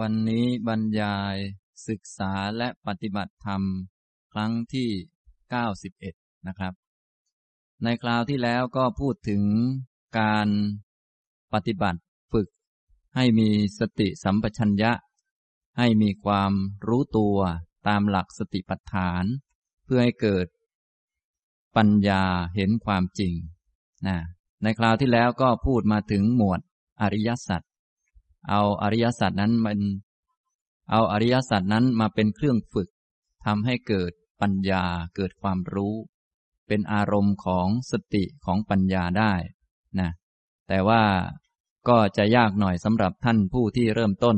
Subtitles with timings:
[0.00, 1.36] วันนี้บรรยาย
[1.88, 3.62] ศึกษาและปฏิบัติธรรม
[4.32, 4.90] ครั้งที่
[5.68, 6.72] 91 นะครับ
[7.82, 9.42] ในคราวที่แล้วก็พูดถึง
[10.20, 10.48] การ
[11.52, 12.00] ปฏิบัติ
[12.32, 12.48] ฝึก
[13.14, 14.92] ให้มีสติสัมปชัญญะ
[15.78, 16.52] ให้มีความ
[16.88, 17.36] รู้ตัว
[17.88, 19.24] ตามหลักสติปัฏฐาน
[19.84, 20.46] เพื่อให้เกิด
[21.76, 22.24] ปัญญา
[22.54, 23.34] เห็นความจริง
[24.06, 24.18] นะ
[24.62, 26.60] ในคราวที่แล้วก็พูดมาถึงหมวด
[27.00, 27.62] อริยสัจ
[28.48, 29.78] เอาอริยสัจนั้นมัน
[30.90, 32.88] เอาอริยสัจนั้นมาเป็นเครื่องฝึก
[33.44, 34.84] ทำให้เกิดปัญญา
[35.16, 35.94] เกิดความรู้
[36.68, 39.32] เป็นอารมณ์ของสติของปัญญาได้
[40.00, 40.10] นะ
[40.68, 41.02] แต่ว่า
[41.88, 44.36] ก็จะยากหน่อยสำหรับท่านผู้ที่เริ่มต้น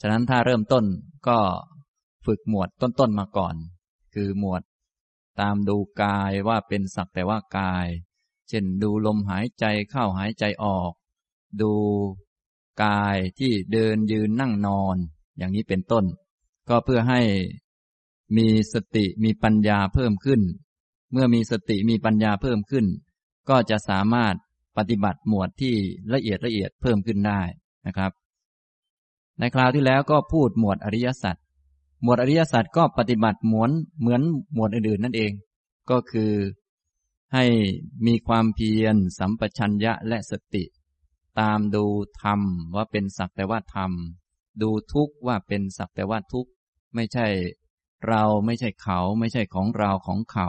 [0.00, 0.84] ฉะนั้นถ้าเริ่มต้น
[1.28, 1.38] ก็
[2.26, 3.54] ฝึกหมวดต้นๆมาก่อน
[4.14, 4.62] คือหมวด
[5.40, 7.86] ตามดูกายว่าเป็นสักแต่ว่ากาย
[8.48, 10.92] เช่นดูลมหายใจเข้าหายใจออก
[11.60, 11.72] ดู
[12.82, 14.96] กายที่เดินยืนนั่งนอน
[15.38, 16.04] อย่างนี้เป็นต้น
[16.68, 17.20] ก็เพื่อให้
[18.36, 20.40] มีสติมีปัญญาเพิ่มขึ้น
[21.12, 22.86] เมื่อมีสติมีปัญญาเพิ่มขึ้น
[23.48, 24.34] ก็จะสามารถ
[24.76, 25.74] ปฏิบัติหมวดที่
[26.12, 27.40] ละเอียดละเอียดเพิ่มขึ้นได้
[27.86, 28.12] นะครับ
[29.38, 31.36] ในคราวที่แล้วก็พูดหมวดอริยสัจ
[32.02, 33.70] หมวดอริยสัจก็ปฏิบัติหมือน
[34.00, 34.22] เหมือน
[34.54, 35.32] หมวดอื่นๆนั่นเอง
[35.90, 36.32] ก็คือ
[37.34, 37.44] ให้
[38.06, 40.64] มีความเพียรสัมปชัญญะและสติ
[41.38, 41.84] ตามดู
[42.22, 42.40] ธรรม
[42.74, 43.92] ว่าเป็นสักแต่ว่าธรรม
[44.62, 46.46] ดูทุกว่าเป็นสักแต่ว่าทุก
[46.94, 47.26] ไม่ใช่
[48.08, 50.48] เราไม่ใช่เขา ไม่ใช่ของเราของเขา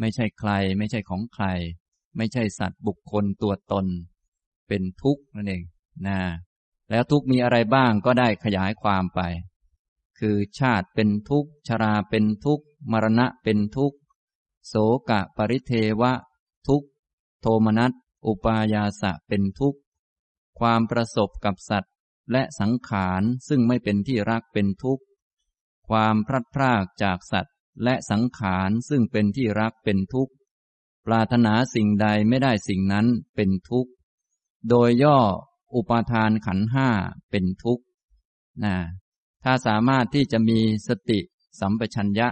[0.00, 1.46] ไม่ใช่ใคร ไม่ใช่ของใคร
[2.16, 3.86] ไม่ใช่สัตว์บุคคลตัวตน
[4.68, 5.62] เป็นทุกข์นั่นเอง
[6.06, 6.18] นะ
[6.90, 9.20] แล้วทุกมีอะไรบ้างก็ได้ขยายความไป
[10.18, 13.96] คือชาติเป็นทุกข์ชราเป็นทุกข์มรณะเป็นทุกข์
[14.66, 14.74] โส
[15.10, 16.12] กะปริเทวะ
[16.68, 16.88] ทุกข์
[17.40, 17.92] โทมนัส
[18.26, 19.78] อุปายาสะเป็นทุกข์
[20.60, 21.92] ความประสบกับสัตว์
[22.32, 25.02] และสังขารซึ่งไม่เป็นที่รักเป็นทุกข์
[25.88, 30.32] ความพลัดพรากจากสัตว์และสังขารซึ่งเป็นที่รักเป็นทุกข์
[31.06, 33.90] ปรารถนาสิ่งใดไม่ได้สิ่งนั้นเป็นทุกข์
[34.68, 35.18] โดยย่อ
[35.74, 36.88] อุปาทานขันห้า
[37.30, 37.84] เป็นทุกข์
[38.64, 38.76] นะ
[39.44, 41.20] ถ้าสามารถที่จะมีสติ
[41.60, 42.28] สัมปชัญญะ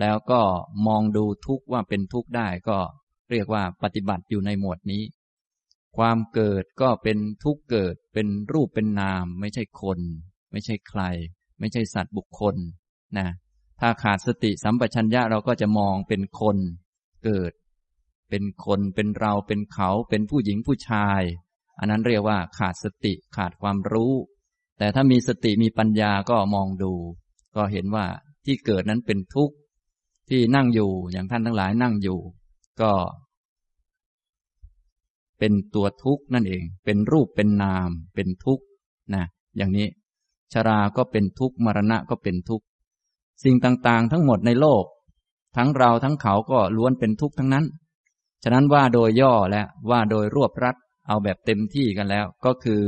[0.00, 0.40] แล้วก็
[0.86, 2.78] มองดูทุกข์ว่าเป็นทุกข์ได้ก็
[3.30, 5.02] เรียกว่าปฏิบัติอยู่ในหมวดนี้
[5.96, 9.98] ความเกิดก็เป็นทุกเกิดเป็นรูปเป็นนาม ไม่ใช่คน
[10.52, 11.02] ไม่ใช่ใคร
[11.60, 12.56] ไม่ใช่สัตว์บุคคล
[13.18, 13.28] นะ
[13.80, 16.56] ถ้าขาดสติสัมปชัญญะเราก็จะมองเป็นคน
[17.24, 17.52] เกิด
[18.30, 21.22] เป็นคนเป็นเราเป็นเขาเป็นผู้หญิงผู้ชาย
[21.78, 24.12] อันนั้นเรียกว่าขาดสติขาดความรู้
[24.78, 26.92] แต่ถ้ามีสติมีปัญญาก็มองดู
[27.56, 28.06] ก็เห็นว่า
[28.44, 29.54] ที่เกิดนั้นเป็นทุกข์
[30.28, 32.18] ที่นั่งอยู่อย่างท่านทั้งหลายนั่งอยู่
[32.80, 32.92] ก็
[35.40, 38.64] เป็นตัวทุกข์นั่นเอง เป็นรูปเป็นนาม เป็นทุกข์
[39.14, 39.24] นะ
[39.56, 39.88] อย่างนี้
[40.52, 42.64] ชราก็เป็นทุกข์มรณะก็เป็นทุกข์
[43.44, 44.84] สิ่งต่างๆ ทั้งหมดในโลก
[45.56, 47.64] ทั้งเราทั้งเขาก็ล้วนเป็นทุกข์ทั้งนั้น
[48.42, 52.82] ฉะนั้นว่าโดยย่อและว่าโดยรวบรัดเอาแบบเต็มที่กันแล้ว ก็คือ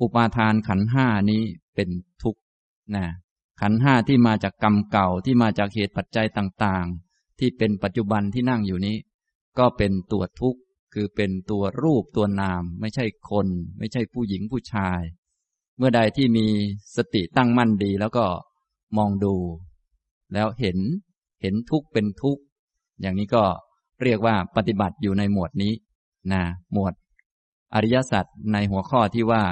[0.00, 1.42] อุปาทานขันห้านี้
[1.74, 1.88] เป็น
[2.22, 2.40] ทุกข์
[2.94, 3.04] นะ
[3.60, 8.96] ขันห้าที่มาจากกรรมเก่าที่มาจากเหตุปัจจัยต่างๆ ที่เป็นปัจจุบันที่นั่งอยู่นี้
[9.58, 10.60] ก็เป็นตัวทุกข์
[11.00, 13.46] คือเป็นตัวรูปตัวนาม ไม่ใช่คน
[13.78, 15.00] ไม่ใช่ผู้หญิงผู้ชาย
[15.76, 16.46] เมื่อใดที่มี
[16.96, 18.26] สติตั้งมั่นดีแล้วก็
[18.96, 19.34] มองดู
[20.32, 20.78] แล้วเห็น
[21.42, 22.38] เห็นทุกเป็นทุก
[23.00, 23.44] อย่างนี้ก็
[24.02, 25.72] เรียกว่าปฏิบัติอยู่ในหมวดนี้
[26.32, 26.42] นะ
[26.72, 26.94] หมวด
[27.74, 29.42] อริยสัจในหัวข้อที่ว่า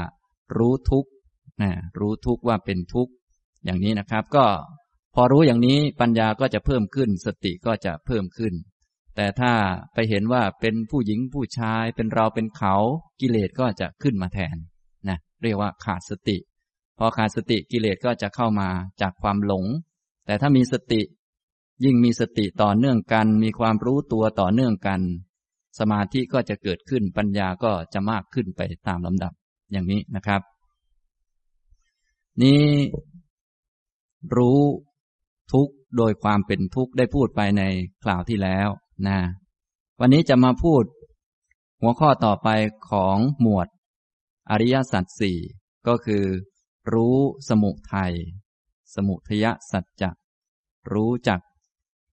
[0.58, 1.06] รู้ทุก
[1.62, 3.08] นะรู้ทุกว่าเป็นทุก
[3.64, 4.46] อย่างนี้นะครับ ก็
[5.14, 8.54] พอรู้อย่างนี้ปัญญาก็จะเพิ่มขึ้น สติก็จะเพิ่มขึ้น
[9.16, 9.52] แต่ถ้า
[9.94, 12.74] ไปเห็นว่าเป็นผู้หญิงผู้ชายเป็นเราเป็นเขา
[13.20, 14.56] กิเลสก็จะขึ้นมาแทน
[15.08, 16.36] นะเรียกว่าขาดสติ
[16.98, 18.68] พอขาดสติกิเลสก็จะเข้ามา
[19.00, 19.64] จากความหลง
[20.26, 21.00] แต่ถ้ามีสติ
[21.84, 25.00] ยิ่งมีสติต่อเนื่องกัน มีความรู้ตัวต่อเนื่องกัน
[25.78, 29.32] สมาธิก็จะเกิดขึ้นปัญญาก็จะมากขึ้นไปตามลำดับ
[29.72, 30.40] อย่างนี้นะครับ
[32.42, 32.64] นี้
[34.36, 34.60] รู้
[35.52, 37.62] ทุกโดยความเป็นทุกข์ได้พูดไปใน
[38.02, 38.68] คราวที่แล้ว
[39.06, 39.18] นะ
[40.00, 40.84] วันนี้จะมาพูด
[41.80, 42.48] หัวข้อต่อไป
[42.90, 43.68] ของหมวด
[44.50, 45.38] อริยสัจสี่
[45.86, 46.24] ก็คือ
[46.92, 47.16] รู้
[47.48, 48.14] สมุทัย
[48.94, 50.10] สมุทยสัจจะ
[50.92, 51.40] รู้จัก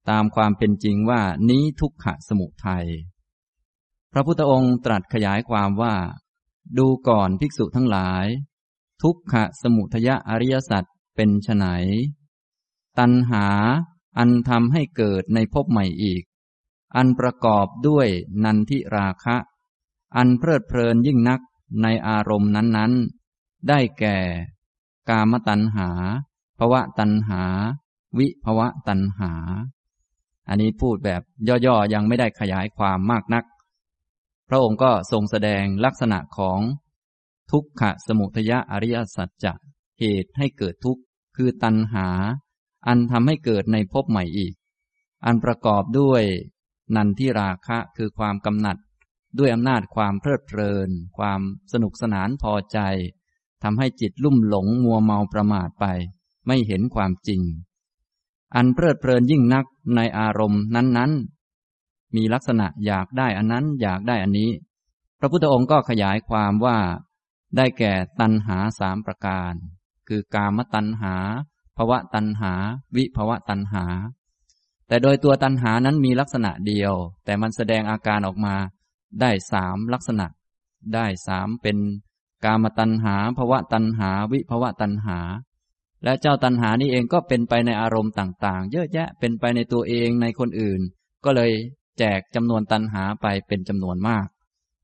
[0.10, 2.88] ตามความเป็นจริงว่านี้ทุกขะสมุทัย
[4.12, 5.96] พระพุทธองค์ตรัสขยายความว่า
[6.78, 8.26] ดูก่อนภิกษุทั้งหลาย
[9.02, 10.84] ทุกขะสมุทยอริยสัจ
[11.16, 11.66] เป็นไฉน
[13.00, 13.46] ตัณหา
[14.18, 16.24] อันทำให้เกิดในภพใหม่อีก
[16.96, 18.08] อันประกอบด้วย
[18.44, 19.38] นันทิราคะ
[20.16, 21.42] อันเพลิดเพลินยิ่งนัก
[21.82, 22.94] ในอารมณ์นั้น
[23.30, 24.18] ๆ ได้แก่
[25.10, 25.90] กามตัณหา
[26.60, 27.44] ภวะตัณหา
[28.18, 29.32] วิภวะตัณหา
[30.48, 31.22] อันนี้พูดแบบ
[31.66, 33.46] ย่อๆ ยังไม่ได้ขยายความมากนัก
[34.50, 36.60] พระองค์ก็ทรงแสดงลักษณะของ
[37.52, 39.54] ทุกขะสมุทยะอริยสัจจะ
[40.00, 41.02] เหตุให้เกิดทุกข์
[41.36, 42.08] คือตัณหา
[42.88, 44.54] อันทำให้เกิดในภพใหม่อีก
[45.26, 46.24] อันประกอบด้วย
[46.96, 48.78] นันทิราคะคือความกำหนัด
[49.38, 51.42] ด้วยอำนาจความเพลิดเพลิน ความ
[51.72, 52.80] สนุกสนานพอใจ
[53.64, 55.86] ทำให้จิตลุ่มหลงมัวเมาประมาทไป
[56.48, 57.42] ไม่เห็นความจริง
[58.56, 59.66] อันเพลิดเพลินยิ่งนัก
[59.96, 64.52] ในอารมณ์นั้นๆ มีลักษณะอยากได้อันนั้นอยากได้อันนี้
[65.20, 66.78] พระพุทธองค์ก็ขยายความว่า
[67.56, 69.54] ได้แก่ตัณหาสามประการ
[70.08, 71.16] คือกามตัณหา
[71.78, 72.54] ภวะตัณหา
[72.96, 73.86] วิภวะตัณหา
[74.94, 76.94] แต่โดยตัวตัณหานั้นมีลักษณะเดียว
[77.26, 78.56] แต่มันแสดงอาการออกมา
[79.22, 80.28] ได้สามลักษณะ
[80.94, 81.78] ได้สามเป็น
[82.46, 85.20] กามตัณหาภวะตัณหา วิภวะตัณหา
[86.04, 90.82] และเจ้าตัณหานี้เองก็เป็นไปในอารมณ์ต่างๆ เยอะแยะเป็นไปในตัวเองในคนอื่น
[91.26, 91.52] ก็เลย
[92.00, 94.26] แจกจำนวนตัณหาไปเป็นจำนวนมาก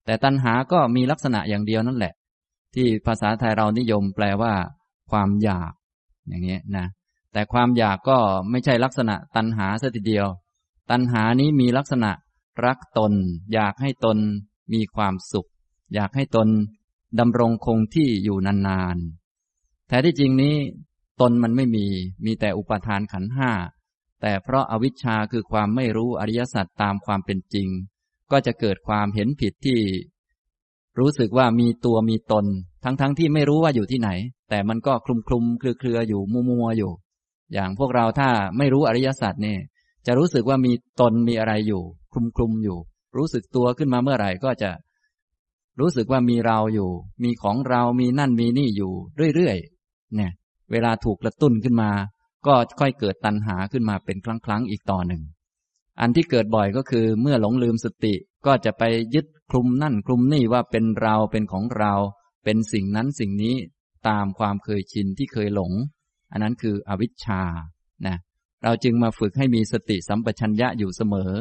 [0.06, 2.14] แต่ตัณหาก็มีลักษณะอย่างเดียวนั่นแหละ
[2.76, 4.54] ที่ภาษาไทยเรานิยมแปลว่า
[5.12, 5.72] ความอยาก
[6.28, 6.88] อย่างนี้นะ
[7.34, 8.18] แต่ความอยากก็
[8.50, 10.28] ไม่ใช่ลักษณะตัณหาสัทีเดียว
[10.92, 12.12] ตัณหานี้มีลักษณะ
[12.66, 13.14] รักตน
[13.54, 14.18] อยากให้ตน
[14.74, 15.50] มีความสุข
[15.94, 16.48] อยากให้ตน
[17.20, 20.56] ดำรงคงที่อยู่นานๆแท้ที่จริงนี้
[21.22, 21.86] ตนมันไม่มี
[22.26, 23.52] มีแต่อุปทานขันห้า
[24.22, 27.68] แต่เพราะอาวิชชาคือความไม่รู้อริยสัจตามความเป็นจริง
[28.32, 29.80] ก็จะเกิดความเห็นผิดที่
[31.00, 32.46] รู้สึกว่ามีตัวมีตน
[32.84, 34.10] ทั้งๆทที่ไม่รู้ว่าอยู่ที่ไหน
[34.50, 36.92] แต่มันก็คลุมคลุมเครือเครืออยู่มัวมัวอยู่
[37.54, 39.60] อย่างพวกเราถ้าไม่รู้อริยสัจเนี่ย
[40.06, 42.78] จะรู้สึกว่ามีตนมีอะไรอยู่ คลุมคลุมอยู่
[43.18, 44.72] รู้สึกตัวขึ้นมาเมื่อไหร่ก็จะ
[45.80, 46.90] รู้สึกว่ามีเราอยู่
[47.24, 48.94] มีของเรามีนั่นมีนี่อยู่
[49.36, 50.32] เรื่อยๆเนี่ย
[50.72, 51.92] เวลาถูกกระตุ้นขึ้นมา
[52.48, 55.24] ก็ค่อยเกิดตัณหาขึ้นมาเป็นครั้งๆอีกต่อหนึ่ง
[56.00, 58.14] อันที่เกิดบ่อยก็คือ เมื่อหลงลืมสติ
[58.46, 61.94] ก็จะไปยึดคลุมนั่นคลุมนี่ว่าเป็นเราเป็นของเรา
[62.44, 63.56] เป็นสิ่งนั้นสิ่งนี้
[64.08, 65.72] ตามความเคยชินที่เคยหลง
[66.32, 67.42] อันนั้นคืออวิชชา
[68.08, 68.18] นะ
[68.64, 71.32] เราจึงมาฝึกให้มีสติสัมปชัญญะอยู่เสมอ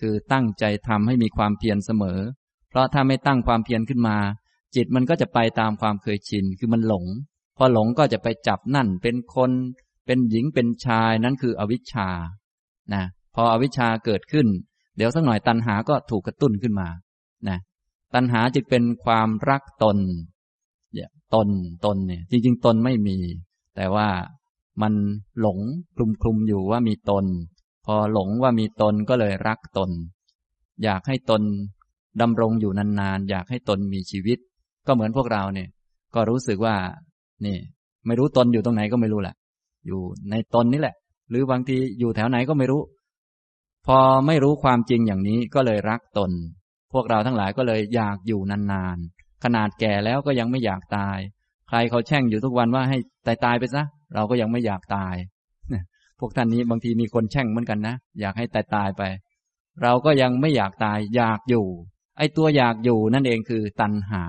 [0.00, 2.18] คือตั้งใจทำให้มีความเพียรเสมอ
[2.68, 4.16] เพราะถ้าไม่ตั้งความเพียรขึ้นมา
[4.76, 7.04] จิตมันก็จะไปตามความเคยชิน คือมันหลง
[7.56, 9.50] พอหลงก็จะไปจับนั่นเป็นคน
[10.06, 12.08] เป็นหญิงเป็นชายนั่นคืออวิชชา
[12.94, 13.04] นะ
[13.34, 14.46] พออวิชชาเกิดขึ้น
[14.96, 16.88] เดี๋ยวสักหน่อยตัณหาก็ถูกกระตุ้นขึ้นมา
[17.48, 17.58] นะ
[18.14, 19.98] ตัณหาจึงเป็นความรักตน
[21.34, 21.48] ตน
[21.84, 23.16] ตนเนี่ย จริง ๆ ตนไม่มี
[23.76, 24.08] แต่ว่า
[24.82, 24.92] มัน
[25.40, 25.58] หลง
[25.96, 27.24] คลุมคลุมอยู่ว่ามีตน
[27.86, 29.90] พอหลงว่ามีตนก็เลยรักตน
[30.84, 31.42] อยากให้ตน
[32.20, 34.38] ดำรงอยู่นานๆ อยากให้ตนมีชีวิต
[34.86, 35.68] ก็เหมือนพวกเราเนี่ย
[36.14, 36.74] ก็รู้สึกว่า
[37.46, 37.56] นี่
[38.06, 39.34] ไม่รู้ตนอยู่ตรงไหนก็ไม่รู้แหละ
[39.86, 40.00] อยู่
[40.30, 40.96] ในตนนี่แหละ
[41.30, 42.82] หรือบางทีอยู่แถวไหนก็ไม่รู้
[43.86, 46.30] พอไม่รู้ความจริงอย่างนี้ก็เลยรักตน
[46.92, 51.18] พวกเราทั้งหลายก็เลยอยากอยู่นานๆ ขนาดแก่แล้วก็ยังไม่อยากตาย
[51.70, 53.82] ใครเขาแช่งอยู่ทุกวันว่าให้ตายตายไปซะ
[54.14, 55.14] เราก็ยังไม่อยากตาย
[56.18, 59.02] พวกท่านนี้บางทีมีคนแช่งเหมือนกันนะอยากให้ตายตายไป
[59.82, 61.66] เราก็ยังไม่อยากตาย อยากอยู่
[62.18, 64.24] ไอ้ตัวอยากอยู่นั่นเองคือตัณหา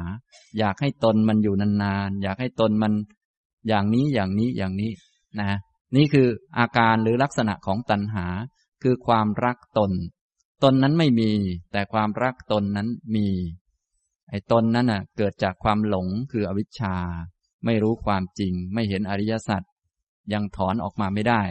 [0.60, 2.94] อยากให้ตนมันอยู่นานๆอยากให้ตนมัน
[3.68, 4.92] อย่างนี้อย่างนี้อย่างนี้
[5.40, 5.60] นะ
[5.96, 8.26] นี่คืออาการหรือลักษณะของตัณหา
[8.84, 9.92] คือความรักตน
[10.64, 11.32] ตนนั้นไม่มี
[11.72, 13.28] แต่ความรักตนนั้นมี
[14.32, 16.96] ไอ้ตนนั้นน่ะ เกิดจากความหลงคืออวิชชา
[17.66, 19.62] ไม่รู้ความจริง ไม่เห็นอริยสัจ
[20.34, 21.42] ยังถอนออกมาไม่ได้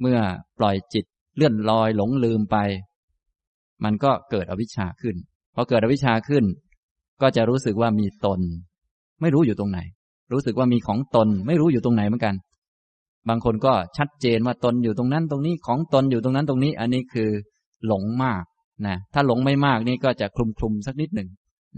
[0.00, 0.18] เมื่อ
[0.58, 1.04] ปล่อยจิต
[1.36, 2.56] เลื่อนลอยหลงลืมไป
[3.84, 5.16] มันก็เกิดอวิชชาขึ้น
[5.54, 6.44] พอเกิดอวิชชาขึ้น
[7.22, 8.40] ก็จะรู้สึกว่ามีตน
[9.20, 9.78] ไม่รู้อยู่ตรงไหน
[10.32, 12.34] รู้สึกว่ามีของตน ไม่รู้อยู่ตรงไหนเหมือนกัน
[13.28, 17.30] บางคนก็ชัดเจนว่าตนอยู่ตรงนั้นตรงนี้ของตนอยู่ตรงนั้นตรงนี้ อันนี้คือ
[17.86, 18.44] หลงมาก
[18.86, 21.28] นะถ้าหลงไม่มากนี่ก็จะคลุมคลุมสักนิดหนึ่ง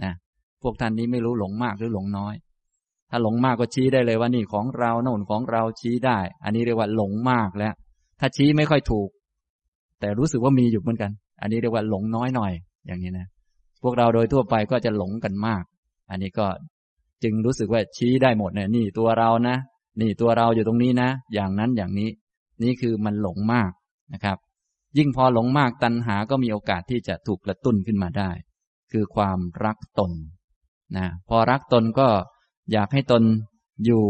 [0.05, 0.13] นะ
[0.63, 2.35] พวกท่านนี้ไม่รู้หลงมากหรือหลงน้อย
[3.11, 7.75] ถ้าหลงมากก็ชี้ได้เลยว่านี่ของเราโน่นของเราชี้ได้ อันนี้เรียกว่าหลงมากแล้ว
[8.21, 9.09] ถ้าชี้ไม่ค่อยถูก
[10.01, 11.11] แต่รู้สึกว่ามีอยู่เหมือนกัน
[11.41, 12.53] อันนี้เรียกว่าหลงน้อยหน่อย
[12.87, 13.27] อย่างนี้นะ
[13.83, 15.63] พวกเราโดยทั่วไปก็จะหลงกันมาก
[16.11, 16.47] อันนี้ก็
[17.23, 19.57] จึงรู้สึกว่าชี้ได้หมดเนี่ยนี่ตัวเรานะ
[20.01, 22.11] นี่ตัวเราอยู่ตรงนี้นะ อย่างนั้นอย่างนี้
[22.63, 23.71] นี่คือมันหลงมาก
[24.15, 24.39] นะครับ
[24.99, 28.31] ยิ่งพอหลงมากตัณหาก็มีโอกาสที่จะถูกกระตุ้นขึ้นมาได้
[28.93, 30.13] คือความรักตน
[30.97, 32.09] นะพอรักตนก็
[32.73, 33.23] อยากให้ตน
[33.85, 34.05] อยู่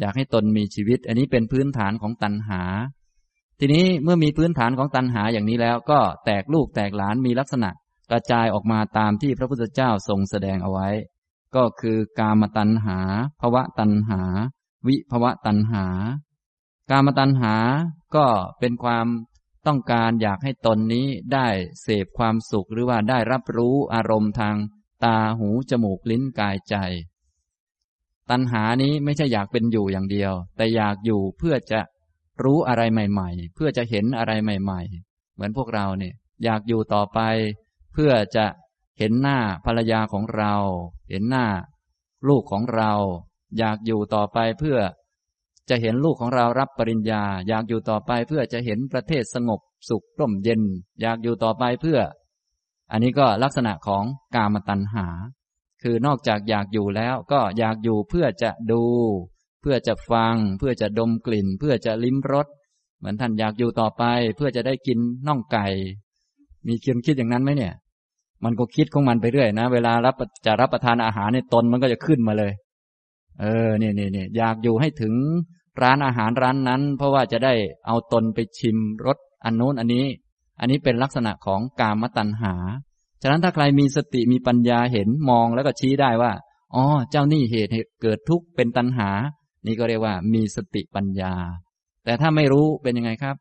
[0.00, 2.62] อยากให้ตนมีชีวิต อันนี้เป็นพื้นฐานของตัณหา
[3.60, 7.70] ทีนี้เมื่อมีพื้นฐานของตัณหาอย่างนี้แล้วก็แตกลูกแตกหลานมีลักษณะ
[8.10, 10.88] กระจายออกมาตามที่พระพุทธเจ้าทรงแสดงเอาไว้
[11.56, 12.98] ก็คือกามตัณหา
[13.40, 14.22] ภวะตัณหา
[14.86, 15.86] วิภวะตัณหา
[16.90, 17.54] กามตัณหา
[18.16, 18.26] ก็
[18.58, 19.06] เป็นความ
[19.66, 21.46] ต้องการอยากให้ตนนี้ได้
[21.82, 24.56] เสพความสุขหรือว่าได้รับรู้อารมณ์ทาง
[25.04, 26.76] ตาหูจมูกลิ้นกายใจ
[28.30, 31.80] ตัณหานี้ไม่ใช่อยากเป็นอยู่อย่างเดียว แต่อยากอยู่เพื่อจะ
[32.44, 37.20] รู้อะไรใหม่ ๆ เพื่อจะเห็นอะไรใหม่ ๆ เหมือนพวกเราเนี่ย อยากอยู่ต่อไป
[37.92, 38.46] เพื่อจะ
[38.98, 40.54] เห็นหน้าภรรยาของเรา
[41.10, 41.46] เห็นหน้า
[42.28, 42.92] ลูกของเรา
[43.58, 44.78] อยากอยู่ต่อไปเพื่อ
[45.68, 50.62] จะเห็นลูกของเรารับปริญญา อยากอยู่ต่อไปเพื่อจะเห็นประเทศสงบสุขร่มเย็น
[51.00, 51.98] อยากอยู่ต่อไปเพื่อ
[52.92, 55.06] อันนี้ก็ลักษณะของกามตัณหา
[55.82, 58.82] คือนอกจากอยากอยู่แล้วก็อยากอยู่เพื่อจะดู
[59.62, 62.46] เพื่อจะฟัง เพื่อจะดมกลิ่น เพื่อจะลิ้มรส
[62.98, 64.02] เหมือนท่านอยากอยู่ต่อไป
[64.36, 65.66] เพื่อจะได้กินน่องไก่
[66.66, 67.74] มีคิดคิดอย่างนั้นไหมเนี่ย
[68.44, 70.14] มันก็คิดของมันไปเรื่อยนะ เวลารับ
[70.46, 72.52] จะรับประทานอาหารในตนมันก็จะขึ้นมาเลย
[73.40, 75.14] เออเนี่ยเนี่ยเนี่ยอยากอยู่ให้ถึง
[75.82, 77.54] ร้านอาหารร้านนั้น เพราะว่าจะได้
[77.86, 80.04] เอาตนไปชิมรสอันโน้นอันนี้
[80.62, 82.54] อันนี้เป็นลักษณะของกามตัณหา
[83.22, 86.32] ฉะนั้นถ้าใครมีสติมีปัญญาเห็นมองแล้วก็ชี้ได้ว่า
[86.74, 89.10] อ๋อเจ้านี่เหตุเกิดทุกข์เป็นตัณหา
[89.66, 91.34] นี่ก็เรียกว่ามีสติปัญญา
[92.04, 93.36] แต่ถ้าไม่รู้เป็นยังไงครับ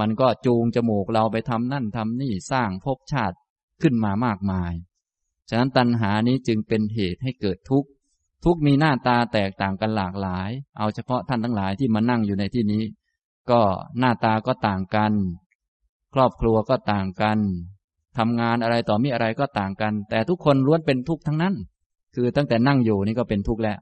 [0.00, 3.36] มันก็จูงจมูกเราไปทำนั่นทำนี่สร้างภพชาติ
[3.82, 4.72] ขึ้นมามากมาย
[5.48, 7.88] ฉะนั้นตัณหานี้จึงเป็นเหตุให้เกิดทุกข์
[8.44, 12.82] ทุกมีหน้าตาแตกต่างกันหลากหลาย เอาเฉพาะท่านทั้งหลายที่มานั่งอยู่ในที่นี้
[13.50, 13.60] ก็
[13.98, 15.12] หน้าตาก็ต่างกัน
[16.14, 17.38] ครอบครัวก็ต่างกัน
[18.18, 21.54] ทำงานอะไรต่อมีอะไรก็ต่างกัน แต่ทุกคนล้วนเป็นทุกข์ทั้งนั้น
[22.14, 23.78] คือตั้งแต่นั่งอยู่นี่ก็เป็นทุกข์แล้ว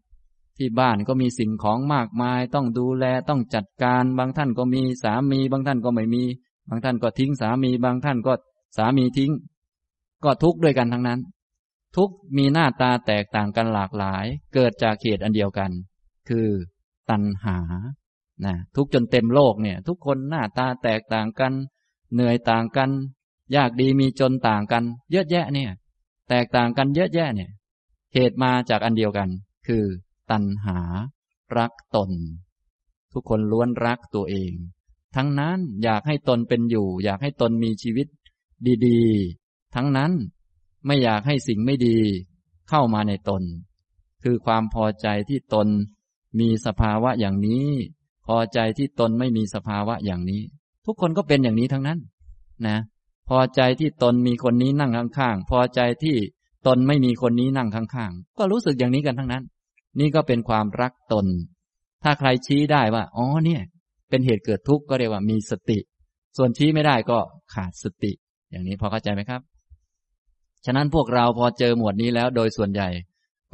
[0.59, 6.23] ที่บ้านก็มีสิ่งของมากมาย ต้องดูแลต้องจัดการ บางท่านก็มีสามี บางท่านก็ไม่มี
[6.69, 8.33] บางท่านก็ทิ้งสามี บางท่านก็
[8.77, 9.33] สามีทิ้ง
[10.25, 11.21] ก็ทุกข์ด้วยกันทั้งนั้น
[11.97, 14.25] ทุกมีหน้าตาแตกต่างกันหลากหลาย
[14.55, 15.71] เกิดจากเหตุอันเดียวกัน
[16.29, 16.47] คือ
[17.11, 17.59] ตัณหา
[18.45, 21.53] นะทุกจนเต็มโลกเนี่ย ทุกคนหน้าตาแตกต่างกัน
[22.13, 22.91] เหนื่อยต่างกัน
[23.57, 25.71] ยากดีมีจนต่างกัน เยอะแยะเนี่ย
[26.29, 27.51] แตกต่างกันเยอะแยะเนี่ย
[28.15, 29.29] เหตุมาจากอันเดียวกัน
[29.67, 29.85] คือ
[30.31, 30.79] ตัณหา
[31.57, 32.11] รักตน
[33.13, 34.53] ทุกคนล้วนรักตัวเอง
[35.17, 38.07] ทั้งนั้นอยากให้ตนเป็นอยู่ อยากให้ตนมีชีวิต
[38.87, 40.13] ดีๆ ทั้งนั้น
[40.87, 41.99] ไม่อยากให้สิ่งไม่ดี
[42.69, 43.43] เข้ามาในตน
[44.23, 45.69] คือความพอใจที่ตน
[46.41, 47.69] มีสภาวะอย่างนี้
[48.27, 50.43] พอใจที่ตนไม่มีสภาวะอย่างนี้
[50.87, 51.99] ทุกคนก็เป็นอย่างนี้ทั้งนั้น
[52.67, 52.79] นะ
[53.29, 56.17] พอใจที่ตนมีคนนี้นั่งข้างๆ พอใจที่
[56.67, 59.45] ตนไม่มีคนนี้นั่งข้างๆ ก็รู้สึกอย่างนี้กันทั้งนั้น
[60.01, 61.27] นี่ก็เป็นความรักตน
[62.03, 63.63] ถ้าใครชี้ได้ว่า อ๋อ เนี่ย
[64.11, 65.79] เป็นเหตุเกิดทุกข์ก็เรียกว่ามีสติ
[66.37, 67.19] ส่วนชี้ไม่ได้ก็
[67.55, 68.13] ขาดสติ
[68.51, 69.41] อย่างนี้พอเข้าใจไหมครับ
[70.65, 72.89] ฉะนั้นพวกเราพอเจอหมวดนี้แล้วโดยส่วนใหญ่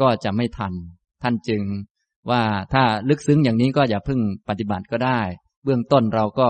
[0.00, 0.72] ก็จะไม่ทัน
[1.22, 1.62] ท่านจึง
[2.30, 2.42] ว่า
[2.72, 5.20] ถ้าลึกซึ้งอย่างนี้ก็อย่าพึ่งปฏิบัติก็ได้
[5.64, 6.48] เบื้องต้นเราก็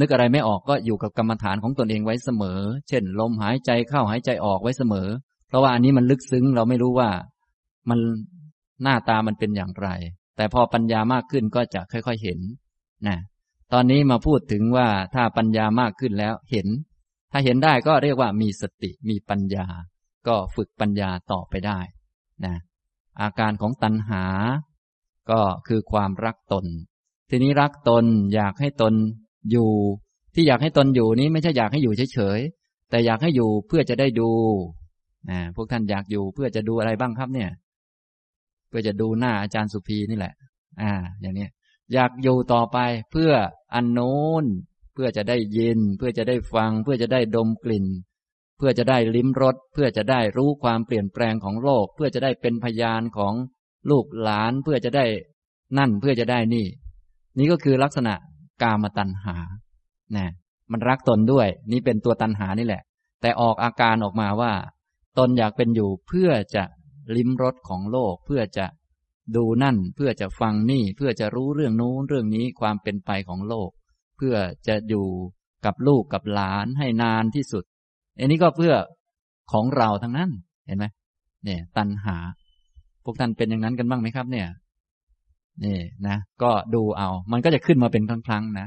[0.00, 5.08] นึกอะไรไม่ออกก็อยู่กับกรรมฐานของตนเองไว้เสมอ เช่น ลมหายใจเข้าหายใจออกไว้เสมอ
[5.48, 7.10] เพราะว่าอันนี้มันลึกซึ้งเราไม่รู้ว่า
[7.90, 7.98] มัน
[8.82, 9.88] หน้าตามันเป็นอย่างไร
[10.36, 12.40] แต่พอปัญญามากขึ้นก็จะค่อย ๆเห็น
[13.06, 13.18] นะ
[13.72, 16.66] ตอนนี้มาพูดถึงว่าถ้าปัญญามากขึ้นแล้วเห็น
[17.32, 19.66] ถ้าเห็นได้ก็เรียกว่ามีสติมีปัญญา
[20.28, 21.80] ก็ฝึกปัญญาต่อไปได้
[22.44, 22.56] นะ
[23.20, 24.24] อาการของตัณหา
[25.30, 26.66] ก็คือความรักตน
[27.30, 28.94] ทีนี้รักตนอยากให้ตน
[29.50, 29.70] อยู่
[30.34, 34.30] ที่อยากให้ตนอยู่นี้ไม่ใช่อยากให้อยู่เฉยๆแต่อยากให้อยู่เพื่อจะได้ดู
[35.30, 37.50] นะพวกท่านอยากอยู่เพื่อจะดูอะไรบ้างครับเนี่ย
[38.68, 40.34] เพื่อจะดูหน้าอาจารย์สุภีนี่แหละ
[40.80, 41.46] อ่า อย่างนี้
[41.92, 42.78] อยากอยู่ต่อไป
[43.12, 43.32] เพื่อ
[43.74, 44.44] อันโน้น
[44.94, 47.86] เพื่อจะได้ยิน เพื่อจะได้ฟัง เพื่อจะได้ดมกลิ่น
[48.58, 53.34] เพื่อจะได้ลิ้มรสเพื่อจะได้รู้ความเปลี่ยนแปลงของโลก เพื่อจะได้เป็นพยานของ
[53.90, 55.04] ลูกหลาน เพื่อจะได้
[55.78, 56.66] นั่นเพื่อจะได้นี่
[57.38, 58.14] นี่ก็คือลักษณะ
[58.62, 59.36] กามตัณหา
[60.16, 60.26] นะ
[60.72, 62.82] มันรักตนด้วย นี่เป็นตัวตัณหานี่แหละ
[63.20, 64.52] แต่ออกอาการออกมาว่า
[65.18, 66.64] ตนอยากเป็นอยู่เพื่อจะ
[67.16, 68.66] ลิ้มรสของโลก เพื่อจะ
[69.36, 73.70] ดูนั่น เพื่อจะฟังนี่ เพื่อจะรู้เรื่องนู้นเรื่องนี้ความเป็นไปของโลก
[74.16, 74.34] เพื่อ
[74.66, 75.06] จะอยู่
[75.64, 77.64] กับลูกกับหลานให้นานที่สุด
[78.18, 78.74] อันนี้ก็เพื่อ
[79.52, 80.30] ของเราทั้งนั้น
[80.66, 80.84] เห็นไหม
[81.44, 82.16] เนี่ย ตัณหา
[83.04, 84.46] พวกท่านเป็นอย่างนั้นกันบ้างไหมครับ เนี่ย
[85.64, 88.66] นี่นะ ก็ดูเอา มันก็จะขึ้นมาเป็นครั้งๆนะ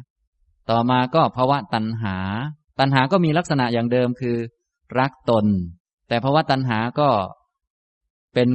[0.70, 2.18] ต่อมาก็ภาวะตัณหา
[2.80, 4.38] ตัณหาก็มีลักษณะอย่างเดิมคือ
[5.00, 5.46] รักตน
[6.08, 7.10] แต่ภาวะตัณหาก็
[8.34, 8.50] เป็น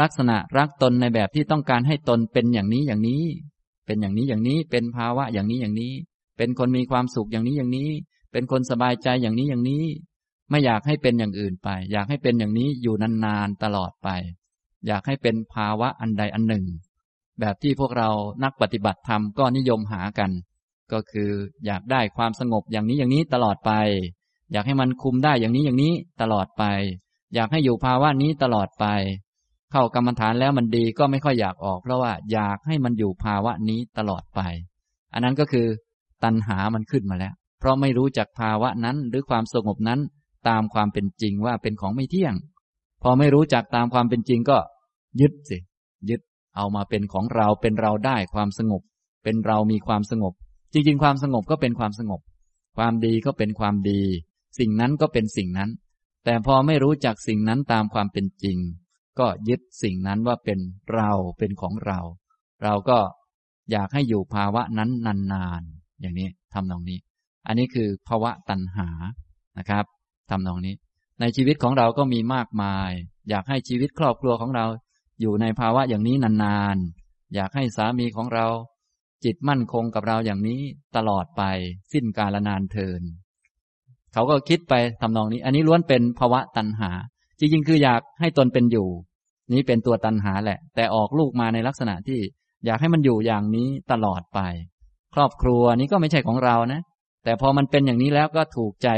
[0.00, 3.22] ลักษณะรักตนในแบบที่ต้องการให้ตนเป็นอย่างนี้อย่างนี้
[3.86, 5.92] เป็นอย่างนี้อย่างนี้ เป็นภาวะอย่างนี้อย่างนี้
[6.36, 7.90] เป็นคนมีความสุขอย่างนี้อย่างนี้
[8.32, 9.84] เป็นคนสบายใจอย่างนี้อย่างนี้
[10.50, 14.08] ไม่อยากให้เป็นอย่างอื่นไป อยากให้เป็นอย่างนี้อยู่นานๆตลอดไป
[14.86, 16.64] อยากให้เป็นภาวะอันใดอันหนึ่ง
[17.40, 18.08] แบบที่พวกเรา
[18.44, 20.30] นักปฏิบัติธรรมก็นิยมหากัน
[20.92, 21.30] ก็คือ
[21.66, 23.72] อยากได้ความสงบอย่างนี้อย่างนี้ตลอดไป
[24.52, 26.64] อยากให้มันคุมได้อย่างนี้อย่างนี้ตลอดไป
[27.34, 28.86] อยากให้อยู่ภาวะนี้ตลอดไป
[29.72, 34.40] เข้ากรรมฐานแล้วมันดีก็ไม่ค่อยอยากออก เพราะว่าอยากให้มันอยู่ภาวะนี้ตลอดไป
[35.12, 35.66] อันนั้นก็คือ
[36.24, 40.00] ตัณหามันขึ้นมาแล้ว เพราะไม่รู้จักภาวะนั้นหรือความสงบนั้น
[40.48, 42.34] ตามความเป็นจริงว่าเป็นของไม่เที่ยง
[43.02, 44.58] พอไม่รู้จักตามความเป็นจริงก็
[45.20, 45.58] ยึดสิ
[46.10, 46.20] ยึด
[46.56, 48.82] เอามาเป็นของเราเป็นเราได้ความสงบ
[49.24, 50.34] เป็นเรามีความสงบ
[50.72, 52.20] จริงๆ ความสงบก็เป็นความสงบ
[52.76, 54.02] ความดีก็เป็นความดี
[54.58, 55.70] สิ่งนั้นก็เป็นสิ่งนั้น
[56.24, 58.58] แต่พอไม่รู้จักสิ่งนั้นตามความเป็นจริง
[59.18, 60.58] ก็ยึดสิ่งนั้นว่าเป็น
[60.94, 61.98] เราเป็นของเรา
[62.62, 62.98] เราก็
[63.70, 64.90] อยากให้อยู่ภาวะนั้น
[65.32, 66.98] นานๆอย่างนี้ทำนองนี้
[67.46, 68.88] อันนี้คือภาวะตัณหา
[69.58, 69.84] นะครับ
[70.30, 70.74] ทำนองนี้
[71.20, 72.90] ในชีวิตของเราก็มีมากมาย
[73.28, 74.66] อยากให้ชีวิตครอบครัวของเรา
[75.20, 78.46] อยู่ในภาวะอย่างนี้นานๆ อยากให้สามีของเรา
[79.24, 80.60] จิตมั่นคงกับเราอย่างนี้
[80.96, 81.42] ตลอดไป
[81.92, 83.02] สิ้นกาลนานเทิน
[84.12, 86.90] เขาก็คิดไปทำนองนี้ อันนี้ล้วนเป็นภาวะตัณหา
[87.38, 88.88] จริงๆ คืออยากให้ตนเป็นอยู่
[89.52, 92.20] นี้เป็นตัวตัณหาแหละ แต่ออกลูกมาในลักษณะที่
[92.66, 94.40] อยากให้มันอยู่อย่างนี้ตลอดไป
[95.14, 96.80] ครอบครัวนี้ก็ไม่ใช่ของเรานะ
[97.24, 98.88] แต่พอมันเป็นอย่างนี้แล้วก็ถูกใจ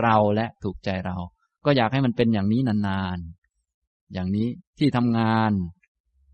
[0.00, 1.16] เราและถูกใจเรา
[1.64, 4.48] ก็อยากให้มันเป็นอย่างนี้นานๆ อย่างนี้
[4.80, 5.52] ที่ทำงาน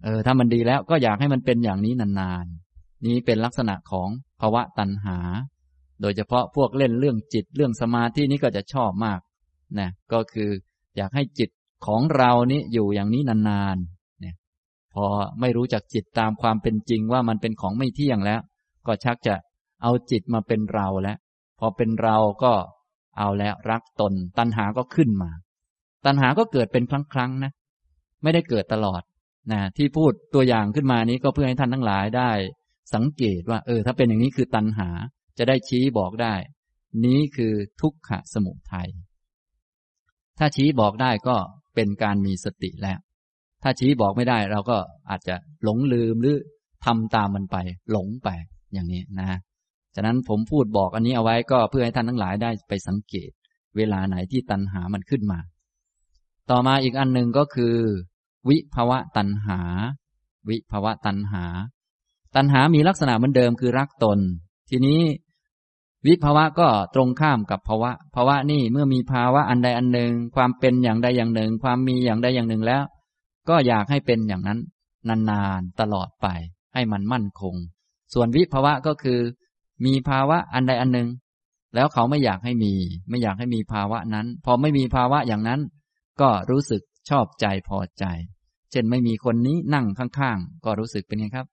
[0.04, 4.08] เออถ้ามันดีแล้วก็อยากให้มันเป็นอย่างนี้นานๆ นี้เป็นลักษณะของ
[4.40, 5.18] ภาวะตัณหา
[6.00, 9.20] โดยเฉพาะพวกเล่นเรื่องจิตเรื่องสมาธินี้ก็จะชอบมาก
[9.78, 10.50] นะก็คือ
[10.96, 11.50] อยากให้จิต
[11.86, 14.34] ของเรานี้อยู่อย่างนี้นานๆเนี่ย
[14.94, 15.04] พอ
[15.40, 18.40] ไม่รู้จักจิตตามความเป็นจริงว่ามันเป็นของไม่เที่ยงแล้ว
[18.86, 19.34] ก็ชักจะ
[19.82, 21.18] เอาจิตมาเป็นเราแล้ว
[21.58, 22.52] พอเป็นเราก็
[23.18, 25.30] เอาแล้วรักตน ตัณหาก็ขึ้นมา
[26.06, 27.52] ตัณหาก็เกิดเป็นครั้งๆนะ
[28.26, 29.02] ไม่ได้เกิดตลอด
[29.52, 32.30] นะที่พูดตัวอย่างขึ้นมานี้ก็เพื่อให้ท่านทั้งหลายได้
[32.94, 34.88] สังเกตว่า เออ ถ้าเป็นอย่างนี้คือตัณหา
[35.38, 36.34] จะได้ชี้บอกได้
[37.04, 38.88] นี้คือทุกขะสมุทัย
[40.38, 41.36] ถ้าชี้บอกได้ก็
[41.74, 42.98] เป็นการมีสติแล้ว
[43.62, 44.78] ถ้าชี้บอกไม่ได้เราก็
[45.10, 45.34] อาจจะ
[45.64, 46.36] หลงลืมหรือ
[46.84, 47.56] ทำตามมันไป
[47.90, 48.28] หลงไป
[48.72, 49.38] อย่างนี้นะ
[49.94, 53.30] ฉะนั้นผมพูดบอกอันนี้เอาไว้ก็เพื่อให้ท่านทั้งหลายได้ไปสังเกต
[53.76, 55.40] เวลาไหนที่ตัณหามันขึ้นมา
[56.50, 57.76] ต่อมาอีกอันหนึ่งก็คือ
[58.48, 59.60] วิภวะตัณหา
[60.48, 61.44] วิภวะตัณหา
[62.36, 64.18] ตัณหามีลักษณะเหมือนเดิมคือรักตน
[64.70, 65.00] ทีนี้
[66.06, 72.82] วิภวะก็ตรงข้ามกับภาวะ ภาวะนี่เมื่อมีภาวะอันใดอันหนึ่ง ความเป็นอย่างใดอย่างหนึ่ง ความมีอย่างใดอย่างหนึ่งแล้ว
[73.48, 74.58] ก็อยากให้เป็นอย่างนั้น
[75.08, 76.26] นานๆตลอดไป
[76.74, 77.54] ให้มันมั่นคง
[78.14, 79.20] ส่วนวิภวะก็คือ
[79.84, 81.08] มีภาวะอันใดอันหนึ่ง
[81.74, 82.72] แล้วเขาไม่อยากให้มี
[83.08, 85.60] ไม่อยากให้มีภาวะนั้น พอไม่มีภาวะอย่างนั้น
[86.20, 88.04] ก็รู้สึกชอบใจพอใจ
[88.70, 91.46] เช่นไม่มีคนนี้นั่งข้างๆ ก็รู้สึกเป็นไงครับ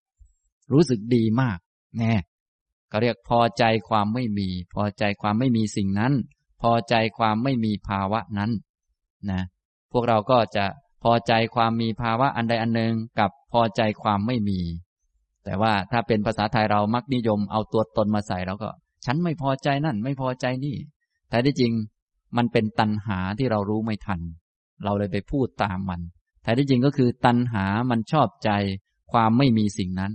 [0.73, 1.58] รู้สึกดีมาก
[1.99, 2.13] แน่
[2.89, 6.13] เขาเรียกพอใจความไม่มี พอใจความไม่มีสิ่งนั้น
[6.62, 8.52] พอใจความไม่มีภาวะนั้น
[9.32, 9.41] นะ
[9.91, 10.65] พวกเราก็จะ
[11.04, 14.60] พอใจความมีภาวะอันใดอันหนึ่งกับพอใจความไม่มี
[15.43, 18.69] แต่ว่าถ้าเป็นภาษาไทยเรามักนิยมเอาตัวตนมาใส่เราก็
[19.06, 20.76] ฉันไม่พอใจนั่น ไม่พอใจนี่
[21.30, 21.73] แต่ที่จริง
[22.38, 24.19] มันเป็นตัณหาที่เรารู้ไม่ทัน
[24.84, 26.02] เราเลยไปพูดตามมัน
[26.43, 28.51] แต่ที่จริงก็คือตัณหามันชอบใจ
[29.12, 30.12] ความไม่มีสิ่งนั้น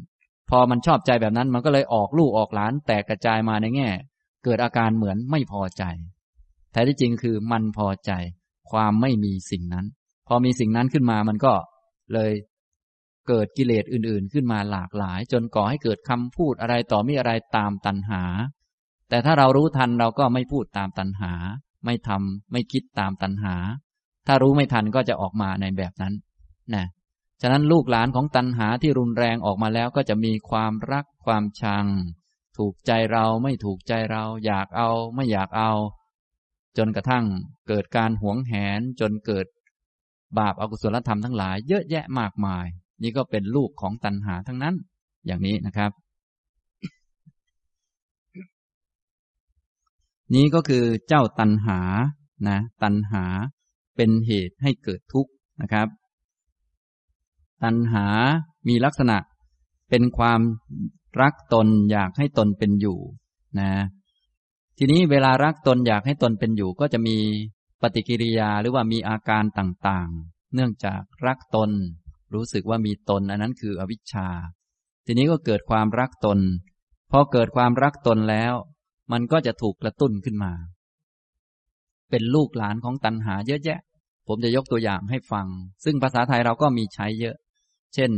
[0.51, 3.89] พอมันชอบใจแบบนั้นมันก็เลยออกลูกออกหลานแตกกระจายมาในแง่
[4.45, 5.85] เกิดอาการเหมือนไม่พอใจ
[6.73, 8.13] แต่ที่จริงคือมันพอใจ
[8.71, 9.87] ความไม่มีสิ่งนั้น
[10.29, 11.55] พอมีสิ่งนั้นขึ้นมามันก็
[12.15, 12.33] เลย
[13.29, 18.23] เกิดกิเลสอื่น ๆ ขึ้นมาหลากหลาย จนก่อให้เกิดคำพูดอะไรต่อมีอะไรตามตัณหา
[19.09, 21.33] แต่ถ้าเรารู้ทันเราก็ไม่พูดตามตัณหา
[21.85, 23.55] ไม่ทำไม่คิดตามตัณหา
[24.31, 26.15] ถ้ารู้ไม่ทันก็จะออกมาในแบบนั้น
[26.75, 26.85] นะ
[27.43, 31.87] ฉะนั้นลูกหลานของตัณหาที่รุนแรงออกมาแล้วก็จะมีความรักความชัง
[32.59, 35.73] ถูกใจเราไม่ถูกใจเรา อยากเอาไม่อยากเอา
[36.79, 37.25] จนกระทั่ง
[37.69, 39.47] เกิดการหวงแหนจนเกิด
[40.39, 42.67] บาปอากุศลธรรมทั้งหลายเยอะแยะมากมาย
[43.03, 44.75] นี่ก็เป็นลูกของตัณหาทั้งนั้น
[45.27, 45.93] อย่างนี้นะครับ
[50.35, 51.81] นี้ก็คือเจ้าตัณหา
[52.49, 53.25] นะ ตัณหา
[53.99, 55.31] เป็นเหตุให้เกิดทุกข์
[55.63, 55.89] นะครับ
[57.63, 58.07] ตัณหา
[58.69, 59.17] มีลักษณะ
[59.91, 60.41] เป็นความ
[61.21, 62.99] รักตนอยากให้ตนเป็นอยู่
[63.61, 63.73] นะ
[64.79, 67.17] ทีนี้เวลารักตนอยากให้ตนเป็นอยู่ ก็จะมี
[67.83, 71.71] ปฏิกิริยาหรือว่ามีอาการต่างๆ เนื่องจากรักตน
[72.35, 74.29] รู้สึกว่ามีตนอันนั้นคืออวิชชา
[75.07, 76.39] ทีนี้ก็เกิดความรักตน
[77.11, 78.55] พอเกิดความรักตนแล้ว
[79.13, 80.53] มันก็จะถูกกระตุ้นขึ้นมา
[82.11, 83.79] เป็นลูกหลานของตัณหาเยอะแยะ
[84.29, 85.47] ผมจะยกตัวอย่างให้ฟัง
[85.85, 87.37] ซึ่งภาษาไทยเราก็มีใช้เยอะ
[87.95, 88.11] เช่น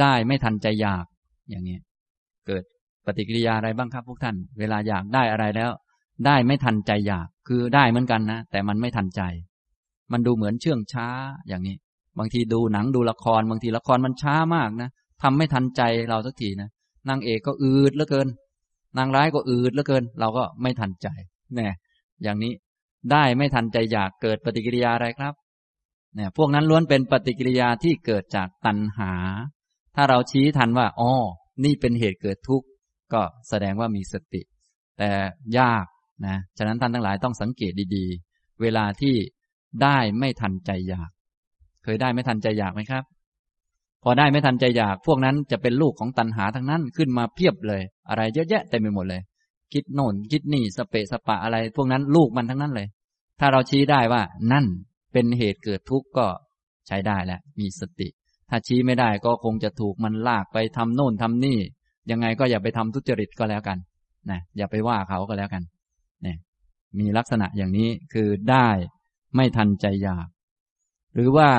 [0.00, 1.06] ได้ไม่ทันใจอยาก
[1.50, 1.78] อย่างนี้
[2.46, 2.62] เกิด
[3.06, 5.70] ปฏิกิริยาอะไรบ้างครับพวกท่าน เวลาอยากได้อะไรแล้ว
[6.26, 9.22] ได้ไม่ทันใจอยาก คือได้เหมือนกันนะ แต่มันไม่ทันใจ
[10.12, 11.08] มันดูเหมือนเชื่องช้า
[11.48, 11.76] อย่างนี้
[12.18, 14.90] บางทีดูหนังดูละคร บางทีละครมันช้ามากนะ
[15.22, 16.68] ทำไม่ทันใจเราสักทีนะ
[17.08, 18.28] นางเอกก็อืดเหลือเกิน
[18.98, 21.08] นางร้ายก็อืดเหลือเกิน เราก็ไม่ทันใจ
[21.54, 21.66] แน่
[22.22, 22.52] อย่างนี้
[23.12, 25.34] ได้ไม่ทันใจอยากเกิดปฏิกิริยาอะไรครับ
[26.14, 29.12] เนี่ยพวกนั้นล้วนเป็นปฏิกิริยาที่เกิดจากตัณหา
[29.96, 31.12] ถ้าเราชี้ทันว่าอ๋อ
[31.64, 32.66] นี่เป็นเหตุเกิดทุกข์
[33.12, 34.42] ก็แสดงว่ามีสติ
[34.98, 35.10] แต่
[35.58, 35.86] ยาก
[36.26, 39.14] นะฉะนั้นท่านทั้งหลายต้องสังเกตดีๆ เวลาที่
[39.82, 41.10] ได้ไม่ทันใจอยาก
[41.84, 43.04] เคยได้ไม่ทันใจอยากไหมครับ
[44.02, 49.22] พอได้ไม่ทันใจอยาก พวกนั้นจะเป็นลูกของตัณหาทั้งนั้นขึ้นมาเพียบเลย อะไรเยอะแยะเต็มไปหมดเลย
[49.72, 52.88] คิดโน่นคิดนี่สเปะสปะอะไร พวกนั้นลูกมันทั้งนั้นเลย
[53.40, 54.22] ถ้าเราชี้ได้ว่า
[54.52, 54.66] นั่น
[55.12, 56.26] เป็นเหตุเกิดทุกข์ก็
[56.86, 58.08] ใช้ได้แหละมีสติ
[58.50, 61.58] ถ้าชี้ไม่ได้ก็คงจะถูกมันลากไปทำโน่นทำนี่
[62.10, 63.78] ยังไงก็อย่าไปทำทุจริตก็แล้วกัน
[64.30, 65.62] นะอย่าไปว่าเขาก็แล้วกัน
[66.22, 66.36] เนี่ย
[66.98, 68.68] มีลักษณะอย่างนี้คือได้
[69.36, 70.28] ไม่ทันใจอยาก
[71.14, 71.50] หรือว่า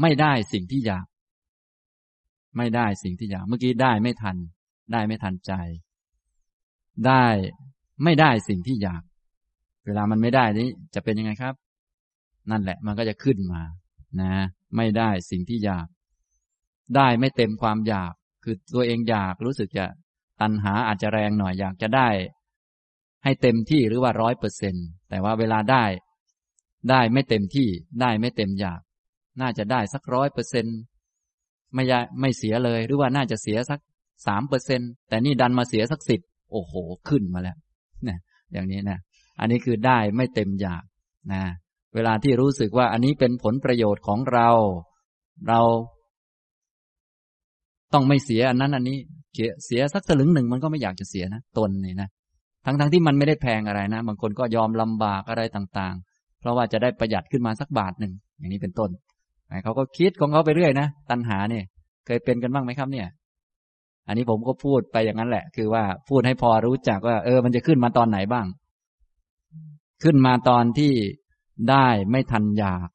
[0.00, 1.06] ไม่ได้สิ่งที่อยาก
[2.56, 4.36] ไม่ได้สิ่งที่อยาก เมื่อกี้ได้ไม่ทัน
[4.92, 5.52] ได้ไม่ทันใจ
[7.06, 7.24] ได้
[8.04, 9.02] ไม่ได้สิ่งที่อยาก
[9.86, 11.54] เวลามันไม่ได้นี้จะเป็นยังไงครับ
[12.50, 13.62] นั่นแหละ มันก็จะขึ้นมา
[14.20, 14.32] นะ
[14.76, 15.86] ไม่ได้สิ่งที่อยาก
[16.96, 18.12] ได้ไม่เต็มความอยาก
[18.44, 19.86] คือตัวเองอยากรู้สึกจะ
[20.40, 22.08] ตัณหาอาจจะแรงหน่อยอยากจะได้
[23.24, 24.74] ให้เต็มที่หรือว่าร้อยเปอร์เซ็น
[25.10, 25.84] แต่ว่าเวลาได้
[26.90, 27.68] ได้ไม่เต็มที่
[28.00, 28.80] ได้ไม่เต็มอยาก
[29.40, 30.66] น่าจะได้สักร้อยเปอร์เซ็น
[31.74, 31.84] ไม่
[32.20, 33.80] ไม่เสียเลย หรือว่าน่าจะเสียสัก
[34.26, 36.20] สามเปอร์เซ็นแต่นี่ดันมาเสียสักสิบ
[36.52, 36.74] โอ้โห
[37.08, 37.56] ขึ้นมาแล้ว
[38.06, 38.18] นี่ย
[38.52, 38.98] อย่างนี้นะ
[39.40, 40.84] อันนี้คือได้ไม่เต็มอยาก
[41.32, 41.42] นะ
[41.94, 44.48] เวลาที่รู้สึกว่าอันนี้เป็นผลประโยชน์ของเรา
[45.48, 45.60] เรา
[47.92, 48.98] ต้องไม่เสียอันนั้นอันนี้
[49.64, 52.08] เสียสักสลึงหนึ่งมันก็ไม่อยากจะเสียนะตนนี่นะ
[52.64, 58.90] ทั้งๆทที่มันไม่ได้แพงอะไรนะบางคนก็ยอมลำบากอะไรต่างๆ เพราะว่าจะได้ประหยัดขึ้นมาสักบาทหนึ่งอย่างนี้เป็นต้น
[59.64, 61.64] เขาก็คิดของเขาไปเรื่อยนะตัณหาเนี่ย
[62.06, 63.06] เคยเป็นกันบ้างไหมครับเนี่ย
[64.08, 68.46] อันนี้ผมก็พูดไปอย่างนั้นแหละ คือว่าพูดให้พอรู้จักว่า เออมันจะขึ้นมาตอนไหนบ้าง
[70.02, 70.94] ขึ้นมาตอนที่
[71.70, 72.88] ได้ไม่ทันอยาก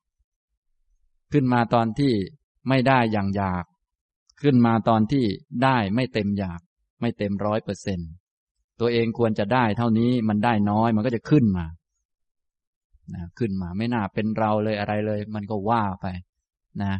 [1.31, 2.13] ขึ้นมาตอนที่
[2.67, 3.65] ไม่ได้อย่างอยาก
[4.41, 5.25] ขึ้นมาตอนที่
[5.63, 6.59] ได้ไม่เต็มอยาก
[7.01, 7.99] ไม่เต็มร้อยเปอร์เซน
[8.79, 11.65] ตัวเองควรจะได้เท่านี้มันได้น้อยมันก็จะขึ้นมา
[13.13, 16.05] นะขึ้นมาไม่น่าเป็นเราเลยอะไรเลย มันก็ว่าไป
[16.83, 16.93] นะ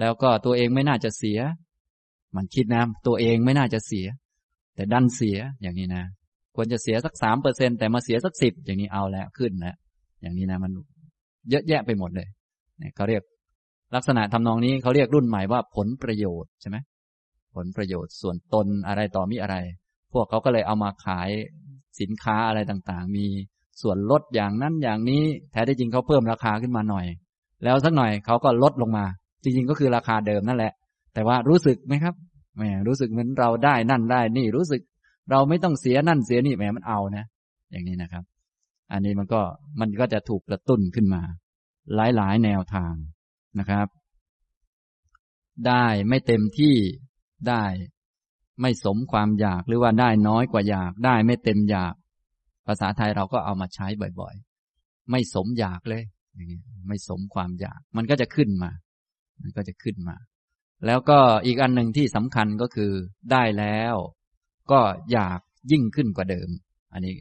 [0.00, 1.38] แล้วก็ตัวเองไม่น่าจะเสีย
[2.36, 4.06] มันคิดนะ ตัวเองไม่น่าจะเสีย
[4.74, 6.04] แต่ดันเสียอย่างนี้นะ
[6.56, 9.76] ควรจะเสียสักสามเปอร์เซ็นแต่มาเสียสักสิบอย่างนี้เอาแล้วขึ้นแล้ว
[10.22, 10.72] อย่างนี้นะมัน
[11.50, 12.28] เยอะแยะไปหมดเลย
[12.96, 13.22] เขาเรียก
[13.94, 16.76] ลักษณะทำนองนี้เขาเรียกรุ่นใหม่ว่าผลประโยชน์ใช่ไหม
[17.54, 19.56] ผลประโยชน์ส่วนตนอะไรต่อมีอะไร
[20.12, 21.30] พวกเขาก็เลยเอามาขาย
[22.00, 23.26] สินค้าอะไรต่างๆ มี
[23.82, 27.06] ส่วนลดอย่างนั้นอย่างนี้แท้ที่จริงเขาเพิ่มราคาขึ้นมาหน่อย
[27.64, 29.04] แล้วสักหน่อยเขาก็ลดลงมา
[29.42, 30.72] จริงๆก็คือราคาเดิมนั่นแหละ
[31.14, 32.14] แต่ว่ารู้สึกไหมครับ
[32.56, 34.80] แหมรู้สึกเหมือนเราได้นั่นได้นี่รู้สึก
[35.30, 37.24] เราไม่ต้องเสียนั่นเสียนี่แหมมันเอานะ
[37.70, 38.24] อย่างนี้นะครับ
[38.92, 39.42] อันนี้มันก็
[39.80, 41.22] มันก็จะถูกกระตุ้นขึ้นมา
[41.94, 42.94] หลายๆ แนวทาง
[43.58, 43.86] นะครับ
[45.66, 46.74] ได้ไม่เต็มที่
[47.48, 47.64] ได้
[48.60, 51.94] ไม่สมความอยากหรือว่าได้น้อยกว่าอยาก ได้ไม่เต็มอยาก
[52.66, 53.86] ภาษาไทยเราก็เอามาใช้
[54.20, 56.02] บ่อยๆ ไม่สมอยากเลย
[56.34, 58.70] อย่างนี้ไม่สมความอยาก มันก็จะขึ้นมา
[59.42, 60.16] มันก็จะขึ้นมา
[60.86, 62.92] แล้วก็อีกอันหนึ่งที่สำคัญก็คือ
[63.32, 63.94] ได้แล้ว
[64.70, 64.80] ก็
[65.12, 66.48] อยากยิ่งขึ้นกว่าเดิม
[66.92, 67.14] อันนี้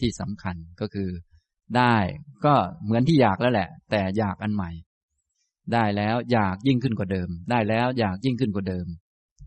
[0.00, 1.08] ที่สำคัญก็คือ
[1.76, 1.96] ได้
[2.44, 4.70] ก็เหมือนที่อยากแล้วแหละ แต่อยากอันใหม่
[5.72, 8.86] ได้แล้วอยากยิ่งขึ้นกว่าเดิม ได้แล้วอยากยิ่งขึ้นกว่าเดิม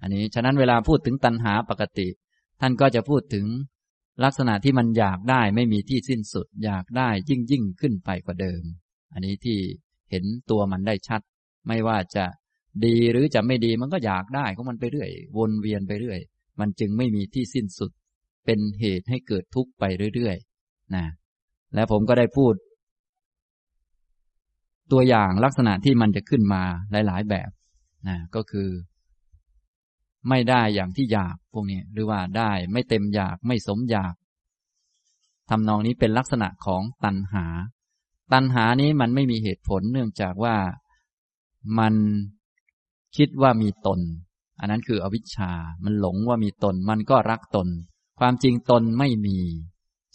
[0.01, 2.07] อันนี้ฉะนั้นเวลาพูดถึงตัณหาปกติ
[2.61, 3.45] ท่านก็จะพูดถึง
[4.23, 8.63] ลักษณะที่มันอยากได้ไม่มีที่สิ้นสุด อยากได้ยิ่งยิ่งขึ้นไปกว่าเดิม
[9.13, 9.57] อันนี้ที่
[10.09, 11.21] เห็นตัวมันได้ชัด
[11.67, 12.25] ไม่ว่าจะ
[12.85, 16.19] ดีหรือจะไม่ดีมันก็อยากได้ของมันไปเรื่อย วนเวียนไปเรื่อย
[16.59, 17.91] มันจึงไม่มีที่สิ้นสุด
[18.45, 19.83] เป็นเหตุให้เกิดทุกข์ไป
[20.15, 21.05] เรื่อยๆนะ
[21.73, 22.53] และผมก็ได้พูด
[24.91, 26.63] ตัวอย่างลักษณะที่มันจะขึ้นมา
[27.07, 27.49] หลายๆแบบ
[28.07, 28.69] นะก็คือ
[30.29, 34.13] ไม่ได้อย่างที่อยากพวกนี้หรือว่าได้ไม่เต็มอยากไม่สมอยาก
[35.49, 37.45] ทำนองนี้เป็นลักษณะของตัณหา
[38.33, 40.57] ตัณหานี้มันไม่มีเหตุผลเนื่องจากว่า
[41.79, 41.93] มัน
[43.17, 43.99] คิดว่ามีตน
[44.59, 45.51] อันนั้นคืออวิชชา
[45.83, 47.67] มันหลงว่ามีตน มันก็รักตน
[48.19, 49.37] ความจริงตนไม่มี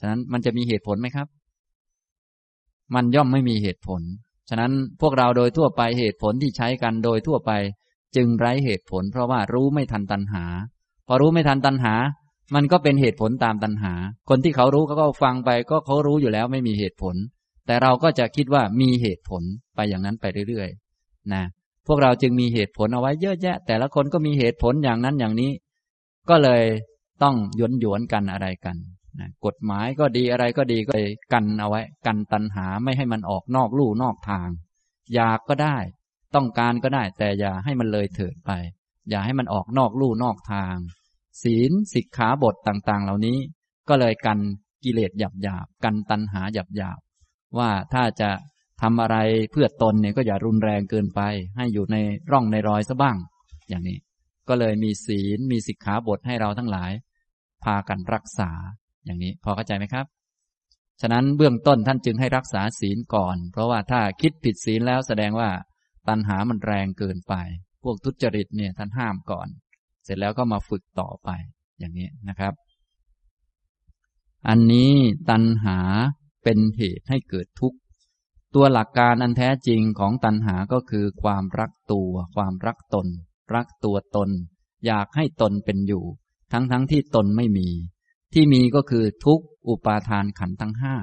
[0.00, 1.26] ฉะนั้นมันจะมีเหตุผลไหมครับ
[2.94, 4.02] มันย่อมไม่มีเหตุผล
[4.48, 7.50] ฉะนั้นพวกเราโดยทั่วไปเหตุผลที่ใช้กันโดยทั่วไป
[8.16, 10.44] จึงไร้เหตุผล เพราะว่ารู้ไม่ทันตัณหา
[11.06, 11.94] พอรู้ไม่ทันตัณหา
[12.54, 13.92] มันก็เป็นเหตุผลตามตัณหา
[14.28, 17.14] คนที่เขารู้เขาก็ฟังไป ก็เขารู้อยู่แล้วไม่มีเหตุผล
[17.66, 19.42] แต่เราก็จะคิดว่ามีเหตุผล
[19.74, 21.42] ไปอย่างนั้นไปเรื่อยๆ นะ
[21.86, 25.52] พวกเราจึงมีเหตุผลเอาไว้เยอะแยะ แต่ละคนก็มีเหตุผลอย่างนั้นอย่างนี้
[26.30, 26.64] ก็เลย
[27.22, 28.76] ต้องหยวนหยวนกันอะไรกัน
[29.18, 34.48] นะกฎหมายก็ดีอะไรก็ดีก็เลยกันเอาไว้ กันตัณหาไม่ให้มันออกนอกลู่นอกทาง
[35.14, 35.76] อยากก็ได้
[36.34, 38.50] ต้องการก็ได้ แต่อย่าให้มันเลยเถิดไป
[39.10, 40.74] อย่าให้มันออกนอกลู่นอกทาง
[41.42, 43.38] ศีลสิกขาบทต่างๆ เหล่านี้
[43.88, 44.38] ก็เลยกัน
[44.84, 47.00] กิเลสหยาบหยาบกันตัณหาหยาบหยาบ
[47.58, 48.30] ว่าถ้าจะ
[48.82, 49.16] ทำอะไร
[49.52, 51.20] เพื่อตนเนี่ยก็อย่ารุนแรงเกินไป
[51.56, 51.96] ให้อยู่ใน
[52.30, 53.16] ร่องในรอยซะบ้าง
[53.68, 53.98] อย่างนี้
[54.48, 56.92] ก็เลยมีศีลมีสิกขาบทให้เราทั้งหลาย
[57.64, 58.50] พากันรักษา
[59.04, 60.06] อย่างนี้ พอเข้าใจไหมครับ
[61.00, 65.50] ฉะนั้นเบื้องต้นท่านจึงให้รักษาศีลก่อน เพราะว่าถ้าคิดผิดศีลแล้วแสดงว่า
[66.08, 67.34] ตัณหามันแรงเกินไป
[67.82, 69.48] พวกทุจริตเนี่ยท่านห้ามก่อน
[70.04, 71.28] เสร็จแล้วก็มาฝึกต่อไป
[71.78, 72.52] อย่างนี้นะครับ
[74.48, 74.92] อันนี้
[75.30, 75.78] ตัณหา
[76.44, 77.78] เป็นเหตุให้เกิดทุกข์
[78.54, 83.06] ตัวหลักการอันแท้จริงของตัณหาก็คือความรักตัว ความรักตน
[83.54, 84.30] รักตัวตน
[84.86, 86.04] อยากให้ตนเป็นอยู่
[86.52, 87.68] ทั้งๆทที่ตนไม่มี
[88.32, 90.96] ที่มีก็คือทุกอุปาทานขันทั้งห้า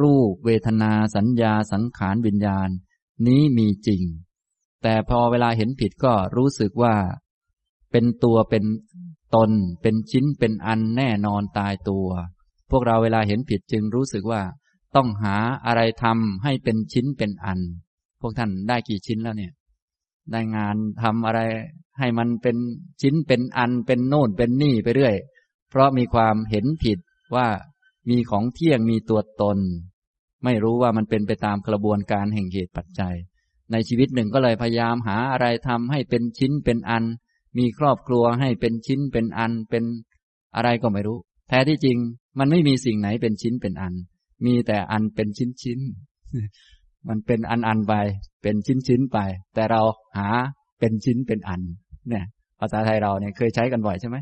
[0.00, 2.68] รูปเวทนาสัญญาสังขารวิญญาณ
[3.26, 4.02] นี้มีจริง
[4.82, 6.94] แต่พอเวลาเห็นผิดก็รู้สึกว่า
[7.92, 8.64] เป็นตัวเป็น
[9.34, 9.50] ตน
[9.82, 12.08] เป็นชิ้นเป็นอันแน่นอนตายตัว
[12.70, 14.42] พวกเราเวลาเห็นผิดจึงรู้สึกว่า
[14.96, 17.60] ต้องหาอะไรทำให้เป็นชิ้นเป็นอัน
[18.20, 19.52] พวกท่านได้กี่ชิ้นแล้วเนี่ย
[20.32, 21.40] ได้งานทำอะไร
[21.98, 22.56] ให้มันเป็น
[23.02, 25.16] ชิ้นเป็นอันเป็นโน่นเป็นนี่ไปเรื่อย
[25.70, 26.98] เพราะมีความเห็นผิด
[27.36, 27.48] ว่า
[28.10, 29.58] มีของเที่ยงมีตัวตน
[30.44, 33.14] ไม่รู้ว่ามันเป็นไปตามกระบวนการแห่งเหตุปัจจัย
[33.72, 37.04] ในชีวิตหนึ่งก็เลยพยายามหาอะไรทำให้เป็นชิ้นเป็นอัน
[37.58, 39.84] มีครอบครัวให้เป็นชิ้นเป็นอันเป็น
[40.56, 41.98] อะไรก็ไม่รู้ แท้ที่จริง
[42.38, 43.94] มันไม่มีสิ่งไหนเป็นชิ้นเป็นอัน
[44.44, 45.78] มีแต่อันเป็นชิ้นชิ้น
[47.08, 47.94] มันเป็นอันอันไป
[48.42, 49.18] เป็นชิ้นชิ้นไป
[49.54, 49.82] แต่เรา
[50.18, 50.28] หา
[50.78, 51.62] เป็นชิ้นเป็นอัน
[52.08, 52.24] เนี่ย
[52.60, 54.16] ภาษาไทยเราเนี่ยเคยใช้กันบ่อยใช่ไหม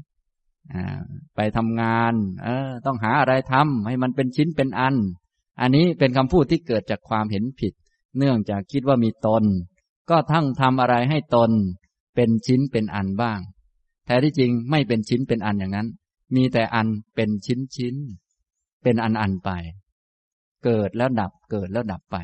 [1.37, 4.97] ไปทำงาน เออ ต้องหาอะไรทำให้มันเป็นชิ้นเป็นอัน
[5.61, 7.73] อันนี้เป็นคำพูดที่เกิดจากความเห็นผิด
[8.19, 9.45] เนื่องจากคิดว่ามีตน
[10.11, 11.51] ก็ทั้งทำอะไรให้ตน
[12.15, 13.39] เป็นชิ้นเป็นอันบ้าง
[14.07, 15.89] แท้ที่จริงไม่เป็นชิ้นเป็นอันอย่างนั้น
[16.37, 17.95] มีแต่อันเป็นชิ้นชิ้น
[18.83, 19.51] เป็นอันอันไป
[20.65, 22.17] เกิดแล้วดับเกิดแล้วดับไป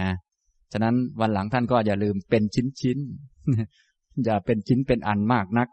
[0.00, 0.10] นะ
[0.72, 2.98] ฉะนั้นวันหลังท่านก็อย่าลืมเป็นชิ้นชิ้น
[4.24, 5.68] อย่าเป็นชิ้นเป็นอันมากนัก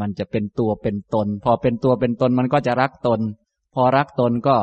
[0.00, 3.20] มันจะเป็นตัวเป็นตน พอเป็นตัวเป็นตนมันก็จะรักตน
[3.74, 4.58] พอรักตนก็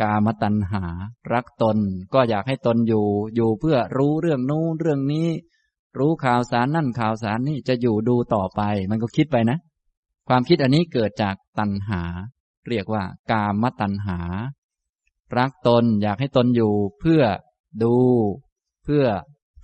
[0.00, 0.84] กามตัณหา
[1.32, 1.78] รักตน
[2.14, 5.28] ก็อยากให้ตนอยู่ อยู่เพื่อรู้เรื่องนู้นเรื่องนี้
[5.98, 9.58] รู้ข่าวสารนั่นข่าวสารนี่จะอยู่ดูต่อไป มันก็คิดไปนะ
[10.28, 12.02] ความคิดอันนี้เกิดจากตัณหา
[12.68, 14.18] เรียกว่ากามตัณหา
[15.38, 17.22] รักตนอยากให้ตนอยู่ เพื่อ
[17.82, 17.96] ดู
[18.84, 19.04] เพื่อ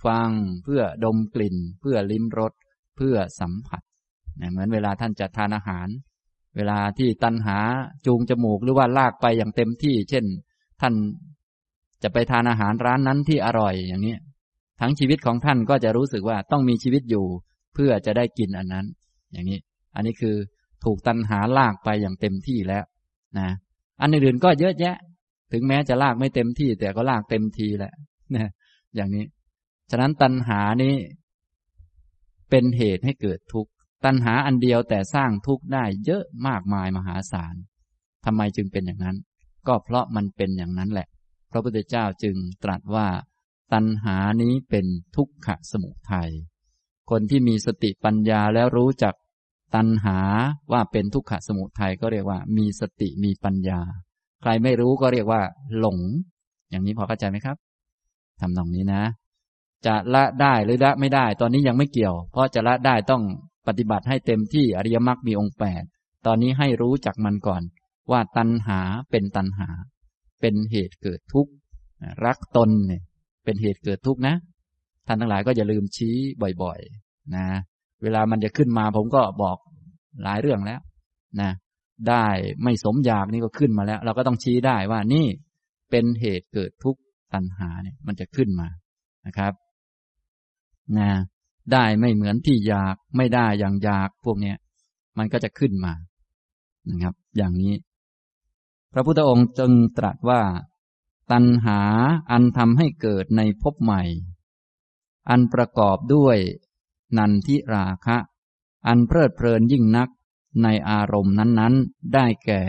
[0.05, 0.29] ฟัง
[0.63, 2.53] เพื่อดมกลิ่น เพื่อลิ้มรส
[2.95, 3.81] เพื่อสัมผัส
[4.51, 5.87] เหมือนเวลาท่านจะทานอาหาร
[6.55, 7.59] เวลาที่ตันหา
[8.05, 10.25] จูงจมูกหรือว่าลากไปอย่างเต็มที่ เช่น
[10.81, 10.93] ท่าน
[12.03, 14.15] จะไปทานอาหารร้านนั้นที่อร่อยอย่างนี้
[14.79, 17.25] ทั้งชีวิตของท่านก็จะรู้สึกว่าต้องมีชีวิตอยู่
[17.73, 18.85] เพื่อจะได้กินอันนั้น
[19.31, 19.59] อย่างนี้
[19.95, 20.35] อันนี้คือ
[20.83, 22.83] ถูกตันหาลากไปอย่างเต็มที่แล้ว
[23.37, 23.47] นะ
[24.01, 24.95] อันอื่นๆก็เยอะแยะ
[25.51, 27.93] ถึงแม้จะลากไม่เต็มที่ แต่ก็ลากเต็มทีแหละ
[28.35, 28.51] นะ
[28.95, 29.25] อย่างนี้
[29.91, 30.95] ฉะนั้นตันหานี้
[32.49, 33.71] เป็นเหตุให้เกิดทุกข์
[34.05, 37.55] ตัณหาอันเดียวแต่สร้างทุกข์ได้เยอะมากมายมหาศาล
[38.25, 39.17] ทำไมจึงเป็นอย่างนั้น
[39.67, 41.07] ก็เพราะมันเป็นอย่างนั้นแหละ
[41.51, 43.07] พระพุทธเจ้าจึงตรัสว่า
[43.73, 44.85] ตัณหานี้เป็น
[45.15, 46.31] ทุกขะสมุทัย
[47.09, 49.15] คนที่มีสติปัญญาแล้วรู้จัก
[49.75, 50.19] ตัณหา
[50.71, 53.81] ว่าเป็นทุกขะสมุทัยก็เรียกว่า มีสติมีปัญญา
[54.41, 55.41] ใครไม่รู้ก็เรียกว่า
[55.79, 55.97] หลง
[56.69, 57.57] อย่างนี้พอเข้าใจไหมครับ
[58.41, 59.03] ทำตรงนี้นะ
[59.85, 63.23] จะละได้หรือละไม่ได้ ตอนนี้ยังไม่เกี่ยว เพราะจะละได้ต้อง
[63.67, 65.83] ปฏิบัติให้เต็มที่อริยมรรคมีองค์แปด
[66.25, 67.61] ตอนนี้ให้รู้จักมันก่อน
[68.11, 68.79] ว่าตัณหา
[69.11, 69.69] เป็นตัณหา
[70.41, 71.51] เป็นเหตุเกิดทุกข์
[72.25, 73.01] รักตนเนี่ย
[73.45, 74.35] เป็นเหตุเกิดทุกข์นะ
[75.07, 76.15] ท่านทั้งหลายก็อย่าลืมชี้
[76.63, 77.45] บ่อย ๆ นะ
[78.03, 79.57] เวลามันจะขึ้นมาผมก็บอก
[80.23, 80.79] หลายเรื่องแล้ว
[81.41, 81.49] นะ
[82.09, 82.27] ได้
[82.63, 85.27] ไม่สมอยากนี่ก็ขึ้นมาแล้ว เราก็ต้องชี้ได้ว่านี่
[85.89, 87.01] เป็นเหตุเกิดทุกข์
[87.33, 88.67] ตัณหาเนี่ย มันจะขึ้นมา
[89.25, 89.53] นะครับ
[90.97, 91.11] นะ
[91.73, 94.57] ได้ไม่เหมือนที่อยากไม่ได้อย่างอยากพวกเนี้ย
[95.17, 95.93] มันก็จะขึ้นมา
[96.89, 97.73] นะครับ อย่างนี้
[98.93, 100.41] พระพุทธองค์จึงตรัสว่า
[101.31, 101.79] ตัณหา
[102.31, 104.03] อันทำให้เกิดในภพใหม่
[105.29, 106.37] อันประกอบด้วย
[107.17, 108.17] นันทิราคะ
[108.87, 110.09] อันเพลิดเพลินยิ่งนัก
[110.63, 112.61] ในอารมณ์นั้นๆ ได้แก่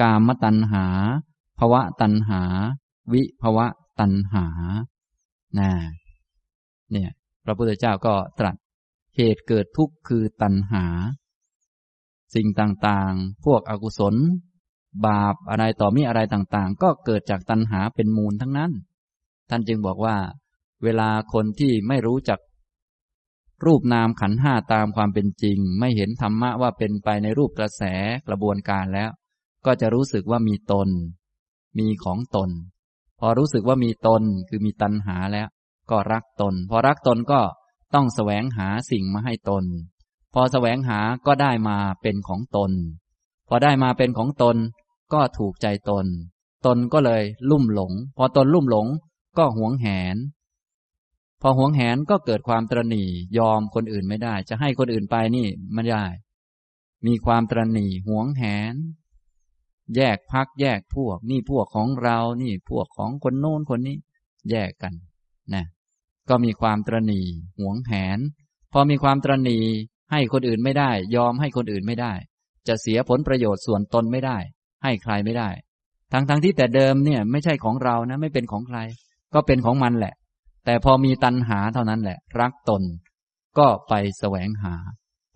[0.00, 0.86] กามตัณหา
[1.58, 2.42] ภวะตัณหา
[3.12, 3.66] วิภวะ
[4.00, 4.46] ตัณหา
[5.58, 5.70] นะ
[6.92, 7.10] เนี่ย
[7.44, 8.56] พระพุทธเจ้าก็ตรัส
[9.16, 10.84] เหตุเกิดทุกข์คือตัณหา
[12.34, 14.14] สิ่งต่างๆ พวกอกุศล
[15.06, 18.72] บาปอะไรต่อมีอะไรต่างๆ ก็เกิดจากตัณหาเป็นมูลทั้งนั้น
[19.50, 20.16] ท่านจึงบอกว่า
[20.82, 22.38] เวลาคนที่ไม่รู้จัก
[23.64, 27.82] รูปนามขันห้าตามความเป็นจริง ไม่เห็นธรรมะว่าเป็นไปในรูปกระแส
[28.28, 29.10] กระบวนการแล้ว
[29.66, 30.88] ก็จะรู้สึกว่ามีตน
[31.78, 32.50] มีของตน
[33.20, 35.48] พอรู้สึกว่ามีตนคือมีตัณหาแล้ว
[35.90, 37.40] ก็รักตน พอรักตนก็
[37.94, 39.64] ต้องแสวงหาสิ่งมาให้ตน
[40.34, 42.72] พอแสวงหาก็ได้มาเป็นของตน
[43.48, 44.56] พอได้มาเป็นของตน
[45.12, 46.06] ก็ถูกใจตน
[46.66, 48.86] ตนก็เลยลุ่มหลง พอตนลุ่มหลง
[49.38, 50.16] ก็หวงแหน
[51.40, 53.04] พอหวงแหนก็เกิดความตรณี
[53.38, 56.06] ยอมคนอื่นไม่ได้ จะให้คนอื่นไปนี่ไม่ได้
[57.06, 58.74] มีความตรณีหวงแหน
[59.96, 63.96] แยกพักแยกพวก นี่พวกของเรา นี่พวกของคนโน้นคนนี้
[64.50, 64.94] แยกกัน
[65.54, 65.64] นะ
[66.28, 67.20] ก็มีความตรณี
[67.58, 68.18] หวงแหน
[68.72, 69.58] พอมีความตรณี
[70.10, 72.12] ให้คนอื่นไม่ได้ ยอมให้คนอื่นไม่ได้
[72.68, 74.38] จะเสียผลประโยชน์ส่วนตนไม่ได้
[74.82, 75.50] ให้ใครไม่ได้
[76.12, 78.78] ทั้งทั้งที่แต่เดิมเนี่ย ไม่ใช่ของเรานะ ไม่เป็นของใคร
[79.34, 80.14] ก็เป็นของมันแหละ
[80.66, 82.82] แต่พอมีตัณหาเท่านั้นแหละ รักตน
[83.58, 84.74] ก็ไปแสวงหา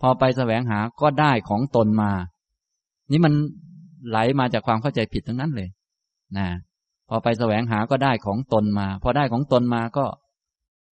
[0.01, 2.11] พอไปแสวงหาก็ได้ของตนมา
[3.11, 3.33] นี่มัน
[4.09, 5.69] ไหลมาจากความเข้าใจผิดทั้งนั้นเลย
[6.37, 6.47] นะ
[7.09, 10.05] พอไปแสวงหาก็ได้ของตนมา พอได้ของตนมาก็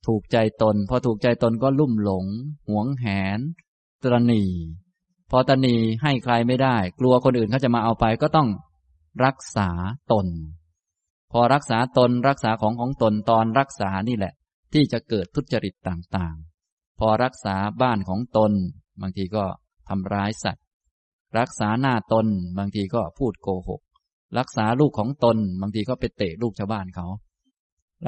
[0.08, 2.25] ถูกใจตน พอถูกใจตนก็ลุ่มหลง
[2.69, 3.06] หวงแห
[3.38, 3.39] น
[4.04, 4.43] ตรณี
[5.32, 8.49] พอตรณีให้ใครไม่ได้ กลัวคนอื่นเขาจะมาเอาไปก็ต้อง
[9.25, 9.69] รักษา
[10.12, 10.28] ตน
[11.32, 14.34] พอรักษาตนรักษาของของตนตอนรักษานี่แหละ
[14.74, 18.52] ที่จะเกิดทุจริตต่างๆ พอรักษาบ้านของตน
[19.02, 19.44] บางทีก็
[19.89, 20.65] ทำร้ายสัตว์
[21.39, 23.82] รักษาหน้าตนบางทีก็พูดโกหก
[24.38, 27.08] รักษาลูกของตน บางทีก็ไปเตะลูกชาวบ้านเขา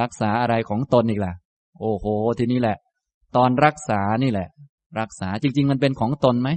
[0.02, 1.34] รักษาอะไรของตนอีกล่ะ
[1.80, 2.06] โอ้โห
[2.40, 2.78] ทีนี้แหละ
[3.36, 4.48] ตอนรักษานี่แหละ
[5.00, 6.50] รักษาจริง ๆ มันเป็นของตนไหม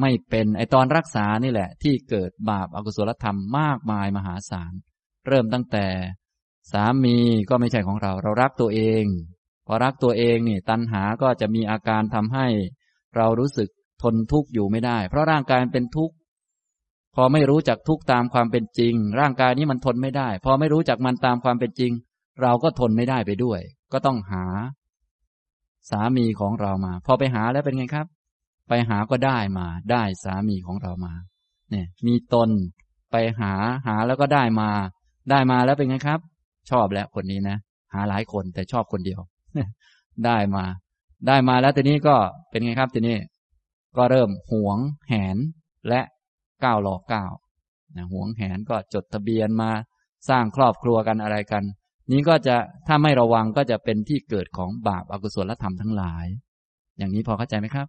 [0.00, 4.72] ไม่เป็นไอตอนรักษานี่แหละ ที่เกิดบาปอากุศลธรรมมากมายมหาศาล
[5.28, 5.86] เริ่มตั้งแต่
[6.72, 7.16] สามี
[7.50, 9.04] ก็ไม่ใช่ของเรา เรารักตัวเอง
[9.66, 12.46] พอรักตัวเองนี่ตัณหาก็จะมีอาการทำให้
[13.16, 13.68] เรารู้สึก
[14.02, 16.14] ทนทุกข์อยู่ไม่ได้ เพราะร่างกายเป็นทุกข์
[17.14, 21.92] พอไม่รู้จักทุกข์ตามความเป็นจริง ร่างกายนี้มันทนไม่ได้ พอไม่รู้จักมันตามความเป็นจริง
[22.42, 23.60] เราก็ทนไม่ได้ไปด้วย
[23.92, 24.44] ก็ต้องหา
[25.90, 28.06] สามีของเรามา พอไปหาแล้วเป็นไงครับ
[28.68, 31.14] ไปหาก็ได้มา ได้สามีของเรามา
[31.70, 32.50] เนี่ย มีตน
[33.10, 33.52] ไปหา
[33.86, 34.70] หาแล้วก็ได้มา
[35.30, 36.20] ได้มาแล้วเป็นไงครับ
[36.70, 37.56] ชอบแล้วคนนี้นะ
[37.94, 39.20] หาหลายคนแต่ชอบคนเดียว
[40.26, 40.64] ได้มา
[41.26, 42.16] ได้มาแล้วทีนี้ก็
[42.50, 43.16] เป็นไงครับทีนี้
[43.96, 45.36] ก็เริ่มหวงแหน
[45.88, 46.00] และ
[46.64, 47.32] ก้าวหลอกก้าว
[48.12, 49.70] หวงแหนก็จดทะเบียนมา
[50.28, 51.64] สร้างครอบครัวกันอะไรกัน
[52.12, 56.26] นี้ก็จะถ้าไม่ระวังก็จะเป็นที่เกิดของบาปอากุศลธรรมทั้งหลาย
[56.98, 57.86] อย่างนี้พอเข้าใจไหมครับ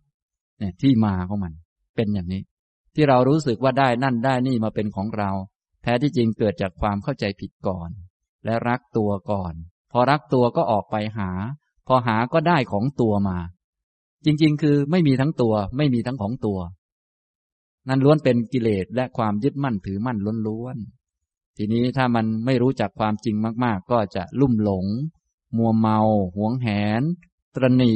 [0.60, 1.54] เนี่ยที่มาของมัน
[1.95, 2.41] เป็นอย่างนี้
[2.95, 5.32] ที่เรารู้สึกว่าได้นั่นได้นี่มาเป็นของเรา
[5.81, 7.89] แท้ที่จริงเกิดจากความเข้าใจผิดก่อน
[8.45, 9.53] และรักตัวก่อน
[9.91, 11.29] พอรักตัวก็ออกไปหา
[11.87, 13.37] พอหาก็ได้ของตัวมา
[14.25, 16.59] จริงๆ คือไม่มีทั้งตัว ไม่มีทั้งของตัว
[17.87, 24.85] นั่นล้วนเป็นกิเลสและความยึดมั่นถือมั่นล้วนๆทีนี้ถ้ามันไม่รู้จักความจริงมาก ๆ ก็จะลุ่มหลง
[25.57, 25.99] มัวเมา
[26.35, 26.67] หวงแห
[26.99, 27.01] น
[27.55, 27.95] ตรณี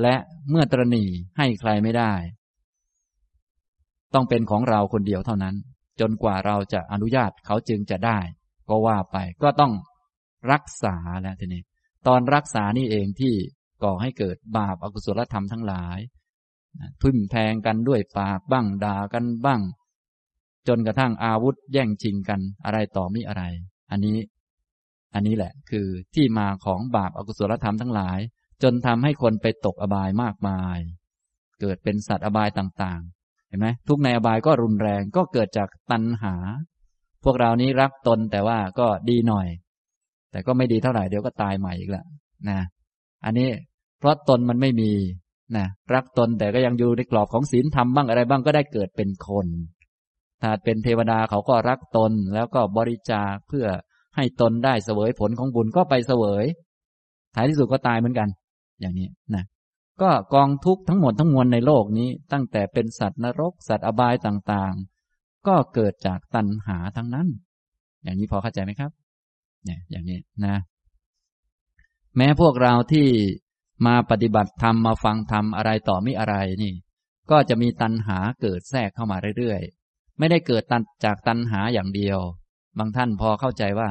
[0.00, 0.14] และ
[0.50, 1.04] เมื่อตรณี
[1.36, 2.12] ให้ใครไม่ได้
[4.14, 5.54] ต้องเป็นของเราคนเดียวเท่านั้น
[6.00, 8.18] จนกว่าเราจะอนุญาตเขาจึงจะได้
[8.68, 9.72] ก็ว่าไปก็ต้อง
[10.52, 11.62] รักษาแล้วทีนี้
[12.06, 13.34] ตอนรักษานี่เองที่
[13.84, 15.98] ก่อให้เกิดบาปอากุศลธรรมทั้งหลาย
[17.02, 19.60] ทุ่มแทงกันด้วยปากบ้างด่ากันบ้าง
[20.68, 23.42] จนกระทั่งอาวุธแย่งชิงกันอะไรต่อมิอะไร
[23.90, 24.18] อันนี้
[25.14, 28.18] อันนี้แหละ คือที่มาของบาปอากุศลธรรมทั้งหลาย
[28.62, 30.78] จนทำให้คนไปตกอบายมากมาย
[31.60, 33.02] เกิดเป็นสัตว์อบายต่าง
[33.54, 36.34] ห็นไหมทุกในอบายก็รุนแรงก็เกิดจากตัณหา
[37.24, 39.48] พวกเรานี้รักตนแต่ว่าก็ดีหน่อย
[40.30, 42.04] แต่ก็ไม่ดีเท่าไหร่เดี๋ยวก็ตายใหม่อีกล้ว
[42.48, 42.58] นะ
[43.24, 43.48] อันนี้
[43.98, 44.92] เพราะตนมันไม่มี
[45.56, 49.46] นะรักตนแต่ก็ยังอยู่ในกรอบของศีลธรรมบ้างอะไรบ้างก็ได้เกิดเป็นคน
[50.42, 53.66] ถ้าเป็นเทวดาเขาก็รักตนแล้วก็บริจาคเพื่อ
[54.16, 56.44] ให้ตนได้เสวยผลของบุญก็ไปเสวย
[57.34, 58.28] ท้ายที่สุดก็ตายเหมือนกัน
[58.80, 59.44] อย่างนี้นะ
[60.02, 67.28] ก็กองทุกข์ทั้งหมดทั้งมวลในโลกนี้ ตั้งแต่เป็นสัตว์นรก สัตว์อบายต่างๆ ก็เกิดจากตัณหาทั้งนั้น
[68.02, 68.90] อย่างนี้พอเข้าใจไหมครับ
[69.64, 70.56] เนี่ย อย่างนี้นะ
[72.16, 73.08] แม้พวกเราที่
[73.86, 76.74] มาปฏิบัติธรรมมาฟังธรรมอะไรต่อม่อะไรนี่
[77.30, 82.18] ก็จะมีตัณหาเกิดแทรกเข้ามาเรื่อยๆ ไม่ได้เกิดตันจากตัณหาอย่างเดียว
[82.78, 83.90] บางท่านพอเข้าใจว่า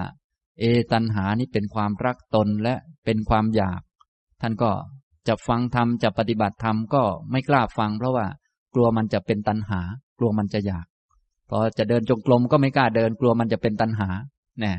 [0.59, 2.75] เอตัณหานี่เป็นความรักตนและ
[3.05, 3.81] เป็นความอยาก
[4.41, 4.71] ท่านก็
[5.27, 8.25] จะฟังธรรมจะปฏิบัติธรรมก็ไม่กล้าฟัง เพราะว่า
[8.73, 9.81] กลัวมันจะเป็นตัณหา
[10.19, 10.85] กลัวมันจะอยาก
[11.49, 14.09] พอจะเดินจงกรมก็ไม่กล้าเดิน กลัวมันจะเป็นตัณหา
[14.59, 14.77] เนี่ย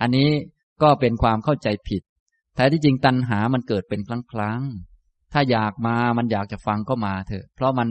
[0.00, 0.28] อันนี้
[0.82, 2.02] ก็เป็นความเข้าใจผิด
[2.54, 4.60] แท้ที่จริงตัณหามันเกิดเป็นครั้งครั้ง
[5.32, 7.88] ถ้าอยากมามันอยากจะฟังก็มาเถอะ เพราะมัน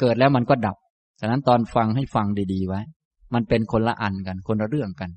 [0.00, 0.76] เกิดแล้วมันก็ดับ
[1.20, 2.80] ฉะนั้นตอนฟังให้ฟังดีๆไว้
[3.34, 5.10] มันเป็นคนละอันกันคนละเรื่องกัน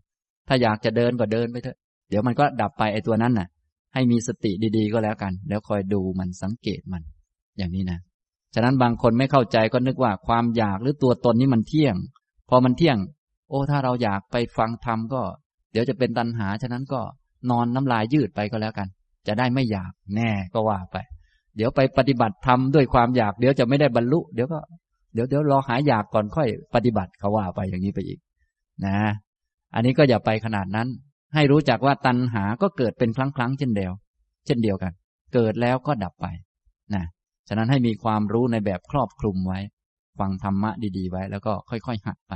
[0.48, 1.78] ถ้าอยากจะเดินก็เดินไปเถอะ
[2.10, 3.48] เดี๋ยวมันก็ดับไปไอ้ตัวนั้นน่ะ
[3.94, 7.04] ให้มีสติดีๆก็แล้วกัน แล้วคอยดูมันสังเกตมัน
[7.58, 8.00] อย่างนี้นะ
[8.54, 11.96] ฉะนั้นบางคนไม่เข้าใจก็นึกว่าความอยากหรือตัวตนนี้มันเที่ยง
[12.50, 12.98] พอมันเที่ยง
[13.50, 15.22] โอ้ถ้าเราอยากไปฟังธรรมก็
[15.72, 17.02] เดี๋ยวจะเป็นตัณหา ฉะนั้นก็
[17.50, 18.88] นอนน้ำลายยืดไปก็แล้วกัน
[19.28, 20.98] จะได้ไม่อยากแน่ก็ว่าไป
[21.56, 24.60] เดี๋ยวไปปฏิบัติธรรมด้วยความอยาก เดี๋ยวจะไม่ได้บรรลุ เดี๋ยวก็
[25.14, 28.20] เดี๋ยวเดี๋ยวรอหายอยากก่อนค่อยปฏิบัติเขาว่าไปอย่างนี้ไปอีก
[28.86, 28.98] นะ
[29.74, 30.88] อันนี้ก็อย่าไปขนาดนั้น
[31.34, 33.94] ให้รู้จักว่าตัณหาก็เกิดเป็นครั้งครั้งเช่นเดียว
[34.46, 34.94] เช่นเดียวกัน
[35.34, 36.28] เกิดแล้วก็ดับไป
[36.96, 37.06] นะ
[37.48, 39.60] ฉะนั้นให้มีความรู้ในแบบครอบคลุมไว้
[40.20, 42.34] ฟังธรรมะดีๆ ไว้แล้วก็ค่อยๆ หัดไป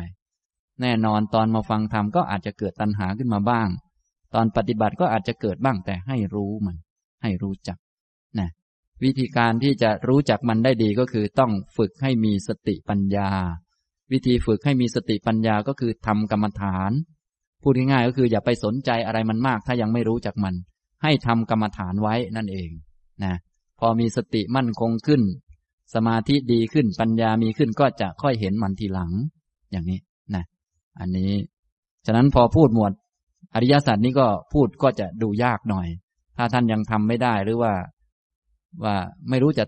[0.81, 3.67] แน่นอนตอนมาฟังธรรมก็อาจจะเกิดตัณหาขึ้นมาบ้าง
[4.33, 6.77] ตอนปฏิบัติก็อาจจะเกิดบ้างแต่ให้รู้มัน
[7.21, 7.77] ให้รู้จัก
[8.39, 8.49] นะ
[9.03, 13.29] วิธีการที่จะรู้จักมันได้ดีก็คือต้องฝึกให้มีสติปัญญา
[14.11, 16.91] วิธีฝึกให้มีสติปัญญาก็คือทำกรรมฐาน
[17.61, 20.55] พูดง่ายๆก็คืออย่าไปสนใจอะไรมันมาก ถ้ายังไม่รู้จักมัน
[21.03, 22.69] ให้ทำกรรมฐานไว้นั่นเอง
[23.23, 23.33] นะ
[23.79, 25.21] พอมีสติมั่นคงขึ้น
[25.93, 29.11] สมาธิดีขึ้นปัญญามีขึ้นก็จะค่อยเห็นมันทีหลัง
[29.71, 29.99] อย่างนี้
[30.35, 30.43] นะ
[30.99, 31.31] อันนี้
[32.05, 32.91] ฉะนั้นพอพูดหมวด
[33.55, 35.87] อริยสัจนี้ก็พูดก็จะดูยากหน่อย
[36.37, 37.73] ถ้าท่านยังทำไม่ได้หรือว่า
[38.83, 38.95] ว่า
[39.29, 39.65] ไม่รู้จะ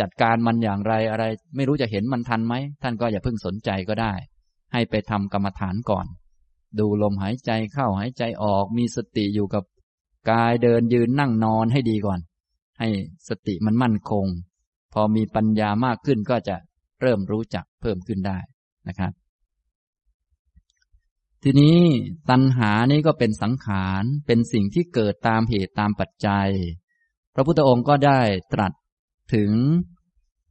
[0.00, 1.24] จัดการมันอย่างไรอะไร
[1.56, 4.12] ไม่รู้จะเห็นมันทันไหมท่านก็อย่าเพิ่งสนใจก็ได้
[4.72, 6.06] ให้ไปทำกรรมฐานก่อน
[6.78, 9.64] ดูลมหายใจเข้าหายใจออก มีสติอยู่กับ
[10.30, 12.20] กายเดินยืนนั่งนอนให้ดีก่อน
[12.78, 12.88] ให้
[13.28, 14.26] สติมันมั่นคง
[14.92, 16.56] พอมีปัญญามากขึ้นก็จะ
[17.00, 18.38] เริ่มรู้จักเพิ่มขึ้นได้
[18.88, 19.12] นะครับ
[21.42, 21.78] ทีนี้
[22.30, 26.48] ตัณหานี้ก็เป็นสังขารเป็นสิ่งที่เกิดตามเหตุตามปัจจัย
[27.34, 28.20] พระพุทธองค์ก็ได้
[28.52, 28.72] ตรัส
[29.34, 29.50] ถึง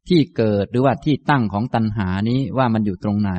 [0.09, 3.33] ที่เกิดหรือว่าที่ตั้งของตัณหานี้ว่ามันอยู่ตรงไหน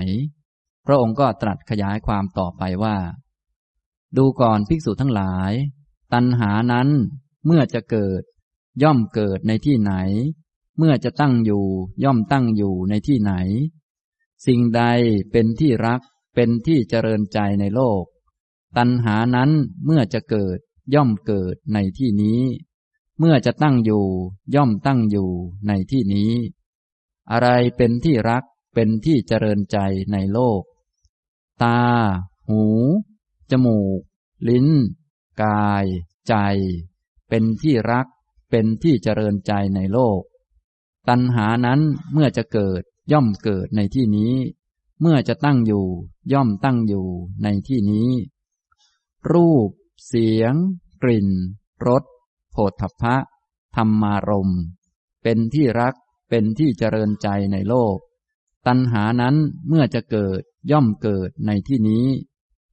[0.87, 2.97] พระองค์ก็ตรัสขยายความต่อไปว่า
[4.17, 5.53] ดูก่อนภิกษุทั้งหลาย
[6.13, 6.89] ตัณหานั้น
[7.47, 8.23] เมื่อจะเกิด
[8.83, 9.95] ย่อมเกิดในที่ไหน
[10.79, 11.65] เมื่อจะตั้งอยู่
[12.05, 13.33] ย่อมตั้งอยู่ในที่ไหน
[14.47, 14.83] สิ่งใด
[15.33, 16.01] เป็นที่รัก
[16.35, 18.05] เป็นที่เจริญใจในโลก
[18.77, 19.51] ตัณหานั้น
[19.85, 20.59] เมื่อจะเกิด
[20.95, 22.41] ย่อมเกิดในที่นี้
[23.19, 24.05] เมื่อจะตั้งอยู่
[24.55, 25.31] ย่อมตั้งอยู่
[25.69, 26.33] ในที่นี้
[27.31, 29.79] อะไรเป็นที่รักเป็นที่เจริญใจ
[30.13, 30.63] ในโลก
[31.63, 31.81] ตา
[32.49, 32.63] หู
[33.51, 34.01] จมูก
[34.49, 34.69] ลิ้น
[35.43, 35.87] กาย
[36.29, 36.35] ใจ
[37.29, 38.07] เป็นที่รัก
[38.51, 40.21] เป็นที่เจริญใจในโลก
[41.09, 41.81] ตัณหานั้น
[42.13, 42.83] เมื่อจะเกิด
[43.13, 44.35] ย่อมเกิดในที่นี้
[45.01, 45.87] เมื่อจะตั้งอยู่
[46.33, 47.07] ย่อมตั้งอยู่
[47.43, 48.11] ในที่นี้
[49.33, 49.69] รูป
[50.07, 50.55] เสียง
[51.03, 51.29] กลิ่น
[51.87, 52.05] รส
[52.53, 53.17] โผฏฐัพพะ
[53.77, 54.51] ธรรมารม
[55.23, 55.95] เป็นที่รัก
[56.29, 57.97] เป็นที่เจริญใจในโลก
[58.67, 59.37] ตัณหานั้น
[59.69, 62.07] เมื่อจะเกิด ย่อมเกิดในที่นี้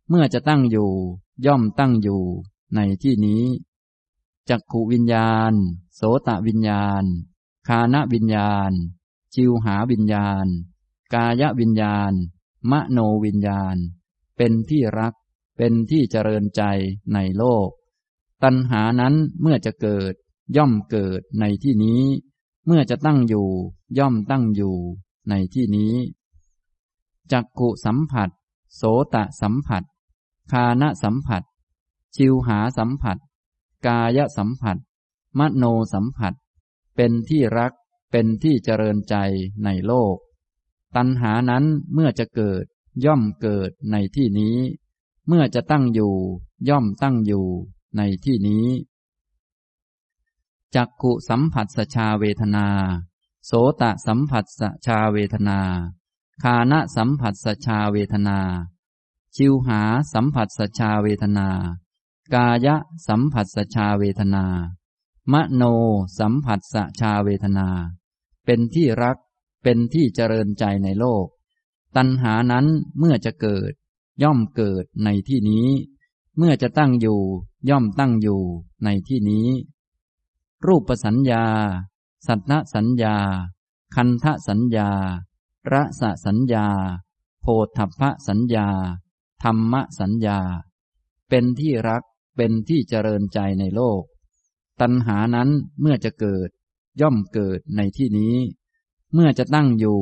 [0.10, 0.92] เมื่อจะตั้งอยู่
[1.46, 2.24] ย่อมตั้งอยู่
[2.76, 3.44] ในที่นี้
[4.50, 5.54] จักขูวิญญาณ
[5.96, 7.04] โสตวิญญาณ
[7.68, 8.72] คานวิญญาณ
[9.36, 10.46] จิวหาวิญญาณ
[11.14, 12.12] กายวิญญาณ
[12.72, 13.76] มโนวิญญาณ
[14.38, 15.14] เป็นที่รัก
[15.58, 16.62] เป็นที่เจริญใจ
[17.14, 17.70] ในโลก
[18.44, 20.14] ตัณหานั้นเมื่อจะเกิด
[20.58, 22.04] ย่อมเกิดในที่นี้
[22.66, 23.50] เมื่อจะตั้งอยู่
[23.98, 24.76] ย่อมตั้งอยู่
[25.30, 25.94] ในที่นี้
[27.32, 28.30] จักกุสัมผัส
[28.75, 28.82] โส
[29.13, 29.84] ตะสัมผัส
[30.51, 31.43] คานสัมผัส
[32.15, 33.17] ชิวหาสัมผัส
[33.86, 34.77] กายสัมผัส
[35.38, 35.63] มโน
[35.93, 36.34] สัมผัส
[36.95, 37.73] เป็นที่รัก
[38.11, 39.15] เป็นที่เจริญใจ
[39.63, 40.15] ในโลก
[40.95, 42.63] ตัณหานั้นเมื่อจะเกิด
[43.05, 44.57] ย่อมเกิดในที่นี้
[45.27, 46.13] เมื่อจะตั้งอยู่
[46.69, 47.45] ย่อมตั้งอยู่
[47.97, 48.65] ในที่นี้
[50.75, 52.67] จักขุสัมผัสสชาเวทนา
[53.45, 53.51] โส
[53.82, 55.59] ตะสัมผัสสชาเวทนา
[56.44, 58.40] คานะสัมผัสสชาเวทนา
[59.36, 59.82] ชิวหา
[60.14, 61.50] สัมผัสสชาเวทนา
[62.34, 62.76] กายะ
[63.08, 64.46] สัมผัสสชาเวทนา
[65.32, 65.64] มโน
[66.20, 67.68] สัมผัสสชาเวทนา
[68.46, 69.18] เป็นที่รัก
[69.64, 71.26] เป็นที่เจริญใจในโลก
[71.96, 72.66] ตัณหานั้น
[72.98, 73.72] เมื่อจะเกิด
[74.24, 75.68] ย่อมเกิดในที่นี้
[76.38, 77.22] เมื่อจะตั้งอยู่
[77.70, 78.42] ย่อมตั้งอยู่
[78.84, 79.48] ในที่นี้
[80.68, 81.46] รูปสัญญา
[82.28, 83.16] สัทธสัญญา
[83.96, 84.90] คันทะสัญญา
[85.74, 86.68] ระสะสัญญา
[87.41, 87.45] โพ
[87.78, 88.68] ธพะสัญญา
[89.43, 90.39] ธรรมสัญญา
[91.30, 92.03] เป็นที่รัก
[92.36, 94.03] เป็นที่เจริญใจในโลก
[94.82, 95.49] ตัณหานั้น
[95.82, 96.49] เมื่อจะเกิด
[97.01, 98.36] ย่อมเกิดในที่นี้
[99.14, 99.99] เมื่อจะตั้งอยู่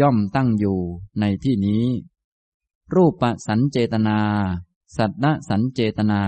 [0.00, 0.78] ย่อมตั้งอยู่
[1.20, 1.84] ในที่นี้
[2.94, 4.18] รูปสัญเจตนา
[4.96, 6.22] สัทธสัญเจตนา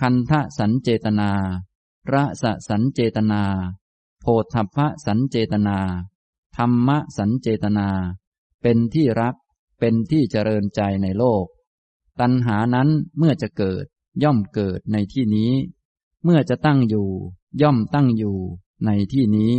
[0.00, 1.30] คันทะสัญเจตนา
[2.12, 3.42] ระสะสัญเจตนา
[4.20, 5.78] โพธพะสัญเจตนา
[6.64, 7.88] รรมะสัญเจตนา
[8.62, 9.34] เป็นที่รัก
[9.78, 11.44] เป็นที่เจริญใจในโลก
[12.20, 12.88] ตัณหานั้น
[13.18, 13.84] เมื่อจะเกิด
[14.22, 15.52] ย่อมเกิดในที่นี้
[16.24, 17.08] เมื่อจะตั้งอยู่
[17.62, 18.38] ย่อมตั้งอยู่
[18.86, 19.54] ในที่นี้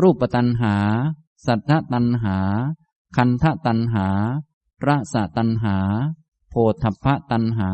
[0.00, 0.74] รูปตัณหา
[1.46, 2.38] สัทธตัณหา
[3.16, 4.08] คันธตัณหา
[4.86, 5.76] ระสะตัณหา
[6.50, 7.70] โพธพะตัณหา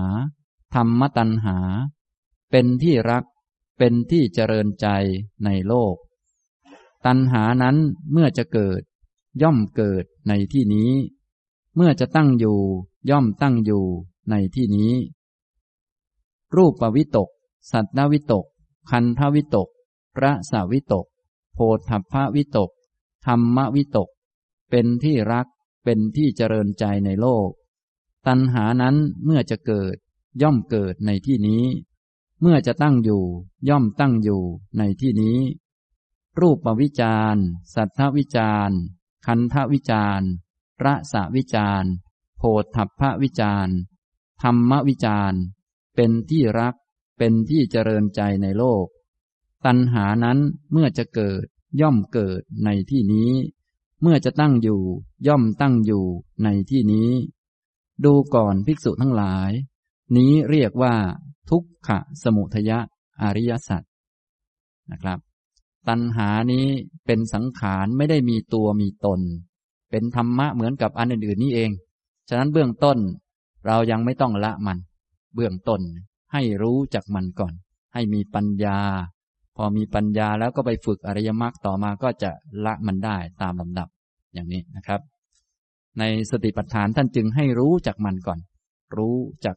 [0.75, 1.57] ธรรมตัณหา
[2.51, 3.25] เป็นที่รัก
[3.79, 4.87] เป็นที่เจริญใจ
[5.45, 5.95] ในโลก
[7.07, 7.77] ตัณหานั้น
[8.13, 8.81] เมื่อจะเกิด
[9.43, 10.91] ย่อมเกิดในที่นี้
[11.77, 12.59] เมื่อจะตั้งอยู่
[13.11, 13.85] ย่อมตั้งอยู่
[14.31, 14.93] ในที่นี้
[16.57, 17.29] รูปวิตก
[17.71, 18.45] สัตนวิตก
[18.91, 19.69] คันทวิตก
[20.17, 21.07] พระสาวิตก
[21.55, 22.71] โพธพวิตก
[23.27, 24.09] ธรรมวิตก
[24.71, 25.47] เป็นที่รัก
[25.85, 27.49] เป็นที่เจริญใจในโลก
[28.27, 29.95] ตัณหานั้นเมื่อจะเกิด
[30.43, 31.65] ย่อมเกิดในที่นี้
[32.41, 33.23] เมื่อจะตั้งอยู่
[33.69, 34.43] ย่อมตั้งอยู่
[34.79, 35.39] ในที่นี้
[36.41, 37.37] รูปวิจาร
[37.74, 38.70] สัทธวิจาร
[39.26, 40.20] คันธวิจาร
[40.85, 41.85] ระสวิจาร
[42.37, 42.43] โพ
[42.74, 43.68] ธพวิจาร
[44.43, 45.35] ธรรมวิจาร
[45.95, 46.74] เป็นที่รัก
[47.18, 48.87] เป็นที่เจริญใจในโลก
[49.64, 50.39] ตัณหานั้น
[50.72, 51.45] เมื่อจะเกิด
[51.80, 53.32] ย่อมเกิดในที่นี้
[54.03, 54.82] เมื่อจะตั้งอยู่
[55.26, 56.05] ย่อมตั้งอยู่
[56.45, 57.11] ในที่นี้
[58.05, 59.51] ดูก่อนภิกษุทั้งหลาย
[60.16, 60.95] นี้เรียกว่า
[61.51, 62.78] ทุกขะสมุทยะ
[63.22, 63.82] อริยสัจ
[64.91, 65.18] นะครับ
[65.89, 66.66] ตัณหานี้
[67.07, 69.20] เป็นสังขารไม่ได้มีตัวมีตน
[69.91, 71.70] เป็นธรรมะเหมือนกับอันอื่น ๆ นี่เอง
[72.28, 72.99] ฉะนั้นเบื้องต้น
[73.66, 74.78] เรายังไม่ต้องละมัน
[75.35, 75.80] เบื้องต้น
[76.32, 77.55] ให้รู้จักมันก่อน
[77.95, 78.78] ให้มีปัญญา
[79.57, 82.30] พอมีปัญญาแล้วก็ไปฝึกอริยมรรคต่อมาก็จะ
[82.64, 83.89] ละมันได้ตามลำดับ
[84.35, 85.01] อย่างนี้นะครับ
[85.99, 88.39] ในสติปัฏฐานท่านจึงให้รู้จักมันก่อน
[88.97, 89.57] รู้จัก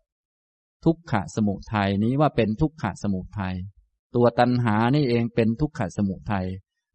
[0.85, 3.55] ทุกขะสมุทัยนี้ว่าเป็นทุกขะสมุทัย
[4.15, 6.47] ตัวตัณหานี่เองเป็นทุกขสมุทัย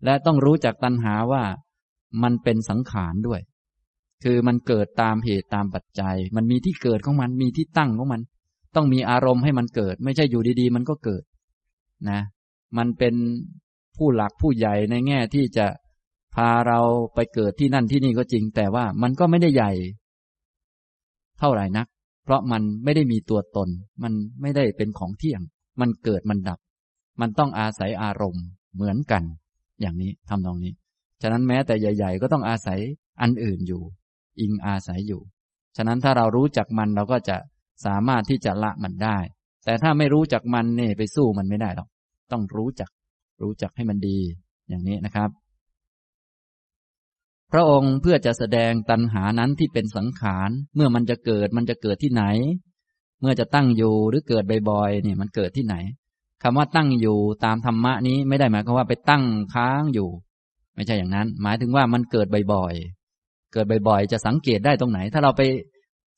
[0.05, 1.45] และต้องรู้จักตัณหาว่า
[2.23, 3.41] มันเป็นสังขารด้วย
[4.25, 8.21] คือมันเกิดตามเหตุตามปัจจัย มันมีที่เกิดของมันมีที่ตั้งของมัน
[8.75, 11.23] ต้องมีอารมณ์ให้มันเกิด ไม่ใช่อยู่ดีๆ มันก็เกิด
[12.11, 12.21] นะ
[12.79, 13.15] มันเป็น
[13.97, 15.67] ผู้หลักผู้ใหญ่ในแง่ที่จะ
[16.35, 16.81] พาเรา
[17.15, 19.73] ไปเกิดที่นั่นที่นี่ก็จริง แต่ว่ามันก็ไม่ได้ใหญ่
[21.39, 21.87] เท่าไหร่นัก
[22.25, 23.69] เพราะมันไม่ได้มีตัวตน
[24.03, 25.41] มันไม่ได้เป็นของเที่ยง
[25.81, 26.59] มันเกิดมันดับ
[27.21, 28.45] มันต้องอาศัยอารมณ์
[28.75, 29.23] เหมือนกัน
[29.81, 30.73] อย่างนี้ทำตรงนี้
[31.23, 32.81] ฉะนั้นแม้แต่ใหญ่ ๆ ก็ต้องอาศัย
[33.23, 33.83] อันอื่นอยู่
[34.41, 35.21] อิงอาศัยอยู่
[35.77, 37.37] ฉะนั้นถ้าเรารู้จักมันเราก็จะ
[37.87, 39.19] สามารถที่จะละมันได้
[39.65, 41.89] แต่ถ้าไม่รู้จักมันเนี่ยไปสู้มันไม่ได้หรอก
[42.33, 42.91] ต้องรู้จัก
[43.43, 44.19] รู้จักให้มันดี
[44.69, 45.31] อย่างนี้นะครับ
[47.53, 52.25] พระองค์เพื่อจะแสดงตัณหานั้นที่เป็นสังขาร เมื่อมันจะเกิดมันจะเกิดที่ไหน
[53.21, 55.77] เมื่อจะตั้งอยู่หรือเกิดบ่อยๆเนี่ยมันเกิดที่ไหน
[56.43, 59.25] คำว่าตั้งอยู่ตามธรรมะนี้ไม่ได้หมายความว่าไปตั้ง
[59.55, 60.09] ค้างอยู่
[60.75, 65.43] ไม่ใช่อย่างนั้น หมายถึงว่ามันเกิดบ่อยๆ เกิดบ่อยๆ จะสังเกตได้ตรงไหน ถ้าเราไป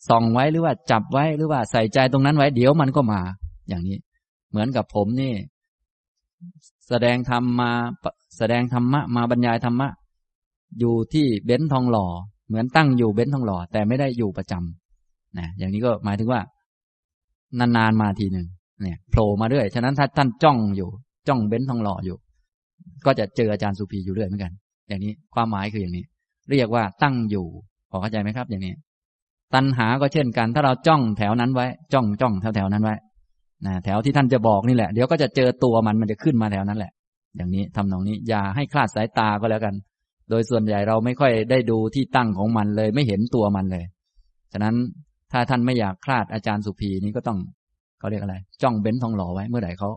[0.09, 3.21] ส่องไว้หรือว่าจับไว้หรือว่าใส่ใจตรงนั้นไว้เดี๋ยวมันก็มา
[3.69, 3.99] อย่างนี้
[4.51, 5.35] เหมือนกับผมนี่
[6.89, 7.71] แสดงธรรมมา
[8.39, 9.89] แสดงธรรมะมาบรรยายธรรมะ
[10.79, 12.07] อยู่ที่เบ้นทองหล่อ
[12.49, 16.41] เหมือนตั้งอยู่เบ้นทองหล่อ แต่ไม่ได้อยู่ประจำนะอย่างนี้ก็หมายถึงว่า
[17.59, 18.47] นานๆมาทีหนึ่ง
[18.83, 20.89] เนี่ยโผล่มาเรื่อย ฉะนั้นถ้าท่านจ้องอยู่
[21.29, 22.17] จ้องเบ้นทองหล่ออยู่
[23.07, 24.53] ก็จะเจออาจารย์สุภีอยู่เรื่อยเหมือนกัน
[24.89, 26.05] อย่างนี้ความหมายคืออย่างนี้
[26.51, 27.47] เรียกว่าตั้งอยู่
[27.91, 28.75] พอเข้าใจไหมครับ อย่างนี้
[29.55, 32.97] ตัณหาก็เช่นกัน ถ้าเราจ้องแถวนั้นไว้ จ้องจ้องแถวแถวนั้นไว้
[33.67, 36.93] นะแถวที่ท่านจะบอกนี่แหละ เดี๋ยวก็จะเจอตัวมันมันจะขึ้นมาแถวนั้นแหละ
[37.37, 39.75] อย่างนี้ทำนองนี้อย่าให้คลาดสายตาก็แล้วกัน
[40.31, 43.85] โดยส่วนใหญ่เราไม่ค่อยได้ดูที่ตั้งของมันเลย ไม่เห็นตัวมันเลย
[44.53, 44.75] ฉะนั้น
[45.33, 47.39] ถ้าท่านไม่อยากคลาดอาจารย์สุภีนี้ก็ต้อง
[48.05, 49.91] เขาเรียกอะไร จ้องเบ้นทองหล่อไว้เมื่อไหร่เขา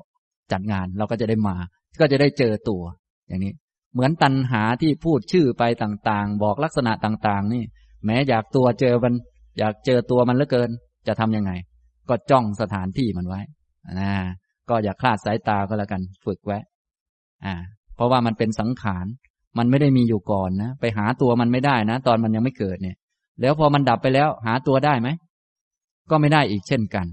[0.51, 1.55] จัดงานเราก็จะได้มา
[1.99, 2.83] ก็จะได้เจอตัว
[3.27, 3.53] อย่างนี้
[3.93, 7.63] เหมือนตันหาที่พูดชื่อไปต่างๆ บอกลักษณะต่างๆ นี่
[8.05, 9.13] แม้อยากตัวเจอมัน
[9.59, 10.69] อยากเจอตัวมันเหลือเกิน
[11.07, 11.51] จะทํำยังไง
[12.09, 13.41] ก็จ้องสถานที่มันไว้
[13.99, 14.11] นะ
[14.69, 16.59] ก็อย่าคลาดสายตาก็แล้วกันฝึกไว้
[17.45, 17.55] อ่า
[17.95, 19.05] เพราะว่ามันเป็นสังขาร
[19.57, 22.97] มันไม่ได้มีอยู่ก่อนนะไปหาตัวมันไม่ได้นะ ตอนมันยังไม่เกิดเนี่ย
[23.41, 25.09] แล้วพอมันดับไปแล้ว หาตัวได้ไหม
[26.09, 27.05] ก็ไม่ได้อีกเช่นกัน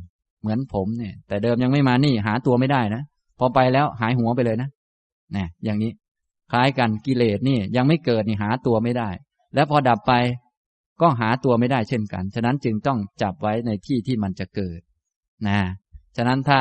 [0.45, 3.03] เหมือนผมเนี่ย แต่เดิมยังไม่มานี่หาตัวไม่ได้นะ
[3.39, 4.69] พอไปแล้วหายหัวไปเลยนะ
[5.37, 5.93] นะอย่างนี้
[6.53, 9.09] คล้ายกันกิเลสนี่ยังไม่เกิดนี่หาตัวไม่ได้
[9.55, 10.13] แล้วพอดับไป
[11.01, 14.81] ก็หาตัวไม่ได้เช่นกัน ฉะนั้นจึงต้องจับไว้ในที่ที่มันจะเกิด
[15.47, 15.59] นะ
[16.17, 16.61] ฉะนั้นถ้า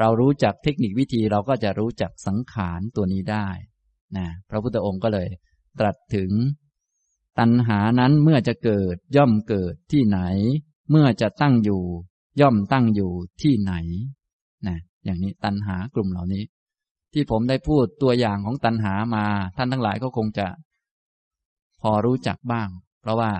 [0.00, 3.48] เรารู้จักเทคนิควิธีเราก็จะรู้จักสังขารตัวนี้ได้
[4.16, 5.28] นะ พระพุทธองค์ก็เลย
[5.78, 6.30] ตรัสถึง
[7.38, 10.20] ตัณหานั้นเมื่อจะเกิดย่อมเกิดที่ไหน
[10.90, 11.82] เมื่อจะตั้งอยู่
[12.40, 13.10] ย่อมตั้งอยู่
[13.42, 13.74] ที่ไหน
[14.66, 16.44] นะอย่างนี้ตัณหากลุ่มเหล่านี้
[17.12, 19.24] ที่ผมได้พูดตัวอย่างของตัณหามา
[19.56, 20.46] ท่านทั้งหลายก็คงจะ
[21.82, 22.68] พอรู้จักบ้าง
[23.00, 23.32] เพราะว่า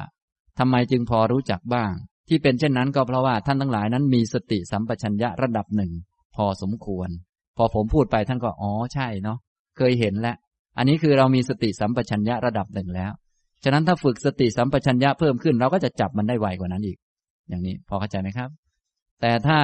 [0.59, 1.93] ทำไมจึงพอรู้จักบ้าง
[2.29, 5.93] ที่เป็นเช่นนั้นก็เพราะว่าท่านทั้งหลายนั้นมีสติสัมปชัญญะระดับหนึ่ง
[6.37, 7.09] พอสมควร
[7.57, 9.39] พอผมพูดไปท่านก็อ๋อใช่เนาะ
[9.77, 10.37] เคยเห็นแล้ว
[10.79, 13.13] อันนี้คือเรามีสติสัมปชัญญะระดับหนึ่งแล้ว
[13.65, 16.99] ฉะนั้นถ้าฝึกสติสัมปชัญญะเพิ่มขึ้น เราก็จะจับมันได้ไวกว่านั้นอีก
[17.49, 18.51] อย่างนี้พอเข้าใจไหมครับ
[19.21, 19.61] แต่ถ้า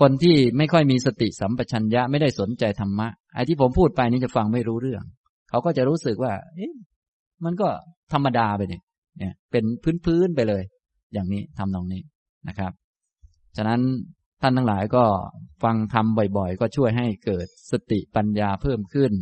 [0.00, 5.02] คนที่ไม่ค่อยมีสติสัมปชัญญะไม่ได้สนใจธรรมะไอ้ที่ผมพูดไปนี้จะฟังไม่รู้เรื่อง
[5.50, 6.74] เขาก็จะรู้สึกว่า เอ๊ะ
[7.44, 7.68] มันก็
[8.12, 8.82] ธรรมดาไปเนี่ย
[9.18, 9.64] เนี่ย เป็น
[10.04, 10.62] พื้นๆไปเลย
[11.12, 12.02] อย่างนี้ทำตรงนี้
[12.48, 12.72] นะครับ
[13.56, 13.80] ฉะนั้น
[14.42, 15.04] ท่านทั้งหลายก็
[15.62, 19.12] ฟังทำบ่อยๆ ก็ช่วยให้เกิดสติปัญญาเพิ่มขึ้น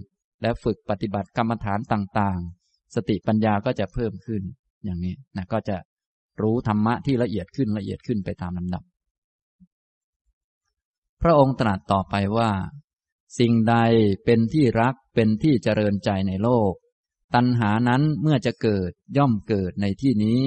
[0.42, 4.42] และฝึกปฏิบัติกรรมฐานต่างๆ สติปัญญาก็จะเพิ่มขึ้น
[4.84, 5.76] อย่างนี้นะก็จะ
[6.42, 8.82] รู้ธรรมะที่ละเอียดขึ้นละเอียดขึ้นไปตามลำดับ
[11.22, 12.50] พระองค์ตรัสต่อไปว่า
[13.38, 13.76] สิ่งใด
[14.24, 16.72] เป็นที่รักเป็นที่เจริญใจในโลก
[17.34, 20.42] ตัณหานั้นเมื่อจะเกิดย่อมเกิดในที่นี้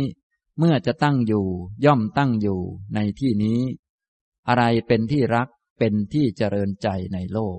[0.60, 1.46] เมื่อจะตั้งอยู่
[1.86, 2.60] ย่อมตั้งอยู่
[2.96, 3.60] ในที่นี้
[4.48, 5.48] อะไรเป็นที่รัก
[5.80, 7.58] เป็นที่เจริญใจในโลก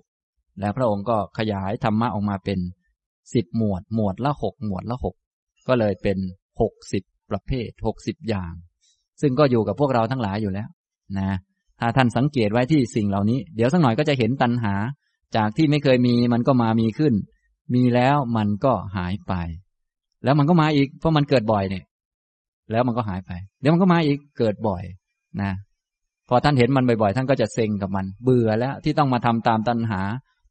[0.61, 2.61] และพระองค์ก็ขยายธรรมะออกมาเป็น
[3.35, 5.15] สิบหมวดหมวดละหกหมวดละหก
[5.69, 6.19] ก็เลยเป็น
[6.61, 8.53] หกสิบประเภทหกสิบอย่าง
[9.21, 10.69] ซึ่งก็อยู่กับพวกเราทั้งหลายอยู่แล้ว
[11.19, 11.31] นะ
[11.81, 14.75] ถ้าท่านสังเกตไว้ที่สิ่งเหล่านี้ เดี๋ยวสักหน่อยก็จะเห็นตัณหา
[15.37, 17.15] จากที่ไม่เคยมีมันก็มามีขึ้น
[17.75, 19.33] มีแล้วมันก็หายไป
[20.25, 21.85] แล้วมันก็มาอีก เพราะมันเกิดบ่อยเนี่ย
[22.71, 24.83] แล้วมันก็หายไป เดี๋ยวมันก็มาอีกเกิดบ่อย
[25.43, 25.53] นะ
[26.29, 30.01] พอท่านเห็นมันบ่อยๆ ท่านก็จะเซ็งกับมัน เบื่อแล้วที่ต้องมาทำตามตัณหา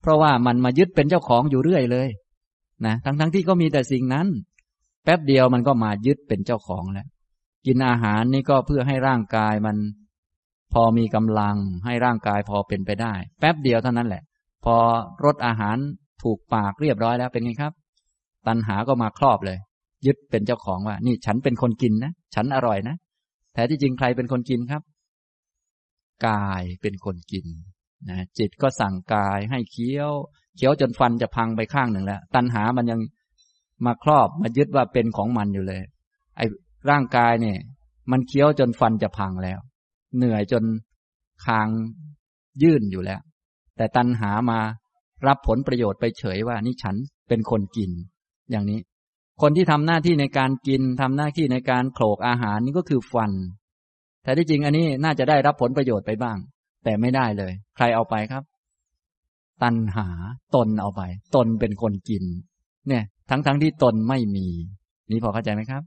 [0.01, 2.09] เพราะว่ามันมายึดเป็นเจ้าของอยู่เรื่อยเลย
[2.85, 4.27] นะทั้งๆทที่ก็มีแต่สิ่งนั้น
[5.03, 7.07] แป๊บเดียวมันก็มายึดเป็นเจ้าของแล้ว
[7.65, 9.75] กินอาหารนี่ก็เพื่อให้ร่างกายมัน
[10.73, 11.55] พอมีกำลัง
[11.85, 14.23] ให้ร่างกายพอเป็นไปได้ แป๊บเดียวเท่านั้นแหละ
[14.65, 14.75] พอ
[15.25, 15.77] รสอาหาร
[16.23, 17.73] ถูกปากเรียบร้อยแล้วเป็นไงครับ
[18.47, 19.57] ตัณหาก็มาครอบเลย
[20.05, 22.95] ยึดเป็นเจ้าของว่า นี่ฉันเป็นคนกินนะ ฉันอร่อยนะ
[23.53, 24.81] แท้ที่จริงใครเป็นคนกินครับ
[26.27, 27.45] กายเป็นคนกิน
[28.09, 30.11] นะจิตก็สั่งกายให้เคี้ยว
[30.55, 32.99] เคี้ยวจนฟันจะพังไปข้างหนึ่งแล้ว ตัณหามันยัง
[33.85, 35.81] มาครอบมายึดว่าเป็นของมันอยู่เลย
[36.37, 36.45] ไอ้
[36.89, 37.57] ร่างกายเนี่ย
[38.11, 39.59] มันเคี้ยวจนฟันจะพังแล้ว
[40.17, 40.63] เหนื่อยจน
[41.45, 41.67] คาง
[42.63, 43.21] ยื่นอยู่แล้ว
[43.77, 44.59] แต่ตัณหามา
[45.27, 46.95] รับผลประโยชน์ไปเฉยว่านี่ฉัน
[47.27, 47.91] เป็นคนกิน
[48.51, 48.79] อย่างนี้
[49.41, 53.31] คนที่ทำหน้าที่ในการกินทำหน้าที่ในการโขลกอาหารนี่ก็คือฟัน
[54.23, 56.37] แต่ที่จริงอันนี้น่าจะได้รับผลประโยชน์ไปบ้าง
[56.83, 58.43] แต่ไม่ได้เลย ใครเอาไปครับ
[59.63, 60.07] ตันหา
[60.55, 61.01] ตนเอาไป
[61.35, 62.23] ตนเป็นคนกิน
[62.87, 64.47] เนี่ย ทั้งๆทที่ตนไม่มี
[65.11, 65.83] นี่พอเข้าใจไหมครับ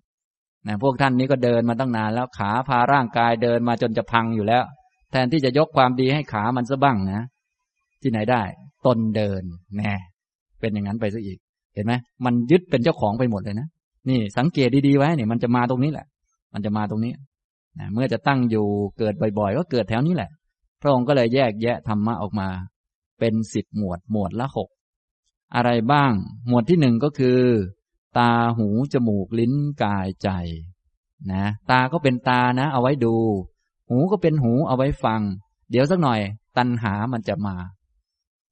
[0.66, 4.64] นะพวกท่านนี้ก็เดินมาตั้งนานแล้วขาพาร่างกายเดินมาจนจะพังอยู่แล้ว
[5.10, 7.22] แทนที่จะยกความดีให้ขามันซะบ้างนะ
[8.02, 8.42] ที่ไหนได้
[8.86, 9.42] ตนเดิน
[9.76, 9.92] แน่
[10.60, 11.38] เป็นอย่างนั้นไปซะอีก
[11.74, 11.92] เห็นไหม
[12.24, 13.68] มันยึดเป็นเจ้าของไปหมดเลยนะ
[14.08, 16.06] นี่สังเกตดีๆไว้เนี่ยมันจะมาตรงนี้แหละ
[16.54, 17.12] มันจะมาตรงนี้
[17.78, 18.66] นะเมื่อจะตั้งอยู่
[18.98, 20.30] เกิดบ่อยๆ ก็เกิดแถวนี้แหละ
[20.82, 22.48] พระองค์ก็เลยแยกแยะธรรมะออกมา
[23.18, 24.68] เป็นสิบหมวดหมวดละหก
[25.54, 26.12] อะไรบ้าง
[26.48, 27.40] หมวดที่หนึ่งก็คือ
[28.18, 29.52] ตาหู จมูกลิ้น
[29.82, 30.28] กายใจ
[31.32, 33.14] นะ ตาก็เป็นตานะ เอาไว้ดู
[33.88, 35.20] หูก็เป็นหูเอาไว้ฟัง
[35.70, 36.20] เดี๋ยวสักหน่อย
[36.56, 37.56] ตัณหามันจะมา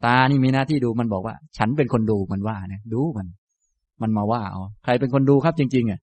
[0.04, 3.26] ตานี่มีหน้าที่ดูมันบอกว่า ฉันเป็นคนดูมันว่าเนี่ยดูมัน
[4.02, 6.00] มันมาว่าเอาใครเป็นคนดูครับจริง ๆอะ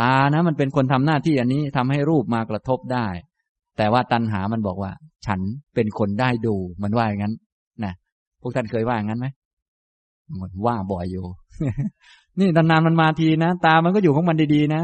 [0.00, 3.06] ตานะ มันเป็นคนทำหน้าที่อันนี้ทำให้รูปมากระทบได้
[3.76, 4.92] แต่ว่าตัณหามันบอกว่า
[5.26, 5.40] ฉัน
[5.74, 7.34] เป็นคนได้ดู มันว่าอย่างนั้น
[7.84, 7.92] นะ
[8.40, 9.26] พวกท่านเคยว่าอย่างนั้นไหม
[10.40, 11.24] มันว่าบ่อยอยู่
[12.40, 14.82] นี่นานๆมันมาทีนะ ตามันก็อยู่ของมันดีๆนะ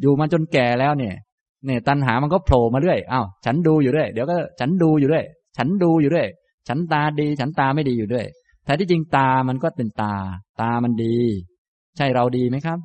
[0.00, 1.14] อยู่มาจนแก่แล้วเนี่ย
[1.66, 5.24] เนี่ยตัณหามันก็โผล่มาเรื่อยอ้าวฉันดูอยู่ด้วยเดี๋ยวก็ฉันดูอยู่ด้วย
[5.56, 6.26] ฉันดูอยู่ด้วย
[6.68, 8.26] ฉันตาดี ฉันตาไม่ดีอยู่ด้วย
[8.64, 10.14] แต่ที่จริงตามันก็เป็นตา
[10.60, 11.16] ตามันดี
[11.96, 12.78] ใช่เราดีไหมครับ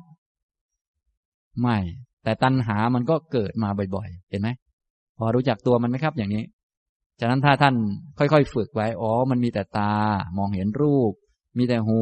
[1.60, 1.78] ไม่
[2.24, 4.48] แต่ตัณหามันก็เกิดมาบ่อยๆ เห็นไหม
[5.18, 6.44] พอรู้จักตัวมันไหมครับ อย่างนี้
[7.20, 7.74] ฉะนั้นถ้าท่าน
[8.18, 9.92] ค่อยๆ ฝึกไว้ อ๋อ มันมีแต่ตา
[10.38, 11.12] มองเห็นรูป
[11.58, 12.00] มีแต่หู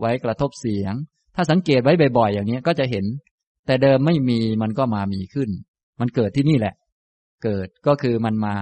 [0.00, 0.94] ไว้กระทบเสียง
[1.34, 3.04] ถ้าสังเกตไว้บ่อยๆอย่างนี้ก็จะเห็น
[3.66, 5.50] แต่เดิมไม่มีมันก็มามีขึ้น
[6.00, 6.74] มันเกิดที่นี่แหละ
[7.44, 8.54] เกิดก็คือมันมา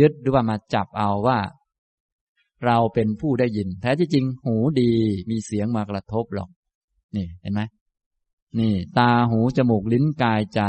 [0.00, 1.38] ยึดหรือว่ามาจับเอาว่า
[2.66, 4.92] เราเป็นผู้ได้ยิน แท้ที่จริง หูดี
[5.30, 6.48] มีเสียงมากระทบหรอก
[7.16, 7.62] นี่เห็นไหม
[8.58, 10.60] นี่ ตาหูจมูกลิ้นกายใจ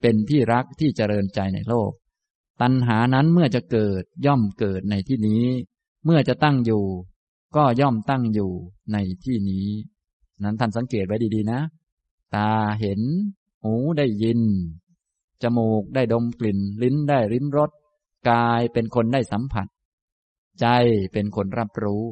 [0.00, 1.90] เป็นที่รักที่เจริญใจในโลก
[2.60, 5.44] ตัณหานั้นเมื่อจะเกิดย่อมเกิดในที่นี้
[6.04, 6.84] เมื่อจะตั้งอยู่
[7.56, 8.52] ก็ย่อมตั้งอยู่
[8.92, 9.66] ในที่นี้
[10.46, 11.60] นั้นท่านสังเกตไว้ดีๆนะ
[12.34, 13.00] ตาเห็น
[13.62, 14.40] หูได้ยิน
[15.42, 17.70] จมูกได้ดมกลิ่น ลิ้นได้ริมรส
[18.30, 19.66] กายเป็นคนได้สัมผัส
[20.60, 20.66] ใจ
[21.12, 22.02] เป็นคนรับรู้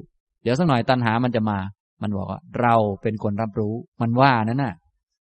[0.42, 1.58] เดี๋ยวสักหน่อยตัณหามันจะมา
[2.02, 4.74] มันบอกว่า เราเป็นคนรับรู้ มันว่านั่นน่ะ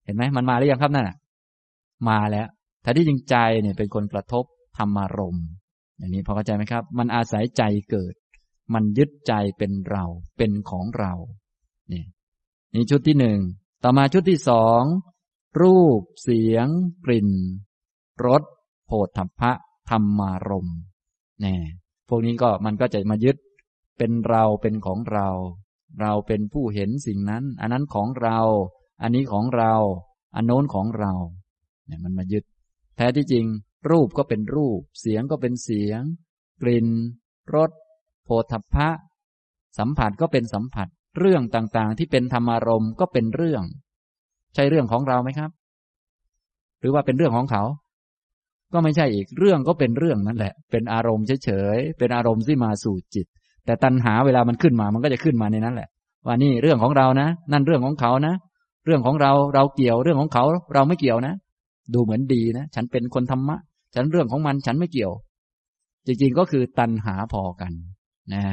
[0.05, 1.17] เห็นไหมมันมาหรือยังครับนั่นน่ะ
[2.09, 2.47] มาแล้ว
[2.83, 4.45] แต่ที่จริงใจเนี่ยเป็นคนกระทบ
[4.77, 5.47] ธรรมารมณ์
[5.97, 8.13] อย่างนี้พอเข้าใจไหมครับ มันอาศัยใจเกิด
[8.73, 10.05] มันยึดใจเป็นเรา
[10.37, 11.13] เป็นของเรา
[11.89, 12.05] เนี่ย
[12.75, 13.39] นี่ชุดที่หนึ่ง
[13.83, 14.81] ต่อมาชุดที่สอง
[15.61, 16.67] รูป เสียง
[17.05, 17.29] กลิ่น
[18.25, 18.43] รส
[18.85, 19.51] โผฏฐัพพะ
[19.89, 20.79] ธรรมารมณ์
[21.43, 21.57] นี่
[22.07, 23.37] พวกนี้ก็มันก็จะมายึด
[23.97, 25.29] เป็นเราเป็นของเรา
[26.01, 28.39] เราเป็นผู้เห็นสิ่งนั้น อันนั้นของเรา
[29.01, 29.73] อันนี้ของเรา
[30.35, 31.13] อันโน้นของเรา
[31.85, 32.43] เนี่ยมันมายึด
[32.95, 33.45] แท้ที่จริง
[33.89, 36.01] รูปก็เป็นรูป เสียงก็เป็นเสียง
[36.61, 36.87] กลิ่น
[37.55, 37.71] รส
[38.25, 38.89] โผฏฐัพพะ
[39.77, 43.63] สัมผัสก็เป็นสัมผัส เรื่องต่างๆ ที่เป็นธรรมารมณ์ก็เป็นเรื่อง
[44.55, 45.51] ใช่เรื่องของเราไหมครับ
[46.79, 47.63] หรือว่าเป็นเรื่องของเขา
[48.73, 53.27] ก็ไม่ใช่อีกเรื่องก็เป็นเรื่องนั่นแหละ เป็นอารมณ์เฉยๆเป็นอารมณ์ที่มาสู่จิต
[53.65, 55.89] แต่ตัณหาเวลามันขึ้นมามันก็จะขึ้นมาในนั้นแหละ
[56.25, 58.33] ว่านี่เรื่องของเรานะ นั่นเรื่องของเขานะ
[58.85, 60.43] เรื่องของเราเราเกี่ยวเรื่องของเขา
[60.73, 61.33] เราไม่เกี่ยวนะ
[61.93, 63.57] ดูเหมือนดีนะ ฉันเป็นคนธรรมะ
[63.95, 65.13] ฉันเรื่องของมันฉันไม่เกี่ยว
[66.05, 67.73] จริงๆก็คือตันหาพอกัน
[68.33, 68.43] นะ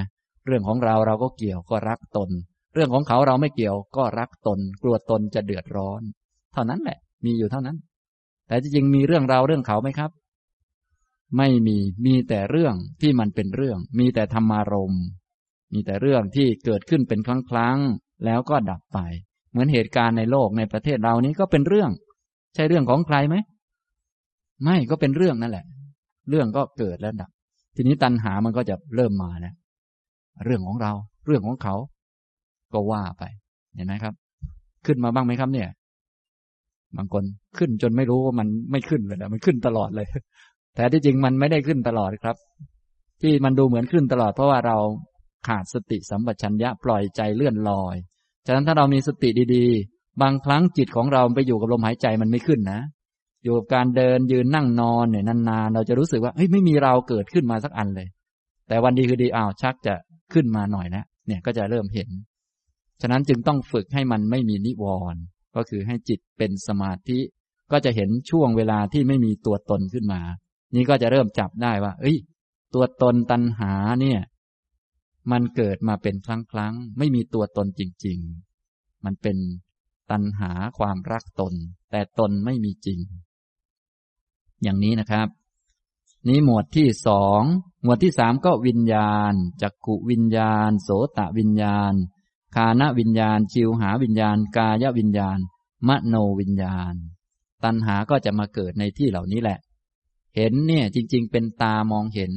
[0.47, 2.31] เรื่องของเราเราก็เกี่ยวก็รักตน
[2.75, 6.03] เรื่องของเขาเราไม่เกี่ยวก็รักตน กลัวตนจะเดือดร้อน
[6.53, 7.77] เท่านั้นแหละ มีอยู่เท่านั้น
[8.49, 10.11] แต่จริงมีเรื่องเราเรื่องเขาไหมครับ
[11.37, 15.05] ไม่มีมีแต่เรื่องที่มันเป็นเรื่อง มีแต่ธรรมารมณ์
[15.73, 18.99] มีแต่เรื่องที่เกิดขึ้นเป็นครั้งๆแล้วก็ดับไป
[19.51, 21.91] เหมือนเหตุการณ์ในโลกในประเทศเรานี้ก็เป็นเรื่อง
[22.55, 23.37] ใช่เรื่องของใครไหม
[24.63, 25.67] ไม่ก็เป็นเรื่องนั่นแหละ
[26.31, 27.31] เรื่องก็เกิดแล้วดับ
[27.77, 29.55] ทีนี้ตัณหามันก็จะเริ่มมาแล้ว
[30.45, 30.93] เรื่องของเรา
[31.27, 31.75] เรื่องของเขา
[32.75, 33.23] ก็ว่าไป
[33.75, 34.15] เห็นไหมครับ
[34.87, 35.69] ขึ้นมาบ้างไหมครับ เนี่ย
[36.97, 37.25] บางคน
[37.59, 40.07] ขึ้นจนไม่รู้ว่ามันไม่ขึ้นเลยนะมันขึ้นตลอดเลย
[40.75, 42.37] แต่ที่จริงมันไม่ได้ขึ้นตลอดครับ
[43.23, 44.77] ที่มันดูเหมือนขึ้นตลอดเพราะว่าเรา
[45.49, 47.97] ขาดสติสัมปชัญญะปล่อยใจเลื่อนลอย
[48.47, 52.81] ฉะนั้นถ้าเรามีสติดีๆ บางครั้งจิตของเราไปอยู่กับลมหายใจมันไม่ขึ้นนะ
[53.45, 58.09] อยู่กับการเดินยืนนั่งนอนเนี่ยนานๆ เราจะรู้สึกว่าเฮ้ยไม่มีเราเกิดขึ้นมาสักอันเลย
[58.69, 59.95] แต่วันดีคือดีอ้าวชักจะ
[60.33, 62.09] ขึ้นมาหน่อยนะเนี่ยก็จะเริ่มเห็น
[63.03, 64.85] ฉะนั้นจึงต้องฝึกให้มันไม่มีนิว
[65.15, 65.23] รณ์
[65.57, 67.19] ก็คือให้จิตเป็นสมาธิ
[67.73, 70.23] ก็จะเห็นช่วงเวลาที่ไม่มีตัวตนขึ้นมา
[70.75, 72.17] นี่ก็จะเริ่มจับได้ว่า เอ้ย
[72.75, 74.21] ตัวตนตัณหาเนี่ย
[75.31, 78.19] มันเกิดมาเป็นครั้งครั้งไม่มีตัวตนจริง
[78.63, 79.37] ๆ มันเป็น
[80.11, 81.55] ตัณหาความรักตน
[81.91, 82.99] แต่ตนไม่มีจริง
[84.63, 85.29] อย่างนี้นะครับ
[86.29, 87.43] นี้หมวดที่สอง
[87.83, 89.33] หมวดที่สามก็วิญญาณ
[89.63, 90.89] จักขุวิญญาณ โส
[91.19, 91.93] ตะวิญญาณ
[92.55, 95.39] คานวิญญาณจิวหาวิญญาณ กายวิญญาณ
[95.89, 96.95] มโนวิญญาณ
[97.65, 99.59] ตัณหาก็จะมาเกิดในที่เหล่านี้แหละ
[100.37, 102.33] เห็นเนี่ยจริง ๆ เป็นตามองเห็น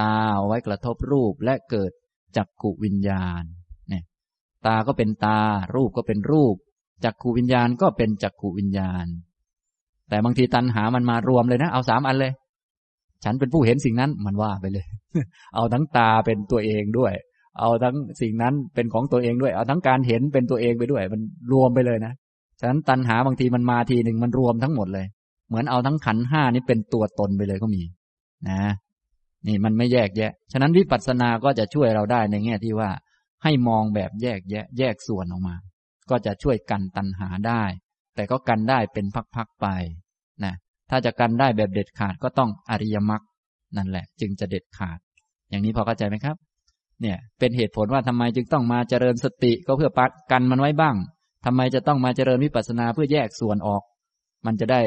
[0.00, 1.92] ตาเอาไว้กระทบรูปและเกิด
[2.36, 3.42] จักขุวิญญาณ
[3.88, 4.02] เนี่ย
[4.66, 5.40] ตาก็เป็นตา
[5.74, 6.56] รูปก็เป็นรูป
[7.04, 9.06] จักขุวิญญาณก็เป็นจักขุวิญญาณ
[10.08, 12.32] แต่บางทีตัณหามันมารวมเลยนะเอาสามอันเลย
[13.24, 14.86] ฉันเป็นผู้เห็นสิ่งนั้นมันว่าไปเลย
[15.54, 17.12] เอาทั้งตาเป็นตัวเองด้วย
[17.58, 21.20] เอาทั้งสิ่งนั้นเป็นของตัวเองด้วย เอาทั้งการเห็นเป็นตัวเองไปด้วย มัน
[21.52, 22.12] รวมไปเลยนะ
[22.60, 25.06] ฉะนั้นตัณหาบางทีมันมาทีหนึ่งมันรวมทั้งหมดเลย
[25.48, 27.82] เหมือนเอาทั้งขันห้านี้เป็นตัวตนไปเลยก็มี
[28.48, 28.60] นะ
[29.46, 32.90] นี่มันไม่แยกแยะ ฉะนั้นวิปัสสนา ก็จะช่วยเราได้ในแง่ที่ว่า
[33.42, 35.56] ให้มองแบบแยกแยะ แยกส่วนออกมา
[36.10, 37.62] ก็จะช่วยกันตัณหาได้
[38.14, 39.66] แต่ก็กันได้เป็นพักๆไป
[40.44, 40.54] นะ
[40.90, 43.22] ถ้าจะกันได้แบบเด็ดขาดก็ต้องอริยมรรค
[43.76, 44.98] นั่นแหละ จึงจะเด็ดขาด
[45.50, 46.36] อย่างนี้พอเข้าใจไหมครับ
[47.02, 50.96] เนี่ยเป็นเหตุผลว่าทำไมจึงต้องมาเจริญสติก็เพื่อปัดกันมันไว้บ้าง
[51.46, 53.82] ทำไมจะต้องมาเจริญวิปัสสนาเพื่อแยกส่วนออก
[54.46, 54.80] มันจะได้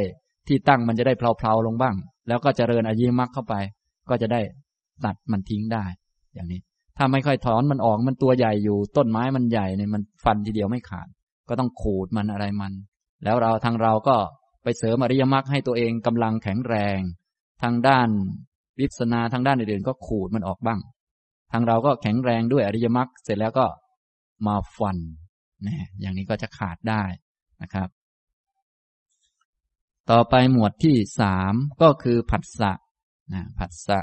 [0.48, 1.96] ที่ตั้งมันจะได้เพลาๆลงบ้าง
[2.28, 3.56] แล้วก็เจริญอริยมรรคเข้าไป
[4.10, 4.42] ก็จะได้
[5.06, 5.86] ตัดมันทิ้งได้
[6.34, 6.62] อย่างนี้
[6.98, 11.08] ถ้าไม่ค่อยถอนมันออกมันตัวใหญ่อยู่ ต้นไม้มันใหญ่เนี่ยมันฟันทีเดียวไม่ขาด
[11.50, 12.74] ก็ต้องขูดมันอะไรมัน
[13.24, 14.16] แล้วเราทางเราก็
[14.64, 17.00] ไปเสริมอริยมรรคให้ตัวเองกำลังแข็งแรง
[17.64, 18.10] ทางด้าน
[18.80, 20.80] วิปัสนาทางด้านอื่นๆก็ขูดมันออกบ้าง
[21.52, 23.66] ทางเราก็แข็งแรงด้วยอริยมรรคเสร็จแล้วก็
[24.48, 24.98] มาฟัน
[25.66, 27.04] นะอย่างนี้ก็จะขาดได้
[27.62, 27.90] นะครับ
[30.10, 32.72] ต่อไปหมวดที่สามก็คือผัสสะ
[33.34, 34.00] นะผัสสะ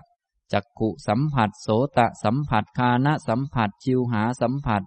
[0.53, 1.69] จักขุสัมผัสโส
[1.99, 4.83] ตะสัมผัสคานะสัมผัสชิวหาสัมผัส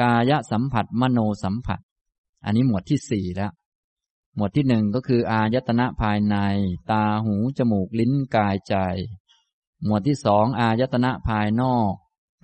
[0.00, 1.80] กายสัมผัสมโนสัมผัส
[2.44, 3.52] อันนี้หมวดที่สี่แล้ว
[4.36, 6.36] หมวดที่หนึ่งก็คือ อายตนะภายใน
[6.90, 8.74] ตาหูจมูกลิ้นกายใจ
[9.84, 11.92] หมวดที่สองอายตนะภายนอก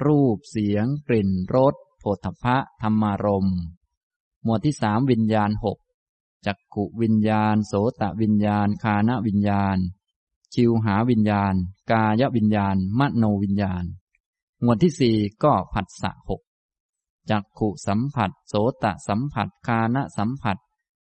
[0.07, 3.49] รูปเสียง กลิ่นรสโผฏฐพะธรรมารม
[4.45, 5.79] หมวดที่สามวิญญาณหก
[6.47, 9.79] จักขุวิญญาณ โสตวิญญาณ คานวิญญาณ
[10.55, 11.55] ชิวหาวิญญาณ
[11.93, 13.85] กายวิญญาณ มโนวิญญาณ
[14.63, 16.41] หมวดที่สี่ก็ผัสสะหก
[17.31, 20.57] จักขุสัมผัส โสตสัมผัส คานสัมผัส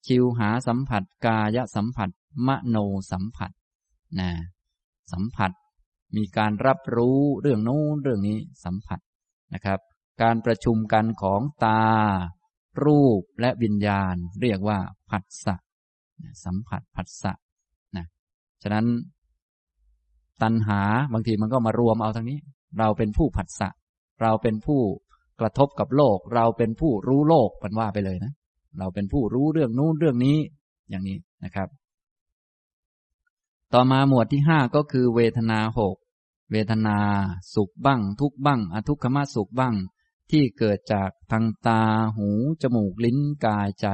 [0.06, 2.10] ชิวหาสัมผัส กายสัมผัส
[2.46, 2.76] มโน
[3.10, 3.50] สัมผัส
[4.18, 4.30] นะ
[5.12, 5.52] สัมผัส
[6.16, 9.00] มีการรับรู้เรื่องโน้นเรื่องนี้สัมผัส
[9.54, 9.80] นะครับ
[10.22, 11.82] การประชุมกันของตา
[12.84, 14.78] รูปและวิญญาณ เรียกว่า
[15.10, 15.56] ผัสสะ
[16.44, 17.32] สัมผัสผัสสะ
[17.96, 18.06] นะ
[18.62, 18.86] ฉะนั้น
[20.42, 20.80] ตัณหา
[21.12, 22.38] บางทีมันก็มารวมเอาทั้งนี้
[22.78, 23.68] เราเป็นผู้ผัสสะ
[24.22, 24.80] เราเป็นผู้
[25.40, 28.32] กระทบกับโลก เราเป็นผู้รู้โลกมันว่าไปเลยนะ
[28.78, 30.36] เราเป็นผู้รู้เรื่องนู้นเรื่องนี้
[30.90, 31.68] อย่างนี้นะครับ
[33.74, 35.96] ต่อมาหมวดที่ห้าก็คือเวทนาหก
[36.50, 36.98] เวทนา
[37.54, 39.74] สุขบ้าง ทุกบ้าง อทุกขมสุขบ้าง
[40.30, 41.80] ที่เกิดจากทางตา
[42.16, 42.28] หู
[42.62, 43.86] จมูก ลิ้น กาย ใจ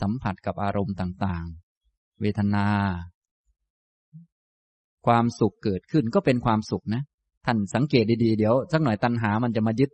[0.00, 2.66] สัมผัสกับอารมณ์ต่างๆ เวทนา
[5.06, 7.02] ความสุขเกิดขึ้นก็เป็นความสุขนะ
[7.46, 9.90] ท่านสังเกตดีๆ เดี๋ยวสักหน่อยตัณหามันจะมายึด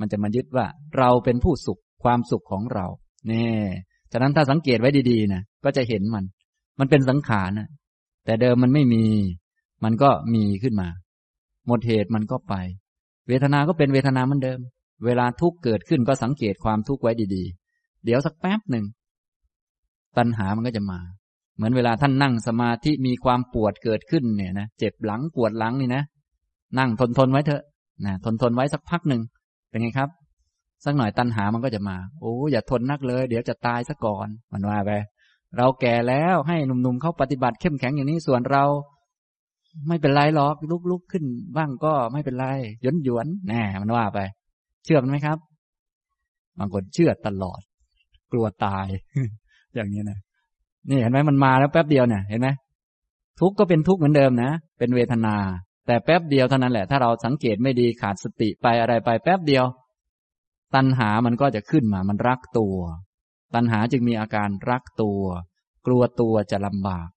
[0.00, 0.66] มันจะมายึดว่า
[0.98, 2.86] เราเป็นผู้สุข ความสุขของเรา
[3.28, 3.48] เนี่
[4.12, 6.24] ฉะนั้นถ้าสังเกตไว้ดีๆนะ ก็จะเห็นมัน
[6.78, 7.68] มันเป็นสังขารนะ
[8.24, 9.04] แต่เดิมมันไม่มี
[9.84, 10.88] มันก็มีขึ้นมา
[11.68, 12.54] หมดเหตุมันก็ไป
[13.28, 14.60] เวทนาก็เป็นเวทนาเหมือนเดิม
[15.04, 18.84] เวลาทุกข์เกิดขึ้นก็สังเกตความทุกข์ไว้ดีๆ เดี๋ยวสักแป๊บหนึ่ง
[20.16, 21.00] ตัณหามันก็จะมา
[21.56, 26.02] เหมือนเวลาท่านนั่งสมาธิมีความปวดเกิดขึ้นเนี่ยนะเจ็บหลังปวดหลังนี่นะ
[26.78, 27.62] นั่งทนทนไว้เถอะ
[28.04, 29.22] นะทนทนไว้สักพักหนึ่ง
[29.70, 30.10] เป็นไงครับ
[30.84, 34.90] สักหน่อยตัณหามันก็จะมา โอ้อย่าทนนักเลย เดี๋ยวจะตายซะก่อน มันว่าไป
[35.56, 38.64] เราแก่แล้วให้หนุ่มๆเขาปฏิบัติเข้มแข็งอย่างนี้ส่วนเรา
[39.88, 40.54] ไม่เป็นไรหรอก
[40.90, 41.24] ลุกๆขึ้น
[41.56, 42.46] บ้างก็ไม่เป็นไร
[42.82, 44.18] หยวนหยวนแน่มันว่าไป
[44.84, 45.38] เชื่อมันไหมครับ
[46.58, 47.60] บางคนเชื่อตลอด
[48.32, 48.86] กลัวตาย
[49.74, 50.18] อย่างนี้นะ
[50.88, 52.48] นี่เห็นไหมมันมาแล้วแป๊บเดียวเนี่ยเห็นไหม
[53.40, 55.36] ทุกก็เป็นทุกเหมือนเดิมนะ เป็นเวทนา
[55.86, 59.64] แต่แป๊บเดียวเท่านั้นแหละ ถ้าเราสังเกตไม่ดีขาดสติไปอะไรไป แป๊บเดียว
[60.74, 62.76] ตัณหามันก็จะขึ้นมา มันรักตัว
[63.54, 65.22] ตัณหาจึงมีอาการรักตัว
[65.86, 67.08] กลัวตัวจะลำบาก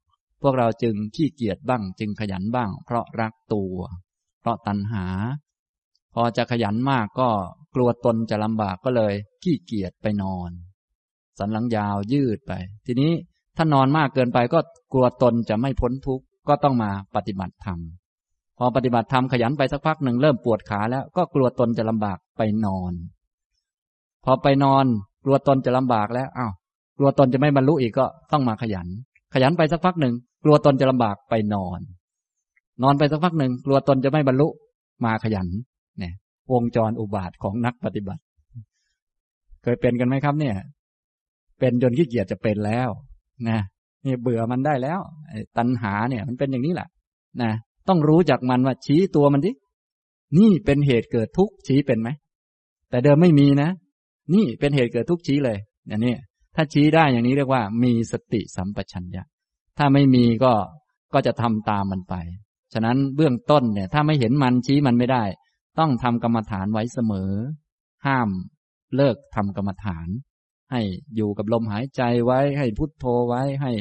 [0.42, 3.78] พวกเราจึงขี้เกียจบ้าง จึงขยันบ้าง เพราะรักตัว
[4.42, 5.06] เพราะตัณหา
[6.14, 7.30] พอจะขยันมากก็
[7.76, 9.14] กลัวตนจะลำบากก็เลย
[9.44, 10.52] ขี้เกียจไปนอน
[11.40, 12.54] สันหลังยาวยืดไป
[12.86, 13.12] ทีนี้
[13.58, 14.60] ถ้านอนมากเกินไปก็
[14.94, 17.80] กลัวตนจะไม่พ้นทุกข์ก็ต้องมาปฏิบัติธรรม
[18.58, 22.94] พอปฏิบัติธรรมขยันไปสักพักหนึ่งเริ่มปวดขาแล้วก็กลัวตนจะลำบากไปนอน
[24.26, 24.86] พอไปนอน
[25.24, 26.52] กลัวตนจะลำบากแล้วอ้าว
[26.98, 28.88] กลัวตนจะไม่บรรลุอีกก็ต้องมาขยัน
[29.34, 30.14] ขยันไปสักพักหนึ่ง
[30.44, 31.80] กลัวตนจะลำบากไปนอน
[32.84, 34.48] นอนไปสักพักหนึ่งกลัวตนจะไม่บรรลุ
[35.06, 35.48] มาขยัน
[36.00, 36.14] เนี่ย
[36.54, 38.22] วงจรอุบาทของนักปฏิบัติ
[39.64, 40.56] เคยเป็นกันไหมครับ เนี่ย
[41.60, 42.90] เป็นจนขี้เกียจจะเป็นแล้ว
[43.50, 43.60] นะ
[44.06, 45.00] นี่เบื่อมันได้แล้ว
[45.58, 46.88] ตัณหาเนี่ย มันเป็นอย่างนี้แหละ
[47.42, 47.52] นะ
[47.88, 49.52] ต้องรู้จักมันว่าชี้ตัวมันดิ
[50.38, 52.10] นี่เป็นเหตุเกิดทุกข์ชี้เป็นไหม
[52.90, 53.70] แต่เดิมไม่มีนะ
[54.34, 56.14] นี่เป็นเหตุเกิดทุกข์ชี้เลยอย่างนี้
[56.56, 59.24] ถ้าชี้ได้อย่างนี้เรียกว่า มีสติสัมปชัญญะ
[59.78, 60.54] ถ้าไม่มีก็
[61.14, 62.16] ก็จะทำตามมันไป
[62.74, 65.24] ฉะนั้นเบื้องต้นเนี่ย ถ้าไม่เห็นมันชี้มันไม่ได้
[65.80, 67.32] ต้องทำกรรมฐานไว้เสมอ
[68.06, 68.30] ห้าม
[68.96, 70.08] เลิกทำกรรมฐาน
[70.72, 70.82] ให้
[71.16, 73.72] อยู่กับลมหายใจไว้ ให้พุทโธไว้ ให้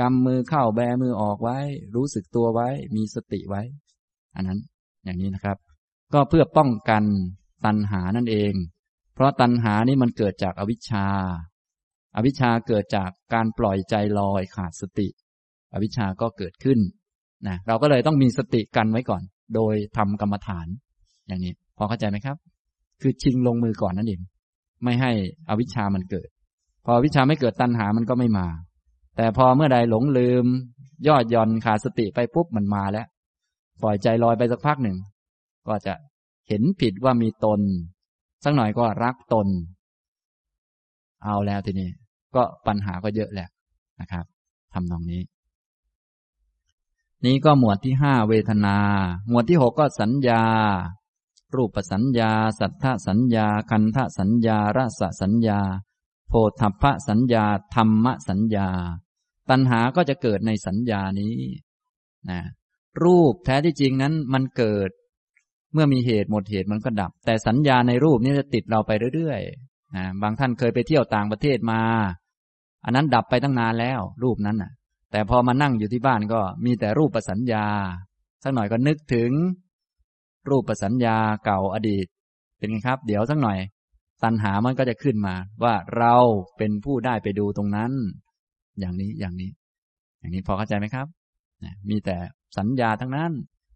[0.00, 1.58] กำมือเข้าแบมือออกไว้
[1.96, 3.62] รู้สึกตัวไว้ มีสติไว้
[4.34, 4.58] อันนั้น
[5.04, 5.58] อย่างนี้นะครับ
[6.14, 7.04] ก็เพื่อป้องกัน
[7.64, 8.52] ตัณหานั่นเอง
[9.14, 11.06] เพราะตัณหานี่มันเกิดจากอวิชชา
[12.16, 15.08] อวิชชาเกิดจากการปล่อยใจลอยขาดสติ
[15.76, 16.78] อวิชชาก็เกิดขึ้น
[17.48, 19.22] นะเราก็เลยต้องมีสติกันไว้ก่อน
[19.54, 20.66] โดยทำกรรมฐาน
[21.28, 22.36] อย่างนี้ พอเข้าใจไหมครับ
[23.00, 24.20] คือชิงลงมือก่อนนั่นเอง
[24.84, 25.12] ไม่ให้
[25.48, 26.28] อวิชชามันเกิด
[26.84, 28.46] พออวิชาไม่เกิดตัณหามันก็ไม่มา
[29.16, 30.44] แต่พอเมื่อใดหลงลืม
[31.08, 33.06] ยอดย่อนขาดสติไปปุ๊บมันมาแล้ว
[33.82, 34.96] ปล่อยใจลอยไปสักพักหนึ่ง
[35.68, 35.94] ก็จะ
[36.48, 37.60] เห็นผิดว่ามีตน
[38.44, 39.46] สักหน่อยก็รักตน
[41.24, 41.88] เอาแล้วทีนี้
[42.36, 43.48] ก็ปัญหาก็เยอะแหละ
[44.00, 44.24] นะครับ
[44.74, 45.20] ทำตรงนี้
[47.24, 48.76] นี้ก็หมวดที่ห้าเวทนา
[49.28, 50.42] หมวดที่หกก็สัญญา
[51.54, 55.60] รูปสัญญา สัทธสัญญา คันธสัญญา รสสัญญา
[56.28, 57.44] โพธพสัญญา
[57.74, 58.68] ธรรมสัญญา
[59.50, 61.36] ตัณหาก็จะเกิดในสัญญานี้
[62.30, 62.40] นะ
[63.02, 64.90] รูปแท้ที่จริงนั้นมันเกิด
[65.72, 71.80] เมื่อมีเหตุหมดเหตุมันก็ดับ แต่สัญญาในรูปนี้จะติดเราไปเรื่อยๆนะบางท่านเคยไปเที่ยวต่างประเทศมา
[72.84, 74.72] อันนั้นดับไปตั้งนานแล้ว รูปนั้นน่ะ
[75.10, 77.66] แต่พอมานั่งอยู่ที่บ้านก็มีแต่รูปประสัญญา
[78.42, 79.30] สักหน่อยก็นึกถึง
[80.50, 82.06] รูปประสัญญาเก่าอดีต
[82.58, 83.58] เป็นไงครับ เดี๋ยวสักหน่อย
[84.24, 85.34] ตัณหามันก็จะขึ้นมา
[85.64, 86.14] ว่าเรา
[86.58, 87.92] เป็นผู้ได้ไปดูตรงนั้น
[88.78, 89.50] อย่างนี้อย่างนี้
[90.20, 91.06] อย่างนี้พอเข้าใจไหมครับ
[91.88, 92.16] มีแต่
[92.58, 93.32] สัญญาทั้งนั้น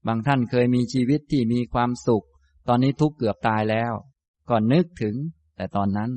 [0.06, 2.26] บางท่านเคยมีชีวิตที่มีความสุข
[2.68, 3.92] ตอนนี้ทุกเกือบตายแล้ว
[4.48, 5.14] ก็นึกถึง
[5.56, 6.10] แต่ตอนนั้น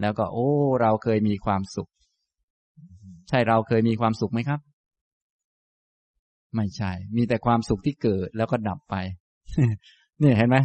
[0.00, 0.48] แล้วก็โอ้
[0.80, 1.90] เราเคยมีความสุข
[3.32, 4.60] ช่เราเคยมีความสุขไหมครับ
[6.56, 8.94] ไม่ใช่ มีแต่ความสุขที่เกิดแล้วก็ดับไป
[10.22, 10.56] นี่เห็นไหม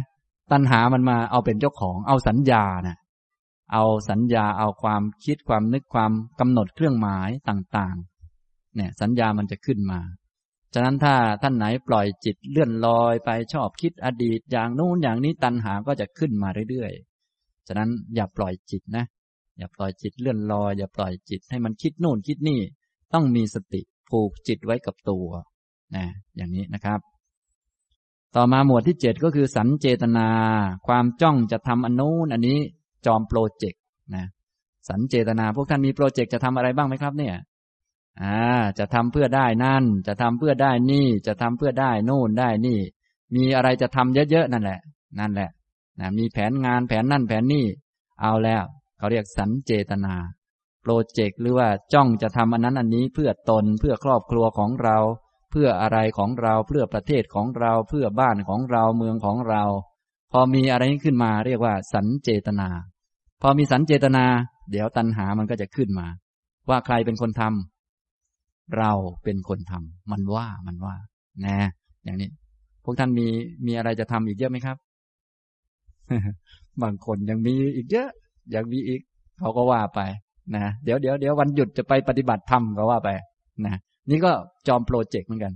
[0.52, 2.98] ตัณหามันมาเอาเป็นเจ้าของ เอาสัญญานะ
[3.72, 10.00] เอาสัญญาเอาความคิดความนึกความกำหนดเครื่องหมายต่างๆ เนี่ย สัญญามันจะขึ้นมา
[10.74, 19.04] ฉะนั้นถ้าท่านไหนปล่อยจิตเลื่อนลอยไปชอบคิดอดีตอย่างนู้นอย่างนี้ตัณหาก็จะขึ้นมาเรื่อยๆ ฉะนั้นอย่าปล่อยจิตนะ
[19.58, 22.60] อย่าปล่อยจิตเลื่อนลอยอย่าปล่อยจิตให้มันคิดนู่นคิดนี่
[23.12, 25.26] ต้องมีสติผูกจิตไว้กับตัว
[25.96, 26.04] นะ
[26.36, 27.00] อย่างนี้นะครับ
[28.36, 30.28] ต่อมาหมวดที่เจ็ดก็คือสันเจตนา
[30.86, 32.58] ความจ้องจะทำอันนู้นอันนี้
[33.06, 33.82] จอมโปรเจกต์
[34.14, 34.24] นะ
[34.88, 37.34] สันเจตนา พวกท่านมีโปรเจกต์จะทำอะไรบ้างไหมครับ เนี่ย
[38.22, 38.38] อ่า
[38.78, 42.78] จะทำเพื่อได้นั่น จะทำเพื่อได้นี่ จะทำเพื่อได้โน่นได้นี่
[43.34, 44.80] มีอะไรจะทำเยอะๆนั่นแหละ
[45.20, 45.50] นั่นแหละ
[46.00, 47.66] นะมีแผนงานแผนนั่นแผนนี่
[48.22, 48.64] เอาแล้ว
[48.98, 50.14] เขาเรียกสันเจตนา
[50.82, 54.98] โปรเจกต์หรือว่าจ้องจะทำอันนั้นอันนี้เพื่อตนเพื่อครอบครัวของเรา
[55.50, 59.62] เพื่ออะไรของเราเพื่อประเทศของเรา เพื่อบ้านของเราเมืองของเรา
[60.32, 62.68] พอมีอะไรขึ้นมาเรียกว่า สันเจตนา
[63.42, 64.24] พอมีสันเจตนา
[64.70, 66.06] เดี๋ยวตัณหามันก็จะขึ้นมา
[66.68, 68.92] ว่าใครเป็นคนทำเรา
[69.24, 70.96] เป็นคนทำมันว่ามันว่า
[71.46, 71.58] นะ
[72.04, 72.30] อย่างนี้
[72.84, 73.26] พวกท่านมี
[73.66, 74.76] มีอะไรจะทำอีกเยอะไหมครับ
[76.82, 78.08] บางคนยังมีอีกเยอะ
[78.52, 79.00] อยังมีอีก
[79.38, 80.00] เขาก็ว่าไป
[80.54, 83.08] นะเดี๋ยวเดี๋ยวเดี๋ยววันหยุดจะไปปฏิบัติธรรมก็ว่าไป
[83.66, 83.74] นะ
[84.10, 84.32] นี่ก็
[84.68, 85.52] จอมโปรเจกต์เหมือนกัน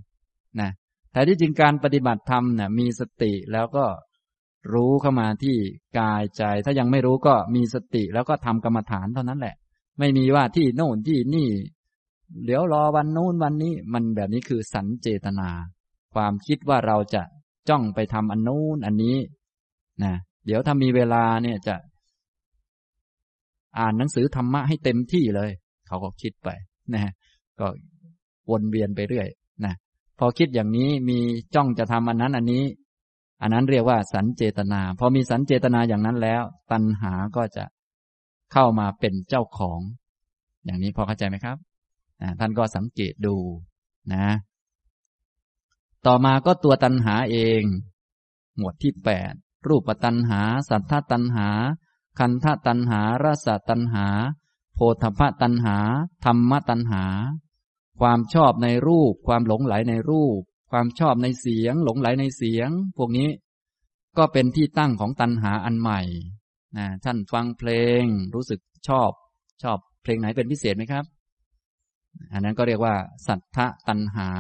[0.60, 0.70] นะ
[1.12, 3.84] แต่ที่จริงการปฏิบัติธรรมนี่ยมีสติแล้วก็
[4.72, 5.56] รู้เข้ามาที่
[5.98, 9.54] กายใจ ถ้ายังไม่รู้ก็มีสติแล้วก็ทำกรรมฐานเท่านั้นแหละ
[9.98, 11.48] ไม่มีว่าที่โน่นที่นี่
[12.44, 15.48] เดี๋ยวรอวันนู้นวันนี้ มันแบบนี้คือสันเจตนา
[16.14, 17.22] ความคิดว่าเราจะ
[17.68, 19.16] จ้องไปทำอันนู้นอันนี้
[20.02, 20.12] นะ
[20.46, 21.74] เดี๋ยวถ้ามีเวลาเนี่ยจะ
[23.78, 25.50] อ่านหนังสือธรรมะให้เต็มที่เลย
[25.86, 26.48] เขาก็คิดไป
[26.94, 27.12] นะ
[27.60, 27.66] ก็
[28.50, 29.28] วนเวียนไปเรื่อย
[29.64, 29.74] นะ
[30.18, 31.18] พอคิดอย่างนี้มี
[31.54, 32.64] จ้องจะทำอันนั้นอันนี้
[33.42, 36.42] อันนั้นเรียกว่าสันเจตนา พอมีสันเจตนาอย่างนั้นแล้ว
[36.72, 37.64] ตัณหาก็จะ
[38.52, 39.80] เข้ามาเป็นเจ้าของ
[40.64, 41.56] อย่างนี้พอเข้าใจไหมครับ
[42.40, 43.36] ท่านก็สังเกตดู
[44.14, 44.26] นะ
[46.06, 47.62] ต่อมาก็ตัวตัณหาเอง
[48.56, 49.32] หมวดที่แปด
[49.68, 51.48] รูปตัณหา สัทธตัณหา
[52.18, 54.06] คันธตัณหารสตัณหา
[54.74, 55.76] โพธพตัณหา
[56.24, 57.04] ธรรมตัณหา
[58.00, 60.40] ความชอบในรูป ความหลงไหลในรูป
[60.70, 63.28] ความชอบในเสียง หลงไหลในเสียง พวกนี้
[64.18, 66.00] ก็เป็นที่ตั้งของตัณหาอันใหม่
[66.76, 68.02] นะท่านฟังเพลง
[68.34, 69.10] รู้สึกชอบ
[69.62, 71.04] ชอบเพลงไหนเป็นพิเศษไหมครับ
[72.32, 72.94] อันนั้นก็เรียกว่า
[73.26, 74.30] สัทธะตัณหา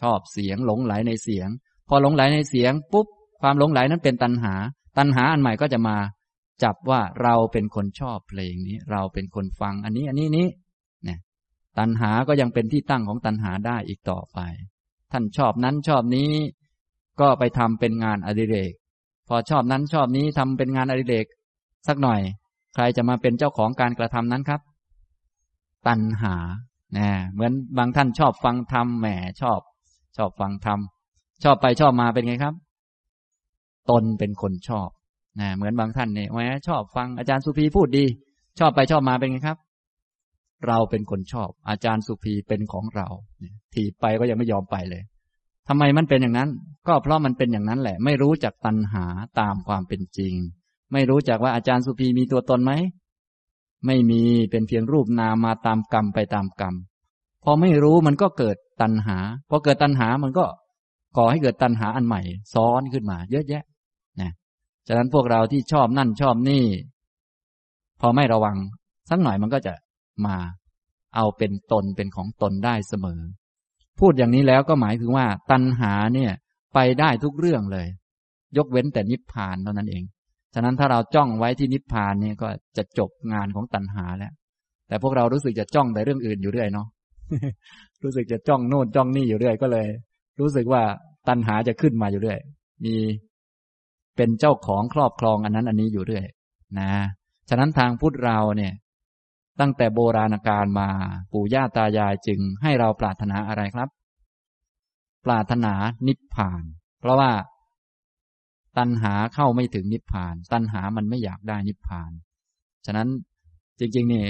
[0.00, 1.48] ชอบเสียงหลงไหลในเสียง
[1.88, 3.06] พอหลงไหลในเสียงปุ๊บ
[3.42, 4.54] ความหลงไหลนั้นเป็นตัณหา
[4.98, 5.96] ตัณหาอันใหม่ก็จะมา
[6.64, 10.46] จับว่าเราเป็นคนชอบเพลงนี้ เราเป็นคนฟังอันนี้ อันนี้นี้
[11.04, 11.18] เนี่ย
[11.78, 14.38] ตัณหาก็ยังเป็นที่ตั้งของตัณหาได้อีกต่อไป
[15.12, 16.30] ท่านชอบนั้นชอบนี้
[17.20, 18.72] ก็ไปทำเป็นงานอดิเรก
[19.28, 21.26] พอชอบนั้นชอบนี้ทำเป็นงานอดิเรก
[21.88, 22.20] สักหน่อย
[22.74, 24.60] ใครจะมาเป็นเจ้าของการกระทำนั้นครับ
[25.86, 26.36] ตัณหา
[26.96, 29.06] นะเหมือนบางท่านชอบฟังธรรมแหม
[29.40, 29.60] ชอบ
[30.16, 30.78] ชอบฟังธรรม
[31.44, 32.54] ชอบไปชอบมาเป็นไงครับ
[33.90, 34.88] ตนเป็นคนชอบ
[35.40, 36.38] นะเหมือนบางท่านเนี่ยแหม
[36.68, 38.04] ชอบฟังอาจารย์สุภีพูดดี
[38.58, 39.58] ชอบไปชอบมาเป็นไงครับ
[40.66, 43.08] เราเป็นคนชอบ อาจารย์สุภีเป็นของเรา
[43.74, 45.02] ถีบไปก็ยังไม่ยอมไปเลย
[45.68, 46.50] ทำไมมันเป็นอย่างนั้น
[46.88, 49.04] ก็เพราะมันเป็นอย่างนั้นแหละ ไม่รู้จักตัณหา
[49.40, 50.34] ตามความเป็นจริง
[50.92, 52.72] ไม่รู้จักว่าอาจารย์สุภีมีตัวตนไหม
[53.86, 56.74] ไม่มีเป็นเพียงรูปนามมาตามกรรมไปตามกรรม
[57.44, 59.18] พอไม่รู้มันก็เกิดตัณหา
[59.50, 60.44] พอเกิดตัณหามันก็
[61.16, 62.22] ก่อให้เกิดตัณหาอันใหม่
[62.54, 63.64] ซ้อนขึ้นมา เยอะแยะ
[64.92, 66.64] ฉะนั้นพวกเราที่ชอบนั่นชอบนี่
[68.00, 68.56] พอไม่ระวัง
[69.10, 69.74] สักหน่อยมันก็จะ
[70.26, 70.36] มา
[71.16, 73.20] เอาเป็นตนเป็นของตนได้เสมอ
[74.00, 76.32] พูดอย่างนี้แล้วก็หมายถึงว่า ตัณหาเนี่ย
[76.74, 77.86] ไปได้ทุกเรื่องเลย
[78.56, 80.04] ยกเว้นแต่นิพพานเท่านั้นเอง
[80.54, 84.32] ฉะนั้นถ้าเราจ้องไว้ที่นิพพานเนี่ยก็จะจบงานของตัณหาแล้ว
[84.88, 86.86] แต่พวกเรารู้สึกจะจ้องแต่เรื่องอื่นอยู่เรื่อยเนาะ
[88.02, 89.86] รู้สึกจะจ้องโน่นจ้องนี่อยู่เรื่อยก็เลย
[90.40, 90.82] รู้สึกว่า
[91.28, 92.38] ตัณหาจะขึ้นมาอยู่เรื่อย
[92.84, 92.94] มี
[94.20, 96.26] เป็นเจ้าของครอบครองอันนั้นอันนี้อยู่เรื่อย
[96.78, 96.90] นะ
[97.48, 98.72] ฉะนั้นทางพุทธเราเนี่ย
[99.60, 100.88] ตั้งแต่โบราณกาลมา
[101.32, 103.88] ปู่ย่าตายายจึงให้เราปรารถนาอะไรครับ
[105.24, 105.74] ปรารถนา
[106.06, 106.62] นิพพาน
[107.00, 107.30] เพราะว่า
[108.78, 112.10] ตัณหาเข้าไม่ถึงนิพพาน ตัณหามันไม่อยากได้นิพพาน
[112.86, 113.08] ฉะนั้น
[113.80, 114.24] จริงๆนี่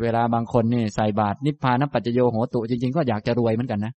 [0.00, 3.92] เวลาบางคนนี่ใส่บาตรนิพพานนปัจจโยโหตุจริง ๆ ก็อยากจะรวยเหมือนกันนะ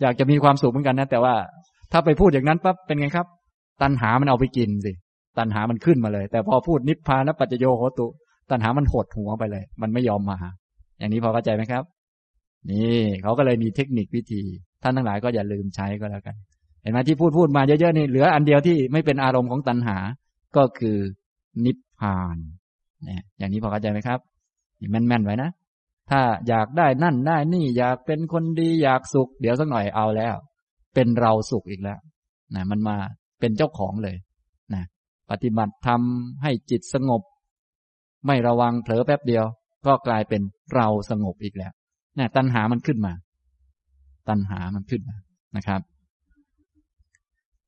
[0.00, 1.34] อยากจะมีความสุขเหมือนกันนะ แต่ว่า
[1.92, 3.28] ถ้าไปพูดอย่างนั้นปั๊บเป็นไงครับ
[3.82, 4.92] ตัณหามันเอาไปกินสิ
[5.38, 8.06] ตัณหามันขึ้นมาเลย แต่พอพูดนิพพานปัจจโยโหตุ
[8.50, 10.36] ตัณหามันหดหัวไปเลย มันไม่ยอมมา
[10.98, 11.84] อย่างนี้พอเข้าใจไหมครับ
[12.70, 14.42] นี่เขาก็เลยมีเทคนิควิธี
[14.82, 16.36] ท่านทั้งหลายก็อย่าลืมใช้ก็แล้วกัน
[16.82, 19.98] เห็นไหมที่พูดพูดมาเยอะๆนี่เหลืออันเดียวที่ไม่เป็นอารมณ์ของตัณหา
[20.56, 20.96] ก็คือ
[21.64, 22.36] นิพพาน
[23.04, 24.18] เนี่ยอย่างนี้พอเข้าใจไหมครับ
[24.90, 25.50] แม่นๆไว้นะ
[26.10, 30.34] ถ้าอยากได้นั่นได้นี่อยากเป็นคนดีอยากสุข เดี๋ยวสักหน่อยเอาแล้ว
[30.94, 31.98] เป็นเราสุขอีกแล้ว
[32.54, 32.96] นะมันมา
[33.40, 34.16] เป็นเจ้าของเลย
[34.74, 34.84] นะ
[35.30, 37.22] ปฏิบัติทำให้จิตสงบ
[38.26, 39.44] ไม่ระวังเผลอแป๊บเดียว
[39.86, 40.42] ก็กลายเป็น
[40.74, 41.72] เราสงบอีกแล้ว
[42.18, 43.12] นะตัณหามันขึ้นมา
[44.28, 45.16] ตัณหามันขึ้นมา
[45.56, 45.80] นะครับ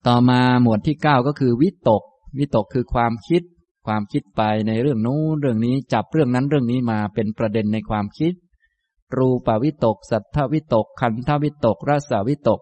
[0.06, 2.02] ต่อมาหมวดที่เก้าก็คือวิตก
[2.38, 3.42] วิตกคือความคิด
[3.86, 8.32] ความคิดไปในเรื่องนู้นเรื่องนี้จับเรื่องนั้นเรื่องนี้มาเป็นประเด็นในความคิด
[9.16, 12.60] รูปวิตก สัทธวิตก คันธวิตกรสวิตก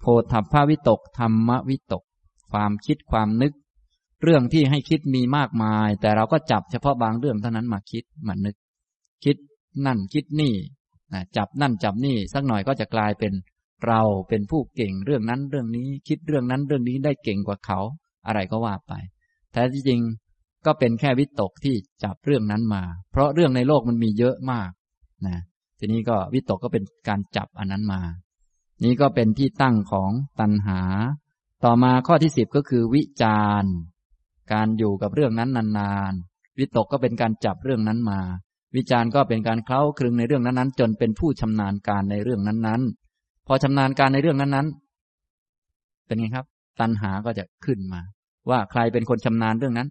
[0.00, 2.02] โพธพาวิตก ธรรมวิตก
[2.52, 3.52] ความคิดความนึก
[4.22, 8.56] เรื่องที่ให้คิดมีมากมาย แต่เราก็จับเฉพาะบางเรื่องเท่านั้นมาคิดมานึก
[9.24, 9.36] คิด
[9.86, 10.54] นั่นคิดนี่
[11.12, 13.32] นะจับนั่นจับนี่สักหน่อยก็จะกลายเป็น
[13.86, 17.80] เราเป็นผู้เก่งเรื่องนั้นเรื่องนี้คิดเรื่องนั้นเรื่องนี้ได้เก่งกว่าเขา
[18.26, 18.92] อะไรก็ว่าไป
[19.52, 20.00] แต่จริง
[20.66, 21.74] ก็เป็นแค่วิตกที่
[22.04, 24.70] จับเรื่องนั้นมา เพราะเรื่องในโลกมันมีเยอะมาก
[25.26, 25.38] นะ
[25.78, 28.00] ทีนี้ก็วิตกก็เป็นการจับอันนั้นมา
[28.84, 30.80] นี้ก็เป็นที่ตั้งของตัณหา
[31.64, 33.72] ต่อมาข้อที่สิบก็คือวิจารณ์
[34.52, 38.20] การอยู่กับเรื่องนั้นนานๆ วิตกก็เป็นการจับเรื่องนั้นมา
[38.76, 46.46] วิจารณ์ก็เป็นการเคล้าคลึงในเรื่องนั้นๆ จนเป็นผู้ชำนาญการในเรื่องนั้นๆ พอชำนาญการในเรื่องนั้นๆ เป็นไงครับ
[46.80, 48.00] ตัณหาก็จะขึ้นมา
[48.50, 49.88] ว่าใครเป็นคนชำนาญเรื่องนั้น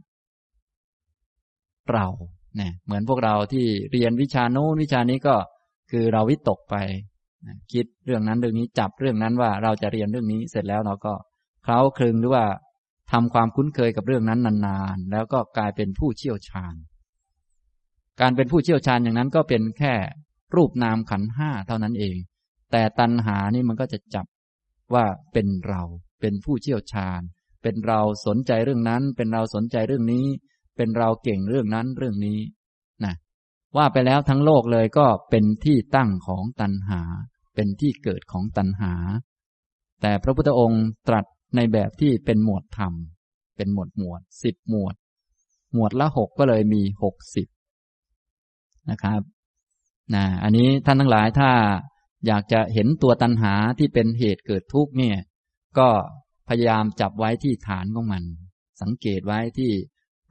[1.92, 2.08] เรา
[2.56, 5.36] เนี่ยเหมือนพวกเราที่เรียนวิชาโน้นวิชานี้ก็
[5.92, 6.76] คือเราวิตกไป
[7.74, 11.14] คิดเรื่องนั้นเรื่องนี้จับเรื่องนั้นว่าเราจะเรียนเรื่องนี้เสร็จแล้วเราก็
[11.64, 12.46] เคล้าคลึงหรือว่า
[13.12, 16.74] ทำความคุ้นเคยกับเรื่องนั้นนานๆ แล้วก็กลายเป็นผู้เชี่ยวชาญ
[18.22, 19.94] การเป็นผู้เชี่ยวชาญอย่างนั้นก็เป็นแค่
[20.56, 22.18] รูปนามขันห้าเท่านั้นเอง
[22.72, 24.26] แต่ตัณหานี่มันก็จะจับ
[24.94, 25.82] ว่าเป็นเรา
[26.22, 27.22] เป็นผู้เชี่ยวชาญ
[27.62, 30.26] เป็นเราสนใจเรื่องนั้น เป็นเราสนใจเรื่องนี้
[30.78, 32.40] เป็นเราเก่งเรื่องนั้นเรื่องนี้
[33.06, 33.14] นะ
[33.78, 37.02] ว่าไปแล้วทั้งโลกเลยก็เป็นที่ตั้งของตัณหา
[37.56, 38.94] เป็นที่เกิดของตัณหา
[40.02, 41.26] แต่พระพุทธองค์ตรัส
[41.56, 42.94] ในแบบที่เป็นหมวดธรรม
[43.58, 44.96] เป็นหมวดหมวดสิบหมวด
[45.74, 47.48] หมวดละหกก็เลยมีหกสิบ
[48.90, 49.22] นะครับ
[50.16, 51.52] นะอันนี้ท่านทั้งหลายถ้า
[52.28, 55.18] อยากจะเห็นตัวตัณหาที่เป็นเหตุเกิดทุกข์เนี่ย
[55.80, 55.90] ก็
[56.50, 58.24] พยายามจับไว้ที่ฐานของมัน
[58.82, 59.72] สังเกตไว้ที่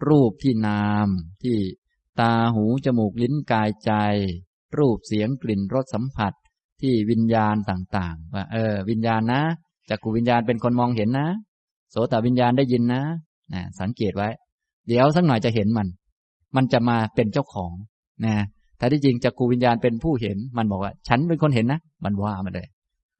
[0.09, 1.09] รูปที่นาม
[1.43, 1.59] ที่
[2.21, 3.93] ตาหูจมูกลิ้นกายใจ
[4.79, 6.33] รูปเสียงกลิ่นรสสัมผัส
[6.81, 9.43] ที่วิญญาณต่างๆว่าเออ วิญญาณนะ
[9.91, 11.29] จักรวิญญาณเป็นคนมองเห็นนะ
[11.91, 13.03] โสตวิญญาณได้ยินนะ
[13.55, 14.29] นะสังเกตไว้
[14.89, 15.89] เดี๋ยวสักหน่อยจะเห็นมัน
[16.57, 17.73] มันจะมาเป็นเจ้าของ
[18.27, 18.35] นะ
[18.79, 22.69] แต่ที่จริงจักรวิญญาณเป็นผู้เห็น มันบอกว่า ฉันเป็นคนเห็นนะ มันว่ามาเลย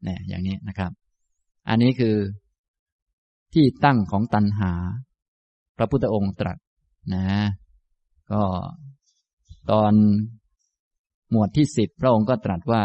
[0.07, 0.91] นะอย่างนี้นะครับ
[1.69, 2.17] อันนี้คือ
[3.55, 4.73] ที่ตั้งของตัณหา
[5.77, 6.59] พระพุทธองค์ตรัส
[7.15, 7.27] นะ
[8.33, 8.43] ก็
[9.71, 9.93] ตอน
[11.31, 12.83] หมวดที่สิบพระองค์ก็ตรัสว่า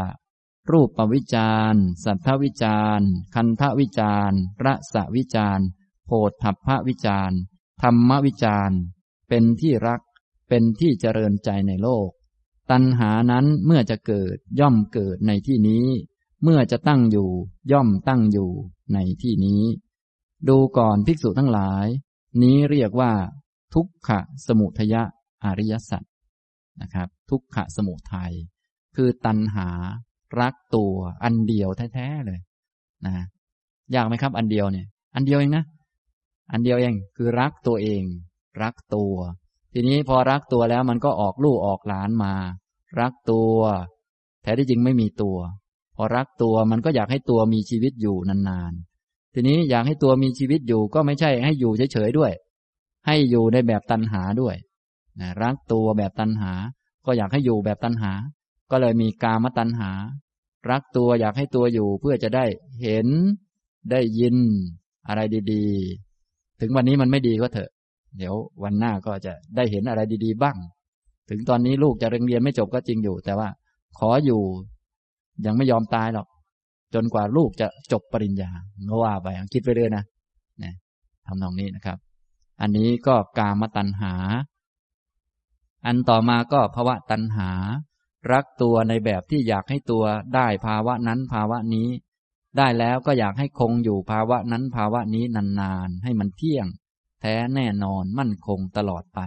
[0.69, 1.75] รูปปวิจาร
[2.05, 3.01] สัทธวิจาร
[3.35, 4.31] คันธวิจาร
[4.65, 5.59] ระสวิจาร
[6.05, 6.09] โพ
[6.43, 7.31] ธัพพวิจาร
[7.81, 8.71] ธรรมวิจาร
[9.29, 10.01] เป็นที่รัก
[10.49, 12.09] เป็นที่เจริญใจในโลก
[12.71, 15.85] ตัณหานั้นเมื่อจะเกิดย่อมเกิดในที่นี้
[16.43, 17.29] เมื่อจะตั้งอยู่
[17.71, 18.51] ย่อมตั้งอยู่
[18.93, 19.63] ในที่นี้
[20.49, 21.85] ดูก่อนภิกษุทั้งหลาย
[22.41, 23.13] นี้เรียกว่า
[23.73, 25.03] ทุกขะสมุทยะ
[25.43, 26.03] อริยสัจ
[26.81, 28.33] นะครับ ทุกขะสมุทัย
[28.95, 29.69] คือตัณหา
[30.39, 30.93] รักตัว
[31.23, 32.39] อันเดียวแท้ๆเลย
[33.05, 33.13] นะ
[33.95, 35.63] ยากไหมครับ อันเดียวเนี่ย อันเดียวเองนะ
[36.51, 38.03] อันเดียวเองคือรักตัวเอง
[38.61, 39.15] รักตัว
[39.73, 42.33] ทีนี้พอรักตัวแล้วมันก็ออกลูกออกหลานมา
[42.99, 43.55] รักตัว
[44.43, 45.37] แท้ที่จริงไม่มีตัว
[45.95, 52.31] พอรักตัวมันก็อยากให้ตัวมีชีวิตอยู่นานๆ ทีนี้อยากให้ตัวมีชีวิตอยู่ก็ไม่ใช่ให้อยู่เฉยๆด้วย
[53.05, 54.55] ให้อยู่ในแบบตันหาด้วย
[55.19, 56.51] นะรักตัวแบบตันหา
[57.05, 58.11] ก็อยากให้อยู่แบบตันหา
[58.71, 59.91] ก็เลยมีกามตันหา
[60.69, 62.45] รักตัวอยากให้ตัวอยู่เพื่อจะได้
[62.81, 63.07] เห็น
[63.91, 64.35] ได้ยิน
[65.07, 65.21] อะไร
[65.51, 67.71] ดีๆ ถึงวันนี้มันไม่ดีก็เถอะ
[68.17, 70.57] เดี๋ยววันหน้าก็จะได้เห็นอะไรดีๆ บ้าง
[71.29, 73.47] ถึงตอนนี้ลูกจะเรียนไม่จบก็จริงอยู่ แต่ว่า
[73.99, 74.41] ขออยู่
[75.45, 76.27] ยังไม่ยอมตายหรอก
[76.93, 78.51] จนกว่าลูกจะจบปริญญา
[78.89, 80.03] ก็ว่าไปคิดไปเรื่อยนะ
[80.61, 80.71] นี่
[81.27, 81.97] ทำนองนี้นะครับ
[82.61, 84.13] อันนี้ก็กามตัณหา
[85.85, 87.49] อันต่อมาก็ภาวะตัณหา
[88.31, 90.03] รักตัวในแบบที่อยากให้ตัว
[90.35, 91.87] ได้ภาวะนั้นภาวะนี้
[92.57, 96.67] ได้แล้วก็อยากให้คงอยู่ภาวะนั้นภาวะนี้นานๆ ให้มันเที่ยง
[97.21, 99.19] แท้แน่นอนมั่นคงตลอดไป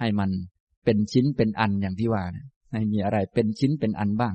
[0.00, 0.30] ให้มัน
[0.84, 2.22] เป็นชิ้นเป็นอันอย่างที่ว่า
[2.72, 4.34] ให้มีอะไรเป็นชิ้นเป็นอันบ้าง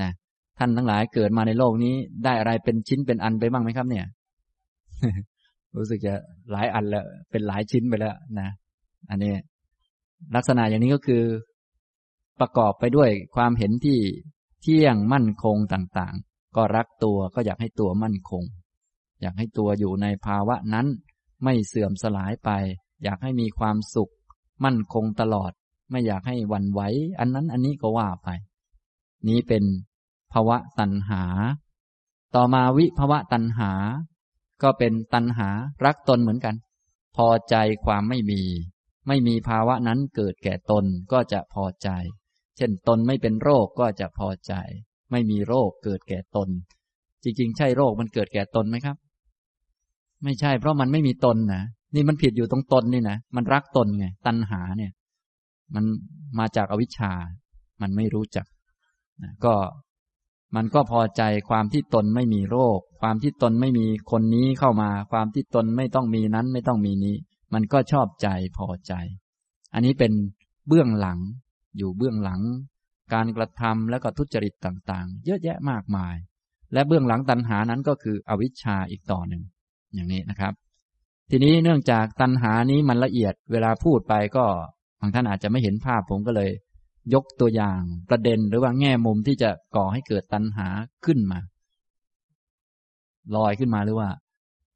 [0.00, 0.10] นะ
[0.58, 1.94] ท่านทั้งหลายเกิดมาในโลกนี้
[2.24, 4.06] ได้อะไรเป็นชิ้นเป็นอันไปบ้างไหมครับ เนี่ย
[5.76, 6.14] รู้สึกจะ
[6.52, 8.48] หลายอันแล้วเป็นหลายชิ้นไปแล้วนะ
[9.10, 9.32] อันนี้
[10.36, 11.22] ลักษณะอย่างนี้ก็คือ
[12.40, 14.00] ประกอบไปด้วยความเห็นที่
[14.62, 18.42] เที่ยงมั่นคงต่างๆ ก็รักตัวก็อยากให้ตัวมั่นคง
[19.20, 20.86] อยากให้ตัวอยู่ในภาวะนั้น
[21.44, 22.50] ไม่เสื่อมสลายไป
[23.02, 24.12] อยากให้มีความสุข
[24.64, 25.52] มั่นคงตลอด
[25.90, 26.80] ไม่อยากให้วันไหว
[27.18, 28.28] อันนั้นอันนี้ก็ว่าไป
[29.28, 29.64] นี้เป็น
[30.32, 31.24] ภาวะตัณหา
[32.34, 33.72] ต่อมาวิภาวะตัณหา
[34.62, 35.48] ก็เป็นตัณหา
[35.84, 36.54] รักตนเหมือนกัน
[37.16, 37.54] พอใจ
[37.84, 38.42] ความไม่มี
[39.08, 41.88] ไม่มีภาวะนั้นเกิดแก่ตนก็จะพอใจ
[42.58, 44.52] เช่นตนไม่เป็นโรคก็จะพอใจ
[45.10, 46.48] ไม่มีโรคเกิดแก่ตน
[47.22, 48.96] จริง ๆ ใช่โรคมันเกิดแก่ตนไหมครับ
[50.24, 51.62] ไม่ใช่ เพราะมันไม่มีตนนะ
[51.94, 54.92] นี่มันผิดอยู่ตรงตนนี่นะมันรักตนไงตัณหาเนี่ย
[55.74, 55.84] มัน
[56.38, 57.12] มาจากอวิชชา
[57.82, 58.46] มันไม่รู้จัก
[59.22, 59.54] นะก็
[60.56, 67.16] มันก็พอใจความที่ตนไม่มีโรค ความที่ตนไม่มีคนนี้เข้ามา ความที่ตนไม่ต้องมีนั้นไม่ต้องมีนี้
[67.54, 68.92] มันก็ชอบใจพอใจ
[69.74, 70.12] อันนี้เป็น
[70.68, 71.18] เบื้องหลัง
[71.78, 72.40] อยู่เบื้องหลัง
[73.14, 76.16] การกระทำและก็ทุจริตต่างๆ เยอะแยะมากมาย
[76.72, 79.42] และเบื้องหลังตัณหานั้นก็คืออวิชชาอีกต่อหนึ่ง
[79.94, 80.52] อย่างนี้นะครับ
[81.30, 84.44] ทีนี้เนื่องจากตัณหานี้มันละเอียด เวลาพูดไปก็
[85.00, 86.50] บางท่านอาจจะไม่เห็นภาพผมก็เลย
[87.14, 87.80] ยกตัวอย่าง
[88.10, 90.68] ประเด็นหรือว่าแง่มุมที่จะก่อให้เกิดตัณหา
[91.04, 91.40] ขึ้นมา
[93.36, 94.10] ลอยขึ้นมาหรือว่า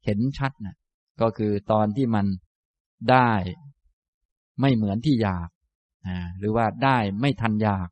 [0.05, 0.75] เห็นชัดนะ
[1.21, 2.25] ก็คือตอนที่มัน
[3.11, 3.31] ได้
[4.61, 5.49] ไม่เหมือนที่อยาก
[6.39, 7.87] หรือว่าได้ไม่ทันอยาก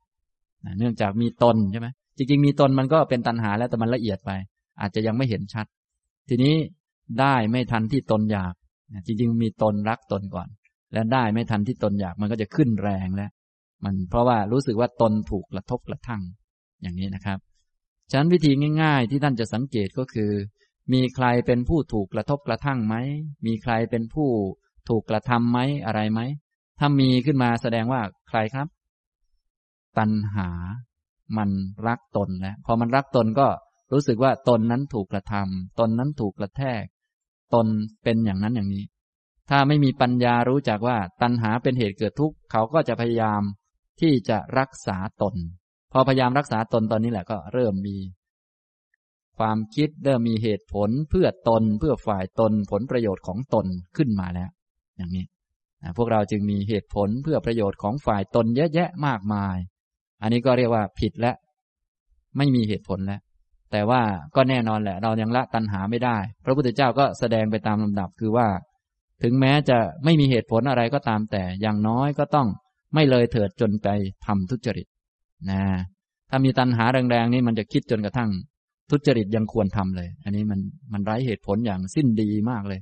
[0.78, 4.30] เนื่องจากมีตนใช่ไหมจริงๆ มีตนมันก็เป็นตัณหาแล้วแต่มันละเอียดไป
[4.80, 5.66] อาจจะยังไม่เห็นชัด
[6.28, 6.54] ทีนี้
[7.20, 8.54] ได้ไม่ทันที่ตนอยาก
[9.06, 10.48] จริง ๆ มีตนรักตนก่อน
[10.92, 13.30] แล้วได้ไม่ทันที่ตนอยากมันก็จะขึ้นแรงแล้ว
[13.84, 16.22] มันเพราะว่ารู้สึกว่าตนถูกกระทบกระทั่ง
[16.82, 17.38] อย่างนี้นะครับ
[18.10, 18.52] ฉะนั้นวิธี
[18.82, 20.30] ง่าย ๆ ที่ท่านจะสังเกตก็คือ
[20.92, 22.94] มีใครเป็นผู้ถูกกระทบกระทั่งไหม
[23.46, 24.28] มีใครเป็นผู้
[24.88, 26.20] ถูกกระทำไหมอะไรไหม
[26.84, 28.66] ถ้ามีขึ้นมาแสดงว่าใครครับ
[29.98, 30.48] ตัณหา
[31.36, 31.50] มัน
[31.86, 33.48] รักตนแล้วพอมันรักตนก็
[33.92, 36.84] รู้สึกว่าตนนั้นถูกกระทำตนนั้นถูกกระแทก
[37.54, 37.66] ตน
[38.02, 38.84] เป็นอย่างนั้นอย่างนี้
[39.50, 43.42] ถ้าไม่มีปัญญารู้จักว่า ตัณหาเป็นเหตุเกิดทุกข์เขาก็จะพยายาม
[44.00, 45.34] ที่จะรักษาตน
[45.92, 47.96] พอพยายามรักษาตนตอนนี้แหละก็เริ่มมี
[49.38, 54.50] ความคิดเริ่มมีเหตุผลเพื่อตนเพื่อฝ่ายตนผลประโยชน์ของตนขึ้นมาแล้ว
[54.96, 55.26] อย่างนี้
[55.96, 59.56] พวกเราจึงมีเหตุผลเพื่อประโยชน์ของฝ่ายตนเยอะแยะมากมาย
[60.22, 61.32] อันนี้ก็เรียกว่าผิดและ
[62.36, 63.20] ไม่มีเหตุผลแล้ว
[63.72, 64.02] แต่ว่า
[64.36, 68.48] ก็แน่นอนแหละ เรายังละตัณหาไม่ได้ พระพุทธเจ้าก็แสดงไปตามลำดับคือว่า
[69.22, 72.48] ถึงแม้จะไม่มีเหตุผลอะไรก็ตามแต่อย่างน้อยก็ต้อง
[72.94, 73.88] ไม่เลยเถิดจนไป
[74.26, 74.86] ทำทุจริต
[75.50, 75.62] นะ
[76.30, 78.30] ถ้ามีตัณหาแรงๆนี่มันจะคิดจนกระทั่ง
[78.90, 80.60] ทุจริตยังควรทำเลย อันนี้มัน
[80.92, 82.80] มันไร้เหตุผลอย่างสิ้นดีมากเลย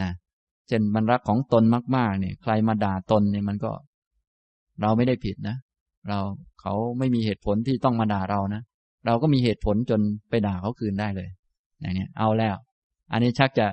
[0.00, 0.10] นะ
[0.68, 1.64] เช่นมันรักของตน
[1.96, 3.72] มาก ๆ เนี่ย ใครมาด่าตนเนี่ยมันก็
[4.82, 5.56] เราไม่ได้ผิดนะ
[6.08, 6.18] เรา
[6.60, 8.62] เขาไม่มีเหตุผลที่ต้องมาด่าเรานะ
[9.06, 10.00] เราก็มีเหตุผลจน
[10.30, 11.28] ไปด่าเขาคืนได้เลย
[11.80, 12.56] อย่างนี้เอาแล้ว
[13.12, 13.66] อันนี้ชักจะ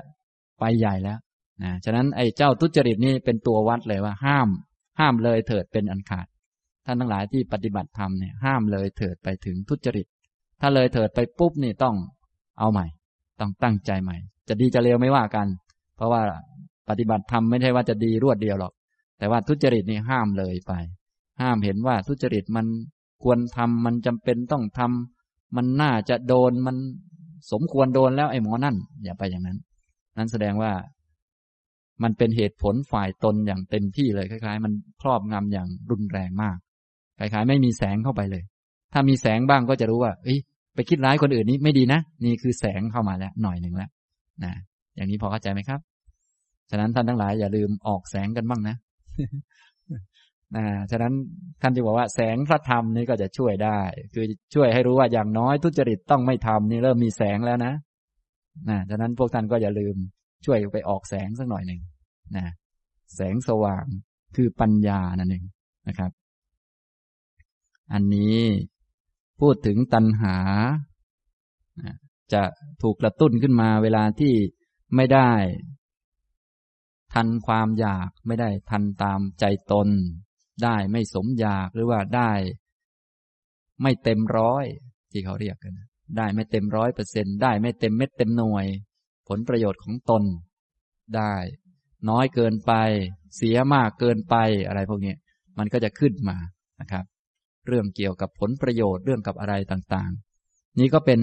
[0.60, 1.18] ไปใหญ่แล้ว
[1.64, 4.50] นะฉะนั้นไอ้เจ้าทุจริตนี่เป็นตัววัดเลยว่า ห้าม
[5.00, 6.28] ห้ามเลยเถิดเป็นอันขาด
[6.86, 10.08] ท่านทั้งหลายที่ปฏิบัติธรรมเนี่ยห้ามเลยเถิดไปถึงทุจริต
[10.62, 11.96] ถ้าเลยเถิดไปปุ๊บนี่ต้อง
[12.60, 12.86] เอาใหม่
[13.40, 15.48] ต้องตั้งใจใหม่ จะดีจะเลวไม่ว่ากัน
[15.96, 16.22] เพราะว่า
[16.92, 18.74] ปฏิบัติธรรมไม่ใช่ว่าจะดีรวดเดียวหรอก
[19.18, 20.74] แต่ว่าทุจริตนี่ห้ามเลยไป
[21.42, 22.66] ห้ามเห็นว่าทุจริตมัน
[23.24, 26.78] ควรทำมันจำเป็นต้องทำมันน่าจะโดนมัน
[27.52, 29.58] สมควรโดนแล้วไอ้หมอนั่น อย่าไปอย่างนั้น
[30.18, 30.72] นั้นแสดงว่า
[32.04, 36.58] มันเป็นเหตุผลฝ่ายตนอย่างเต็มที่เลยคล้าย ๆ มันครอบงำอย่างรุนแรงมาก
[37.20, 38.44] คล้ายๆไม่มีแสงเข้าไปเลย
[38.94, 40.40] ถ้ามีแสงบ้างก็จะรู้ว่าเอ้ย
[40.76, 43.90] ไปคิดร้ายคนอื่นนี้ไม่ดีนะ นี่คือแสงเข้ามาแล้ว หน่อยหนึ่งแล้ว
[44.44, 44.54] นะ
[44.96, 45.80] อย่างนี้พอเข้าใจไหมครับ
[46.72, 48.76] ฉะนั้นท่านทั้งหลายอย่าลืมออกแสงกันบ้างนะ
[50.56, 51.14] นะฉะนั้น
[51.62, 53.80] ท่านจะบอกว่าแสงพระธรรมนี่ก็จะช่วยได้
[54.14, 57.74] คือช่วยให้รู้ว่าอย่างน้อยทุจริตต้องไม่ทำนี่เริ่มมีแสงแล้วนะ
[58.70, 59.96] นะฉะนั้นพวกท่านก็อย่าลืม
[60.46, 61.82] ช่วยไปออกแสงสักหน่อยหนึ่ง
[62.36, 62.46] นะ
[63.16, 63.86] แสงสว่าง
[64.36, 65.44] คือปัญญานั่นเอง
[65.88, 66.12] นะครับ
[67.94, 68.38] อันนี้
[69.40, 70.38] พูดถึงตัณหา
[72.34, 72.44] จะ
[72.82, 74.34] ถูกกระตุ้นขึ้นมาเวลาที่
[74.96, 75.32] ไม่ได้
[77.14, 79.90] ทันความอยากไม่ได้ทันตามใจตน
[80.64, 82.32] ได้ไม่สมอยากหรือว่าได้
[83.82, 84.66] ไม่เต็มร้อย
[85.12, 85.74] ที่เขาเรียกกัน
[86.18, 88.66] ได้ไม่เต็มร้อยเปอร์เซ็นได้ไม่เต็มเม็ดเต็มหน่วย
[89.28, 90.24] ผลประโยชน์ของตน
[91.16, 91.34] ได้
[92.10, 92.74] น้อยเกินไป
[93.36, 94.36] เสียมากเกินไป
[94.68, 95.14] อะไรพวกนี้
[95.58, 96.38] มันก็จะขึ้นมา
[96.82, 97.06] นะครับ
[97.68, 101.20] เรื่องเกี่ยวกับผลประโยชน์เรื่องกับอะไรต่างๆ นี้ก็เป็น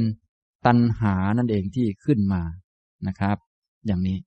[0.67, 2.43] ตัณหานั่นเองที่ขึ้นมา
[3.09, 3.37] นะครับ
[3.87, 4.19] อย่างนี้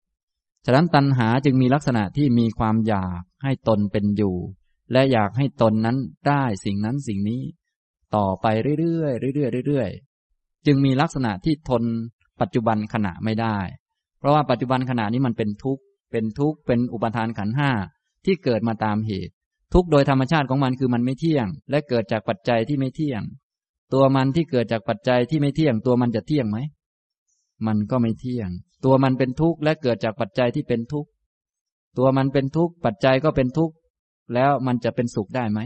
[0.66, 4.36] ฉะนั้นตัณหาจึงมีลักษณะที่มีความอยากให้ตนเป็นอยู่
[4.92, 5.98] และอยากให้ตนนั้น
[6.28, 7.42] ได้สิ่งนั้นสิ่งนี้
[8.16, 8.46] ต่อไป
[8.80, 11.84] เรื่อยๆเรื่อยๆเรื่อยๆจึงมีลักษณะที่ทน
[12.42, 13.58] ปัจจุบันขณะไม่ได้
[14.20, 17.72] เพราะว่าปัจจุบันขณะนี้มันเป็นทุกข์เป็นทุกข์เป็นอุปทานขันห้า
[18.26, 19.34] ที่เกิดมาตามเหตุ
[19.74, 23.22] ทุกโดยธรรมชาติของมันคือมันไม่เที่ยง และเกิดจากปัจจัยที่ไม่เที่ยง
[23.94, 26.58] ตัวมันที่เกิดจากปัจจัยที่ไม่เที่ยง ตัวมันจะเที่ยงไหม
[27.68, 28.50] มันก็ไม่เที่ยง
[28.86, 31.10] ตัวมันเป็นทุกข์และเกิดจากปัจจัยที่เป็นทุกข์
[31.98, 33.74] ตัวมันเป็นทุกข์ปัจจัยก็เป็นทุกข์
[34.34, 35.60] แล้วมันจะเป็นสุขได้ไหม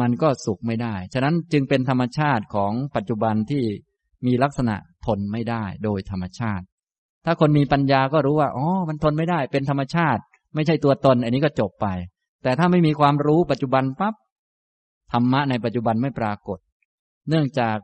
[0.00, 3.64] มันก็สุขไม่ได้ ฉะนั้นจึงเป็นธรรมชาติของปัจจุบันที่
[4.26, 4.76] มีลักษณะ
[5.06, 6.64] ทนไม่ได้โดยธรรมชาติ
[7.24, 10.22] ถ้าคนมีปัญญาก็รู้ว่า อ๋อ มันทนไม่ได้ เป็นธรรมชาติ
[10.54, 11.86] ไม่ใช่ตัวตน อันนี้ก็จบไป
[12.42, 14.14] แต่ถ้าไม่มีความรู้ปัจจุบันปั๊บ
[15.12, 16.58] ธรรมะในปัจจุบันไม่ปรากฏ
[17.28, 17.76] เนื่องจาก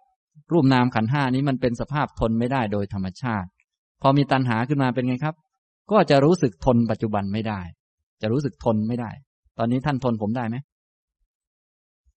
[0.52, 3.48] รูปนามขันห้านี้มันเป็นสภาพทนไม่ได้โดยธรรมชาติ
[4.02, 5.35] พอมีตัณหาขึ้นมาเป็นไงครับ
[5.90, 7.60] ก็จะรู้สึกทนปัจจุบันไม่ได้
[8.23, 9.10] จะรู้สึกทนไม่ได้
[9.59, 10.56] ตอนนี้ท่านทนผมได้ไหม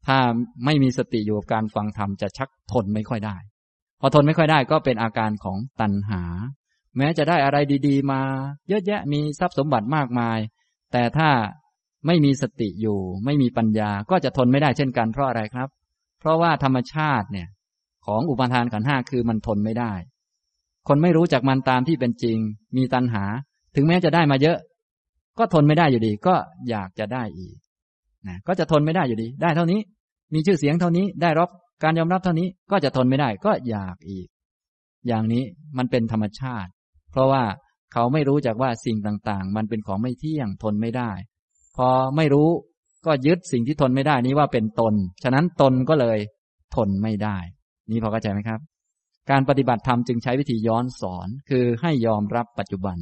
[0.07, 0.17] ถ้า
[0.65, 3.37] ไม่มีสติอยู่กับการฟังธรรมจะชักทนไม่ค่อยได้
[3.99, 6.21] พอทนไม่ค่อยได้ก็เป็นอาการของตัณหา
[6.97, 7.57] แม้จะได้อะไร
[7.87, 8.21] ดี ๆ มา
[8.67, 10.37] เยอะแยะมีทรัพย์สมบัติมากมาย
[10.91, 11.29] แต่ถ้า
[12.07, 15.69] ไม่มีสติอยู่ ไม่มีปัญญาก็จะทนไม่ได้เช่นกันเพราะอะไรครับ
[16.19, 17.47] เพราะว่าธรรมชาติเนี่ย
[18.09, 19.93] ของอุปทานขันห้าคือมันทนไม่ได้
[20.87, 22.37] คนไม่รู้จักมันตามที่เป็นจริง
[22.77, 23.23] มีตัณหา
[23.75, 24.57] ถึงแม้จะได้มาเยอะ
[25.37, 26.35] ก็ทนไม่ได้อยู่ดี ก็
[26.69, 27.57] อยากจะได้อีก
[28.27, 29.79] นะก็จะทนไม่ได้อยู่ดี ได้เท่านี้
[30.33, 31.49] มีชื่อเสียงเท่านี้ ได้รับ
[31.83, 34.27] การยอมรับเท่านี้ ก็จะทนไม่ได้ ก็อยากอีก
[35.07, 35.43] อย่างนี้
[35.77, 36.69] มันเป็นธรรมชาติ
[37.11, 37.43] เพราะว่า
[37.93, 41.11] เขาไม่รู้จักว่าสิ่งต่างๆ มันเป็นของไม่เที่ยงทนไม่ได้
[41.77, 42.49] พอไม่รู้
[43.05, 46.19] ก็ยึดสิ่งที่ทนไม่ได้นี้ว่าเป็นตน ฉะนั้นตนก็เลย
[46.75, 47.37] ทนไม่ได้
[47.89, 48.59] นี่พอเข้าใจไหมครับ
[49.29, 52.97] การปฏิบัติธรรมจึงใช้วิธีย้อนสอน คือให้ยอมรับปัจจุบัน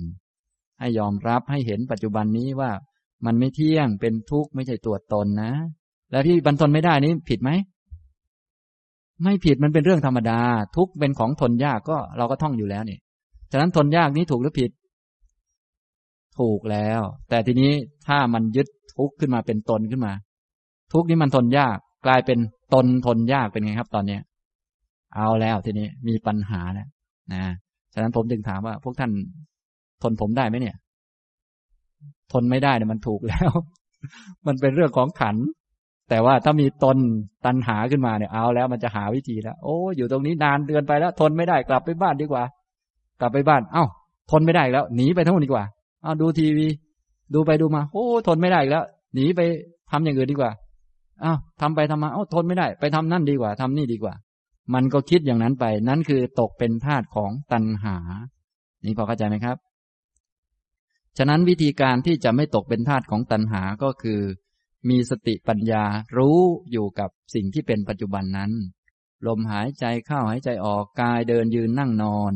[0.80, 2.72] ให้ยอมรับให้เห็นปัจจุบันนี้ว่า
[3.26, 5.52] มันไม่เที่ยงเป็นทุกข์ไม่ใช่ตัวตนนะ
[6.12, 7.52] แล้วที่บรรทนไม่ได้นี้ผิดไหม
[9.24, 10.40] ไม่ผิดมันเป็นเรื่องธรรมดา
[10.78, 12.98] ทุกข์เป็นของทนยากก็เราก็ท่องอยู่แล้วนี่
[13.52, 14.72] ฉะนั้นทนยากนี้ถูกหรือผิด
[16.40, 17.72] ถูกแล้ว แต่ทีนี้
[18.08, 20.14] ถ้ามันยึดทุกข์ขึ้นมาเป็นตนขึ้นมา
[20.94, 22.40] ทุกข์นี้มันทนยาก กลายเป็น
[22.74, 24.22] ตนทนยากเป็นไงครับ ตอนเนี้ย
[25.16, 26.88] เอาแล้วทีนี้มีปัญหาแล้ว
[27.34, 27.42] นะ
[27.94, 29.12] ฉะนั้นผมจึงถามว่า พวกท่าน
[30.04, 30.76] ทนผมได้ไหมเนี่ย
[32.32, 33.50] ทนไม่ได้เนี่ยมันถูกแล้ว
[34.48, 35.36] มันเป็นเรื่องของขัน
[36.10, 36.98] แต่ว่าถ้ามีตน
[37.46, 42.44] ตันหาขึ้นมาเนี่ยเอาแล้วมันจะหาวิธีแล้วโอ้อยู่ตรงนี้นานเดือนไปแล้ว ทนไม่ได้กลับไปบ้านดีกว่า
[43.20, 43.86] กลับไปบ้าน เอ้า
[44.32, 45.66] ทนไม่ได้แล้วหนีไปทั้งหมดดีกว่า
[46.04, 46.68] เอาดูทีวี
[47.34, 48.84] ดูไปดูมาโอ้ทนไม่ได้แล้ว
[49.16, 49.42] หนีไป
[49.92, 50.52] ทำอย่างอื่นดีกว่า
[51.24, 54.14] อ้าวทำไปทำมาเอ้ทนไม่ได้ ไปทำนั่นดีกว่าทำนี่ดีกว่า
[54.74, 57.98] มันก็คิดอย่างนั้นไป นั่นคือตกเป็นทาสของตันหา
[58.86, 59.58] นี่พอเข้าใจไหมครับ
[61.18, 64.22] ฉะนั้นวิธีการที่จะไม่ตกเป็นทาสของตัณหาก็คือ
[64.90, 65.84] มีสติปัญญา
[66.18, 66.40] รู้
[66.72, 68.52] อยู่กับสิ่งที่เป็นปัจจุบันนั้น
[69.28, 72.32] ลมหายใจเข้าหายใจออกกายเดินยืนนั่งนอน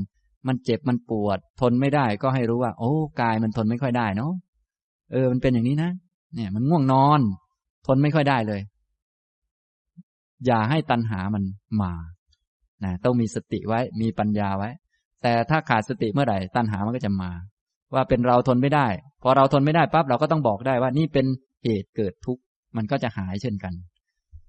[0.47, 2.91] มันเจ็บมันปวด ทนไม่ได้ก็ให้รู้ว่า โอ้
[3.21, 4.33] กายมันทนไม่ค่อยได้เนาะ
[5.11, 5.91] เออมันเป็นอย่างนี้นะ
[6.35, 7.19] เนี่ย มันง่วงนอน
[7.87, 8.61] ทนไม่ค่อยได้เลย
[10.45, 11.43] อย่าให้ตัณหามัน
[11.81, 11.91] มา
[12.83, 14.69] นะต้องมีสติไว้มีปัญญาไว้
[15.23, 17.31] แต่ถ้าขาดสติเมื่อไหร่ตัณหามันก็จะมา
[17.93, 18.87] ว่าเป็นเราทนไม่ได้
[19.23, 21.25] พอเราทนไม่ได้ปั๊บเราก็ต้องบอกได้ว่านี่เป็น
[21.63, 22.41] เหตุเกิดทุกข์
[22.77, 23.73] มันก็จะหายเช่นกัน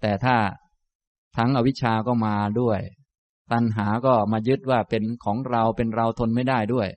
[0.02, 0.36] แต่ถ้า
[1.36, 2.80] ทั้งอวิชชาก็มาด้วย
[3.52, 6.88] ตัณหาก็มายึดว่าเป็นของเราเป็นเราทนไม่ได้ด้วย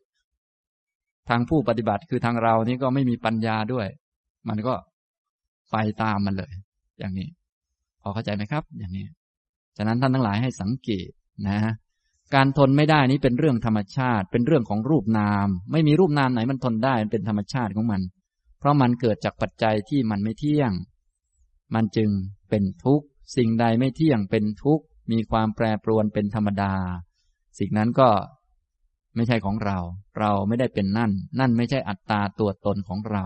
[1.30, 3.88] ทางผู้ปฏิบัติคือทางเรานี่ก็ไม่มีปัญญาด้วย
[4.50, 4.74] มันก็
[5.72, 6.54] ไปตามมันเลย
[7.00, 7.28] อย่างนี้
[8.02, 9.06] พอเข้าใจไหมครับ อย่างนี้
[9.78, 11.10] ฉะนั้นท่านทั้งหลายให้สังเกต
[11.48, 11.60] นะ
[12.36, 18.02] การทนไม่ได้นี้เป็นเรื่องธรรมชาติ เป็นเรื่องของรูปนาม ไม่มีรูปนามไหนมันทนได้มันเป็นธรรมชาติของมัน
[18.60, 20.72] เพราะมันเกิดจากปัจจัยที่มันไม่เที่ยง
[21.74, 22.10] มันจึง
[22.50, 23.06] เป็นทุกข์
[23.36, 26.74] สิ่งใดไม่เที่ยงเป็นทุกข์มีความแปรปรวนเป็นธรรมดา
[27.60, 28.10] สิ่งนั้นก็
[29.16, 29.78] ไม่ใช่ของเรา
[30.20, 33.26] เราไม่ได้เป็นนั่น นั่นไม่ใช่อัตตาตัวตนของเรา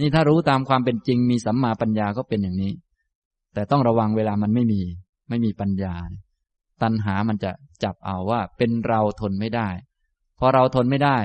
[0.00, 2.72] นี่ถ้ารู้ตามความเป็นจริงมีสัมมาปัญญาก็เป็นอย่างนี้
[3.54, 4.80] แต่ต้องระวังเวลามันไม่มี
[5.28, 5.94] ไม่มีปัญญา
[6.82, 7.50] ตัณหามันจะ
[7.84, 9.68] จับเอาว่าเป็นเราทนไม่ได้
[10.38, 11.18] พอเราทนไม่ได้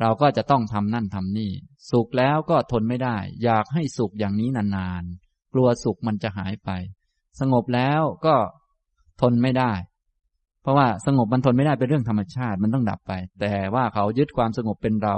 [0.00, 1.50] เราก็จะต้องทำนั่นทำนี่
[1.90, 6.70] สุขแล้วก็ทนไม่ได้ อยากให้สุขอย่างนี้นานๆ กลัวสุขมันจะหายไป
[7.40, 8.34] สงบแล้วก็
[9.20, 9.72] ทนไม่ได้
[10.62, 15.14] เพราะว่าสงบมันทนไม่ได้เป็นเรื่องธรรมชาติมันต้องดับไป แต่ว่าเขายึดความสงบเป็นเรา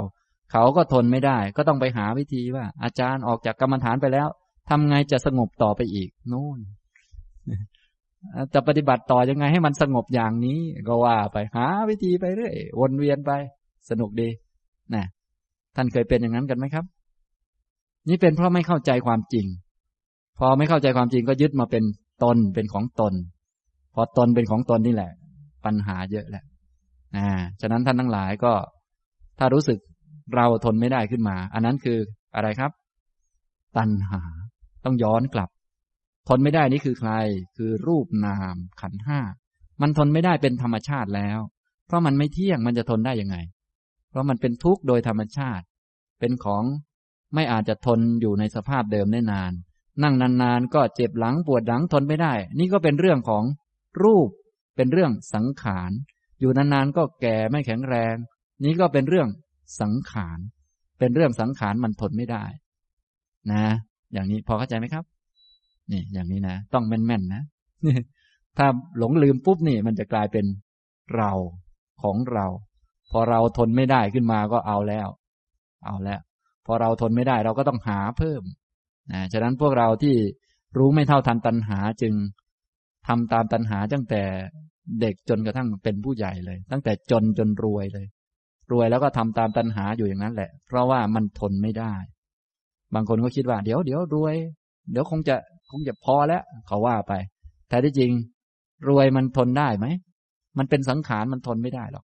[0.51, 4.27] เขาก็ทนไม่ได้ ก็ต้องไปหาวิธีว่า อาจารย์ออกจากกรรมฐานไปแล้ว
[4.69, 6.59] ทำไงจะสงบต่อไปอีกโน่น
[8.53, 13.31] จะปฏิบัติต่อยังไงให้มันสงบอย่างนี้ ก็ว่าไปหาวิธีไปเรื่อยวนเวียนไป
[13.89, 14.29] สนุกดี
[14.95, 15.05] นะ
[15.75, 16.85] ท่านเคยเป็นอย่างนั้นกันไหมครับ
[18.09, 19.45] นี่เป็นเพราะไม่เข้าใจความจริง
[20.39, 21.83] พอไม่เข้าใจความจริงก็ยึดมาเป็น
[22.23, 23.13] ตนเป็นของตน
[23.93, 25.11] พอตนเป็นของตนนี่แหละ
[25.65, 26.43] ปัญหาเยอะแหละ
[27.15, 27.29] อ่า
[27.61, 28.53] ฉะนั้นท่านทั้งหลายก็
[29.39, 29.79] ถ้ารู้สึก
[30.35, 31.97] เราทนไม่ได้ขึ้นมา อันนั้นคือ
[32.35, 32.71] อะไรครับ
[33.77, 34.21] ตัณหา
[34.85, 35.49] ต้องย้อนกลับ
[36.27, 37.11] ทนไม่ได้นี่คือใคร
[37.57, 39.19] คือรูปนามขันห้า
[39.81, 41.39] มันทนไม่ได้เป็นธรรมชาติแล้ว
[41.85, 43.37] เพราะมันไม่เที่ยงมันจะทนได้ยังไง
[44.09, 45.65] เพราะมันเป็นทุกข์โดยธรรมชาติ
[46.19, 46.63] เป็นของ
[47.35, 49.51] ไม่อาจจะทนอยู่ในสภาพเดิมได้นาน
[50.03, 53.43] นั่งนานๆก็เจ็บหลังปวดหลังทนไม่ได้ นี่ก็เป็นเรื่องของ
[54.03, 54.29] รูป
[54.75, 55.91] เป็นเรื่องสังขาร
[56.39, 58.15] อยู่นานๆก็แก่ไม่แข็งแรง
[58.63, 59.27] นี่ก็เป็นเรื่อง
[59.81, 60.39] สังขาร
[60.99, 62.43] เป็นเรื่องสังขารมันทนไม่ได้
[63.51, 63.65] นะ
[64.13, 65.03] อย่างนี้พอเข้าใจไหมครับ
[65.91, 67.43] นี่อย่างนี้นะ ต้องแม่นๆนะ
[68.57, 70.45] ถ้าหลงลืมปุ๊บนี่ มันจะกลายเป็น
[71.15, 71.31] เรา
[72.03, 72.45] ของเรา
[73.11, 75.07] พอเราทนไม่ได้ขึ้นมาก็เอาแล้ว
[75.85, 76.19] เอาแล้ว
[76.65, 78.41] พอเราทนไม่ได้เราก็ต้องหาเพิ่ม
[79.11, 80.15] นะฉะนั้นพวกเราที่
[80.77, 82.13] รู้ไม่เท่าทันตัณหาจึง
[83.07, 84.23] ทำตามตัณหาตั้งแต่
[85.01, 88.07] เด็กจนกระทั่งเป็นผู้ใหญ่เลย ตั้งแต่จนจนรวยเลย
[88.71, 91.93] รวยแล้วก็ทำตามตัณหาอยู่อย่างนั้นแหละ เพราะว่ามันทนไม่ได้
[92.93, 94.35] บางคนก็คิดว่า เดี๋ยวเดี๋ยวรวย
[94.91, 95.35] เดี๋ยวคงจะ
[95.71, 97.13] คงจะพอแล้วเขาว่าไป
[97.69, 98.11] แต่ที่จริง
[98.87, 99.85] รวยมันทนได้ไหม
[100.57, 102.05] มันเป็นสังขารมันทนไม่ได้หรอก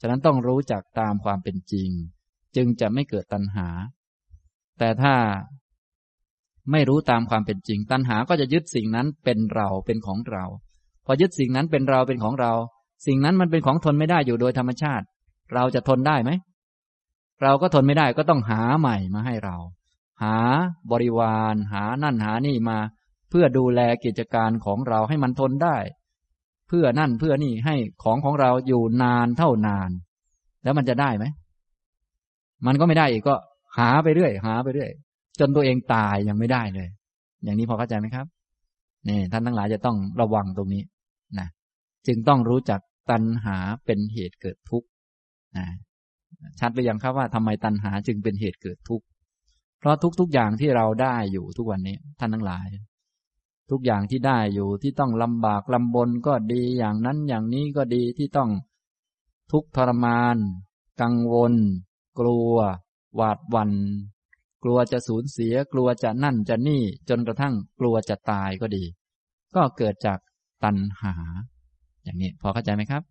[0.00, 1.90] ฉะนั้นต้องรู้จักตามความเป็นจริง
[2.56, 3.68] จึงจะไม่เกิดตัณหา
[4.78, 5.14] แต่ถ้า
[6.72, 10.44] ไม่รู้ตามความเป็นจริง ตัณหาก็จะยึดสิ่งนั้นเป็นเราเป็นของเรา
[11.06, 12.52] พอยึดสิ่งนั้นเป็นเราเป็นของเรา
[13.06, 15.04] สิ่งนั้นมันเป็นของทนไม่ได้อยู่โดยธรรมชาติ
[15.54, 16.30] เราจะทนได้ไหม
[17.42, 19.56] เราก็ทนไม่ได้ก็ต้องหาใหม่มาให้เรา
[20.22, 20.36] หา
[20.90, 22.78] บริวาร หานั่นหานี่มา
[23.32, 25.76] เพื่อดูแลกิจการของเราให้มันทนได้
[26.68, 29.90] เพื่อนั่นเพื่อนี่ให้ของของเราอยู่นานเท่านาน
[30.64, 31.24] แล้วมันจะได้ไหม
[32.66, 33.34] มันก็ไม่ได้อีกก็
[33.78, 34.90] หาไปเรื่อย หาไปเรื่อย
[35.40, 36.88] จนตัวเองตายยังไม่ได้เลย
[37.44, 38.26] อย่างนี้พอเข้าใจไหมครับ
[39.08, 40.82] นี่ท่านทั้งหลายจะต้องระวังตรงนี้
[41.38, 41.48] นะ
[42.06, 42.80] จึงต้องรู้จัก
[43.10, 44.88] ตัณหาเป็นเหตุเกิดทุกข์
[45.56, 45.66] นะ
[46.60, 49.04] ชัดไปยังครับว่าทำไมตัณหาจึงเป็นเหตุเกิดทุกข์
[49.78, 52.66] เพราะทุกๆอย่างที่เราได้อยู่ทุกวันนี้ ท่านทั้งหลาย
[53.70, 58.50] ทุกอย่างที่ได้อยู่ที่ต้องลำบากลำบนก็ดีอย่างนั้นอย่างนี้ก็ดีที่ต้อง
[59.52, 60.36] ทุกทรมาน
[61.00, 61.54] กังวล
[62.18, 62.54] กลัว
[63.16, 63.72] หวาดวัน่น
[64.62, 68.84] กลัวจะสูญเสีย กลัวจะนั่นจะนี่ จนกระทั่งกลัวจะตายก็ดี
[69.56, 70.18] ก็เกิดจาก
[70.64, 71.14] ตัณหา
[72.04, 73.02] อย่างนี้พอเข้าใจไหมครับ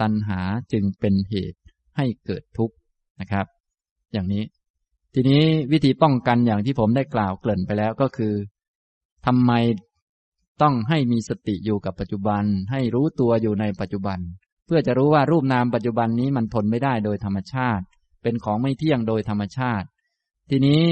[0.00, 0.40] ตัณหา
[0.72, 1.60] จึงเป็นเหตุ
[1.96, 2.74] ให้เกิดทุกข์
[3.20, 3.46] นะครับ
[4.12, 4.44] อย่างนี้
[5.14, 5.42] ทีนี้
[5.72, 8.34] วิธีป้องกันอย่างที่ผมได้กล่าวเกริ่นไปแล้วก็คือ
[9.26, 9.52] ทำไม
[10.62, 14.18] ต้องให้มีสติอยู่กับปัจจุบัน ให้รู้ตัวอยู่ในปัจจุบัน
[14.66, 17.84] เพื่อจะรู้ว่ารูปนามปัจจุบันนี้มันทนไม่ได้โดยธรรมชาติ
[18.22, 19.86] เป็นของไม่เที่ยงโดยธรรมชาติ
[20.50, 20.82] ทีนี้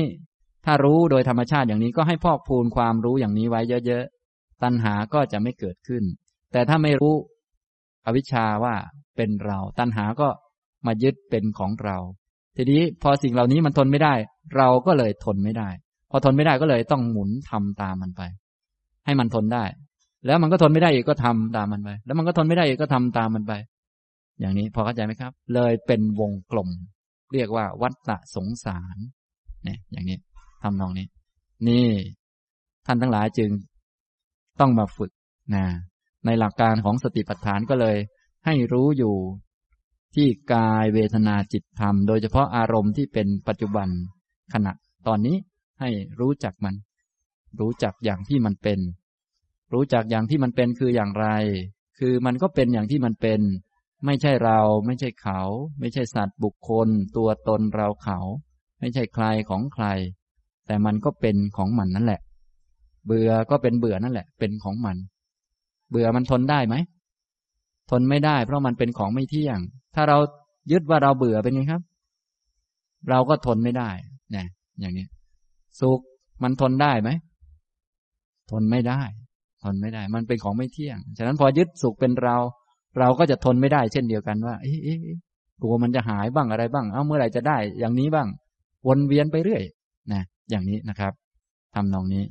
[0.65, 6.05] ถ้ารู้โดยธรรมชาติอย่างนี้ก็ให้พอกพูนความรู้อย่างนี้ไว้เยอะๆ ตัณหาก็จะไม่เกิดขึ้น
[6.53, 7.15] แต่ถ้าไม่รู้
[8.07, 8.75] อวิชชาว่า
[9.17, 10.29] เป็นเรา ตัณหาก็
[10.87, 11.99] มายึดเป็นของเรา
[12.57, 14.15] ทีนี้พอสิ่งเหล่านี้มันทนไม่ได้
[14.57, 15.69] เราก็เลยทนไม่ได้
[16.13, 18.23] พอทนไม่ได้ก็เลยต้องหมุนทำตามมันไป
[19.05, 19.65] ให้มันทนได้
[20.27, 23.53] แล้วมันก็ทนไม่ได้อีกก็ทำตามมันไป แล้วมันก็ทนไม่ได้อีกก็ทำตามมันไป
[24.41, 26.69] อย่างนี้พอเข้าใจไหมครับ เลยเป็นวงกลม
[27.33, 28.97] เรียกว่าวัฏฏะสงสาร
[29.65, 30.19] เนี่ยอย่างนี้
[30.63, 31.07] ทำนองนี้
[31.69, 31.89] นี่
[32.87, 33.51] ท่านทั้งหลายจึง
[34.61, 35.11] ต้องมาฝึก
[35.55, 35.65] นะ
[36.27, 37.97] ในหลักการของสติปัฏฐานก็เลย
[38.47, 39.15] ให้รู้อยู่
[40.15, 43.89] ที่กายเวทนาจิตธรรม โดยเฉพาะอารมณ์ที่เป็นปัจจุบัน
[44.55, 44.73] ขณะ
[45.07, 45.37] ตอนนี้
[45.83, 45.91] ให้
[46.21, 46.75] รู้จักมัน
[47.61, 48.81] รู้จักอย่างที่มันเป็น
[49.73, 51.27] รู้จักอย่างที่มันเป็นคืออย่างไร
[51.99, 53.41] คือมันก็เป็นอย่างที่มันเป็น
[54.07, 55.41] ไม่ใช่เรา ไม่ใช่เขา
[55.81, 58.19] ไม่ใช่สัตว์บุคคล ตัวตนเราเขา
[58.81, 59.87] ไม่ใช่ใครของใคร
[60.67, 62.21] แต่มันก็เป็นของมันนั่นแหละ
[63.07, 64.97] เบื่อก็เป็นเบื่อนั่นแหละ เป็นของมัน
[65.91, 66.75] เบื่อมันทนได้ไหม
[67.91, 69.59] ทนไม่ได้ เพราะมันเป็นของไม่เที่ยง
[69.95, 70.19] ถ้าเรา
[70.73, 71.83] ยึดว่าเราเบื่อเป็นไงครับ
[73.11, 73.91] เราก็ทนไม่ได้
[74.33, 74.47] เนี่ย
[74.81, 75.07] อย่างนี้
[75.81, 76.01] สุข
[76.43, 77.11] มันทนได้ไหม
[78.51, 79.01] ทนไม่ได้
[79.63, 82.37] ทนไม่ได้ มันเป็นของไม่เที่ยง ฉะนั้นพอยึดสุขเป็นเรา
[82.99, 84.99] เราก็จะทนไม่ได้เช่นเดียวกันว่า เอ๊ะ
[85.63, 88.29] กลัวมันจะหายบ้างอะไรบ้าง เอ้าเมื่อไหร่จะได้ อย่างนี้บ้าง
[88.87, 89.63] วนเวียนไปเรื่อย
[90.13, 91.13] นะอย่างนี้นะครับ
[91.75, 92.25] ทำนองนี้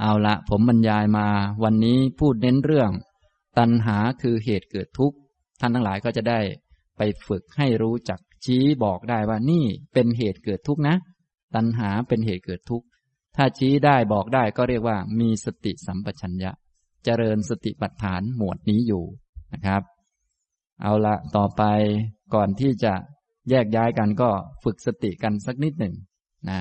[0.00, 1.26] เอาละผมบรรยายมา
[1.64, 2.90] วันนี้พูดเน้นเรื่อง
[3.58, 5.16] ตัณหาคือเหตุเกิดทุกข์
[5.60, 6.40] ท่านทั้งหลายก็จะได้
[6.96, 10.96] ไปฝึกให้รู้จักชี้บอกได้ว่านี่เป็นเหตุเกิดทุกข์นะ
[11.54, 12.86] ตัณหาเป็นเหตุเกิดทุกข์
[13.36, 16.52] ถ้าชี้ได้บอกได้ก็เรียกว่า มีสติสัมปชัญญะ
[17.04, 19.04] เจริญสติปัฏฐานหมวดนี้อยู่
[19.52, 19.82] นะครับ
[20.82, 21.62] เอาละต่อไป
[22.34, 22.94] ก่อนที่จะ
[23.50, 24.30] แยกย้ายกันก็
[24.64, 25.94] ฝึกสติกันสักนิดหนึ่ง
[26.48, 26.60] นะ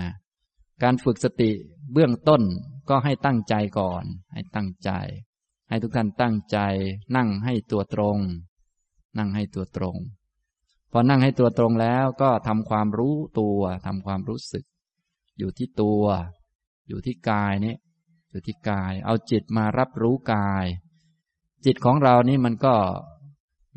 [0.83, 1.51] การฝึกสติ
[1.93, 2.41] เบื้องต้น
[2.89, 4.03] ก็ให้ตั้งใจก่อน
[4.33, 4.91] ให้ตั้งใจ
[5.69, 6.59] ให้ทุกท่านตั้งใจ
[7.15, 8.17] นั่งให้ตัวตรง
[9.17, 9.95] นั่งให้ตัวตรง
[10.91, 14.63] พอนั่งให้ตัวตรงแล้วก็ทำความรู้ตัวทำความรู้สึก
[15.43, 16.03] อยู่ที่ตัว
[16.87, 17.75] อยู่ที่กายนี้
[18.31, 20.65] อยู่ที่กาย เอาจิตมารับรู้กาย
[21.65, 22.75] จิตของเรานี่มันก็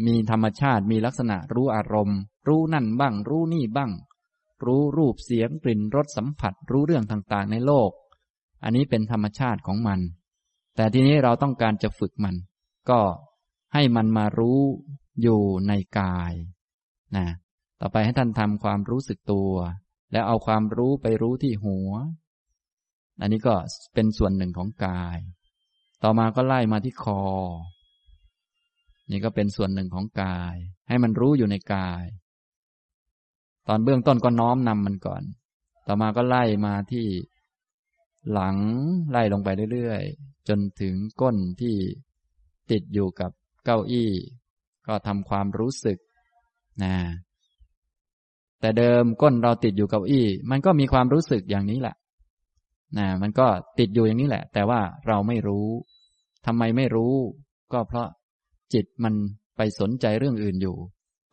[0.06, 2.18] มีธรรมชาติมีลักษณะรู้อารมณ์
[2.48, 3.92] รู้นั่นบ้าง รู้นี่บ้าง
[4.64, 7.90] รู้รูปเสียงกลิ่นรสสัมผัส รู้เรื่องต่างๆ ในโลก
[8.64, 10.00] อันนี้เป็นธรรมชาติของมัน
[10.76, 12.36] แต่ทีนี้เราต้องการจะฝึกมัน
[12.90, 13.00] ก็
[13.74, 14.60] ให้มันมารู้
[15.22, 16.32] อยู่ในกาย
[17.16, 17.26] นะ
[17.80, 19.52] ต่อไปให้ท่านทำความรู้สึกตัว
[20.12, 21.90] แล้วเอาความรู้ไปรู้ที่หัว
[23.20, 23.54] อันนี้ก็
[23.94, 25.18] เป็นส่วนหนึ่งของกาย
[26.02, 27.22] ต่อมาก็ไล่มาที่คอ
[29.10, 30.54] นี่ก็เป็นส่วนหนึ่งของกาย
[30.88, 32.04] ให้มันรู้อยู่ในกาย
[33.68, 35.22] ตอนเบื้องต้นก็น้อมนำมันก่อน
[35.86, 37.06] ต่อมาก็ไล่มาที่
[38.32, 38.56] หลัง
[39.10, 41.76] ไล่ลงไปเรื่อยๆ จนถึงก้นที่
[42.70, 43.30] ติดอยู่กับ
[43.64, 44.12] เก้าอี้
[44.86, 45.98] ก็ทำความรู้สึก
[46.82, 46.94] นะ
[48.60, 51.96] แต่เดิมก้นเราติดอยู่กับอี้ มันก็มีความรู้สึกอย่างนี้แหละ
[52.98, 53.46] นะมันก็
[53.78, 55.66] ติดอยู่อย่างนี้แหละ แต่ว่าเราไม่รู้
[56.46, 57.14] ทำไมไม่รู้
[57.72, 58.08] ก็เพราะ
[58.72, 59.14] จิตมัน
[59.56, 60.76] ไปสนใจเรื่องอื่นอยู่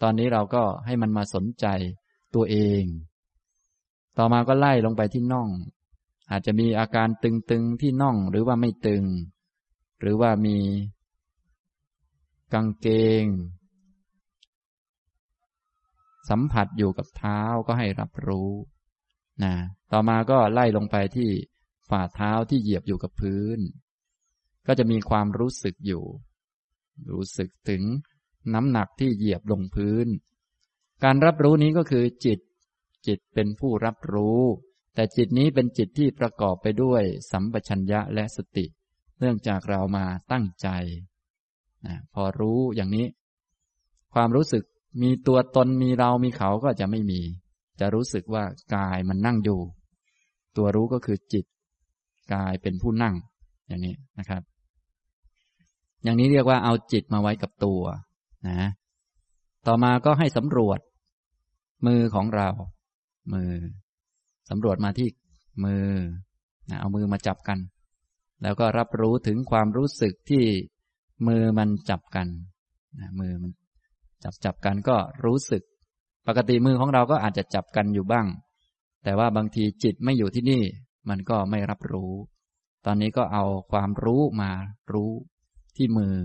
[0.01, 1.65] ตอนนี้เราก็ให้มันมาสนใจ
[2.35, 2.83] ตัวเอง
[4.17, 5.49] ต่อมาก็ไล่ลงไปที่น่อง
[6.31, 9.03] อาจจะมีอาการตึงๆที่น่องหรือว่าไม่ตึง
[10.01, 10.57] หรือว่ามี
[12.53, 12.87] กางเก
[13.21, 13.23] ง
[16.29, 18.51] สัมผัสอยู่กับเท้าก็ให้รับรู้
[19.43, 19.53] นะ
[19.91, 21.29] ต่อมาก็ไล่ลงไปที่
[21.89, 23.59] ฝ่าเท้าที่เหยียบอยู่กับพื้น
[24.67, 26.03] ก็จะมีความรู้สึกอยู่
[27.11, 27.81] รู้สึกถึง
[28.53, 30.07] น้ำหนักที่เหยียบลงพื้น
[31.03, 32.39] การรับรู้นี้ก็คือจิต
[33.07, 34.41] จิตเป็นผู้รับรู้
[34.95, 38.65] แต่จิตนี้เป็นจิตที่ประกอบไปด้วยสัมปชัญญะและสติ
[39.19, 40.67] เนื่องจากเรามาตั้งใจ
[41.85, 43.07] นะพอรู้อย่างนี้
[44.13, 44.63] ความรู้สึก
[45.01, 47.19] มีตัวตนมีเรามีเขาก็จะไม่มี
[47.79, 48.43] จะรู้สึกว่า
[48.75, 49.59] กายมันนั่งอยู่
[50.57, 51.45] ตัวรู้ก็คือจิต
[52.33, 53.15] กายเป็นผู้นั่ง
[53.67, 54.41] อย่างนี้นะครับ
[56.03, 57.81] อย่างนี้เรียกว่าเอาจิตมาไว้กับตัว
[58.47, 58.69] นะ
[59.67, 60.79] ต่อมาก็ให้สำรวจ
[61.87, 62.49] มือของเรา
[63.33, 63.51] มือ
[64.49, 65.07] สำรวจมาที่
[65.65, 65.85] มือ
[66.69, 67.59] นะเอามือมาจับกัน
[68.43, 70.43] แล้วก็รับรู้ถึงความรู้สึกที่
[71.27, 72.27] มือมันจับกัน
[72.99, 73.51] นะมือมัน
[74.23, 75.63] จับจับกันก็รู้สึก
[76.27, 78.27] ปกติมือของเราก็อาจจะจับกันอยู่บ้าง
[79.03, 80.63] แต่ว่าบางทีจิตไม่อยู่ที่นี่
[81.09, 82.11] มันก็ไม่รับรู้
[82.85, 84.51] ตอนนี้ก็เอาความรู้มา
[84.93, 85.11] รู้
[85.75, 86.15] ที่มือ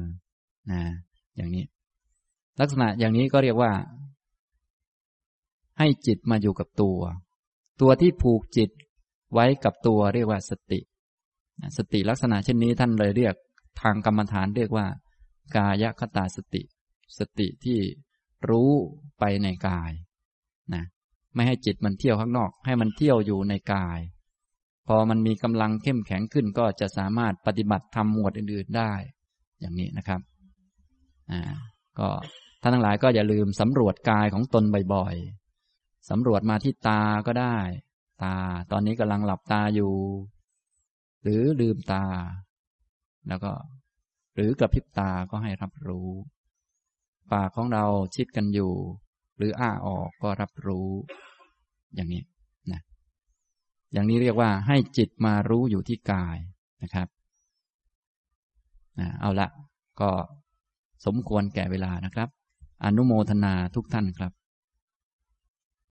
[0.70, 0.82] นะ
[1.36, 1.64] อย่างนี้
[2.60, 3.72] ลักษณะอย่างนี้ก็เรียกว่า
[5.78, 6.98] ให้จิตมาอยู่กับตัว
[7.80, 8.70] ตัวที่ผูกจิต
[9.34, 10.80] ไว้กับตัวเรียกว่าสติ
[11.76, 13.34] สติลักษณะเช่นนี้ท่านเลยเรียก
[13.80, 14.86] ทางกรรมฐานเรียกว่า
[15.56, 16.62] กายคตาสติ
[17.18, 17.78] สติที่
[18.50, 18.70] รู้
[19.18, 19.92] ไปในกาย
[20.74, 20.84] นะ
[21.34, 23.98] ไม่ให้จิตมันเที่ยวข้างนอก ให้มันเที่ยวอยู่ในกาย
[24.86, 28.92] พอมันมีกำลังเข้มแข็งขึ้นก็จะสามารถปฏิบัติทำหมวดอื่นๆได้
[29.60, 30.20] อย่างนี้นะครับ
[31.30, 31.40] อ่า
[31.98, 32.08] ก็
[32.62, 34.64] ท่านทั้งหลายก็อย่าลืมสำรวจกายของตน
[34.94, 37.58] บ่อยๆสำรวจมาที่ตาก็ได้
[38.22, 38.34] ตา
[38.70, 39.92] ตอนนี้กำลังหลับตาอยู่
[41.22, 42.04] หรือลืมตา
[43.28, 43.52] แล้วก็
[44.34, 46.10] หรือกระพริบตาก็ให้รับรู้
[47.32, 47.84] ปากของเรา
[48.14, 48.72] ชิดกันอยู่
[49.36, 50.88] หรืออ้าออกก็รับรู้
[51.94, 52.22] อย่างนี้
[52.72, 52.80] นะ
[53.92, 56.38] อย่างนี้เรียกว่าให้จิตมารู้อยู่ที่กาย
[56.82, 57.08] นะครับ
[59.20, 59.48] เอาละ
[60.00, 60.10] ก็
[61.06, 62.28] สมควรแก่เวลานะครับ
[62.84, 64.32] อนุโมทนาทุกท่านครับ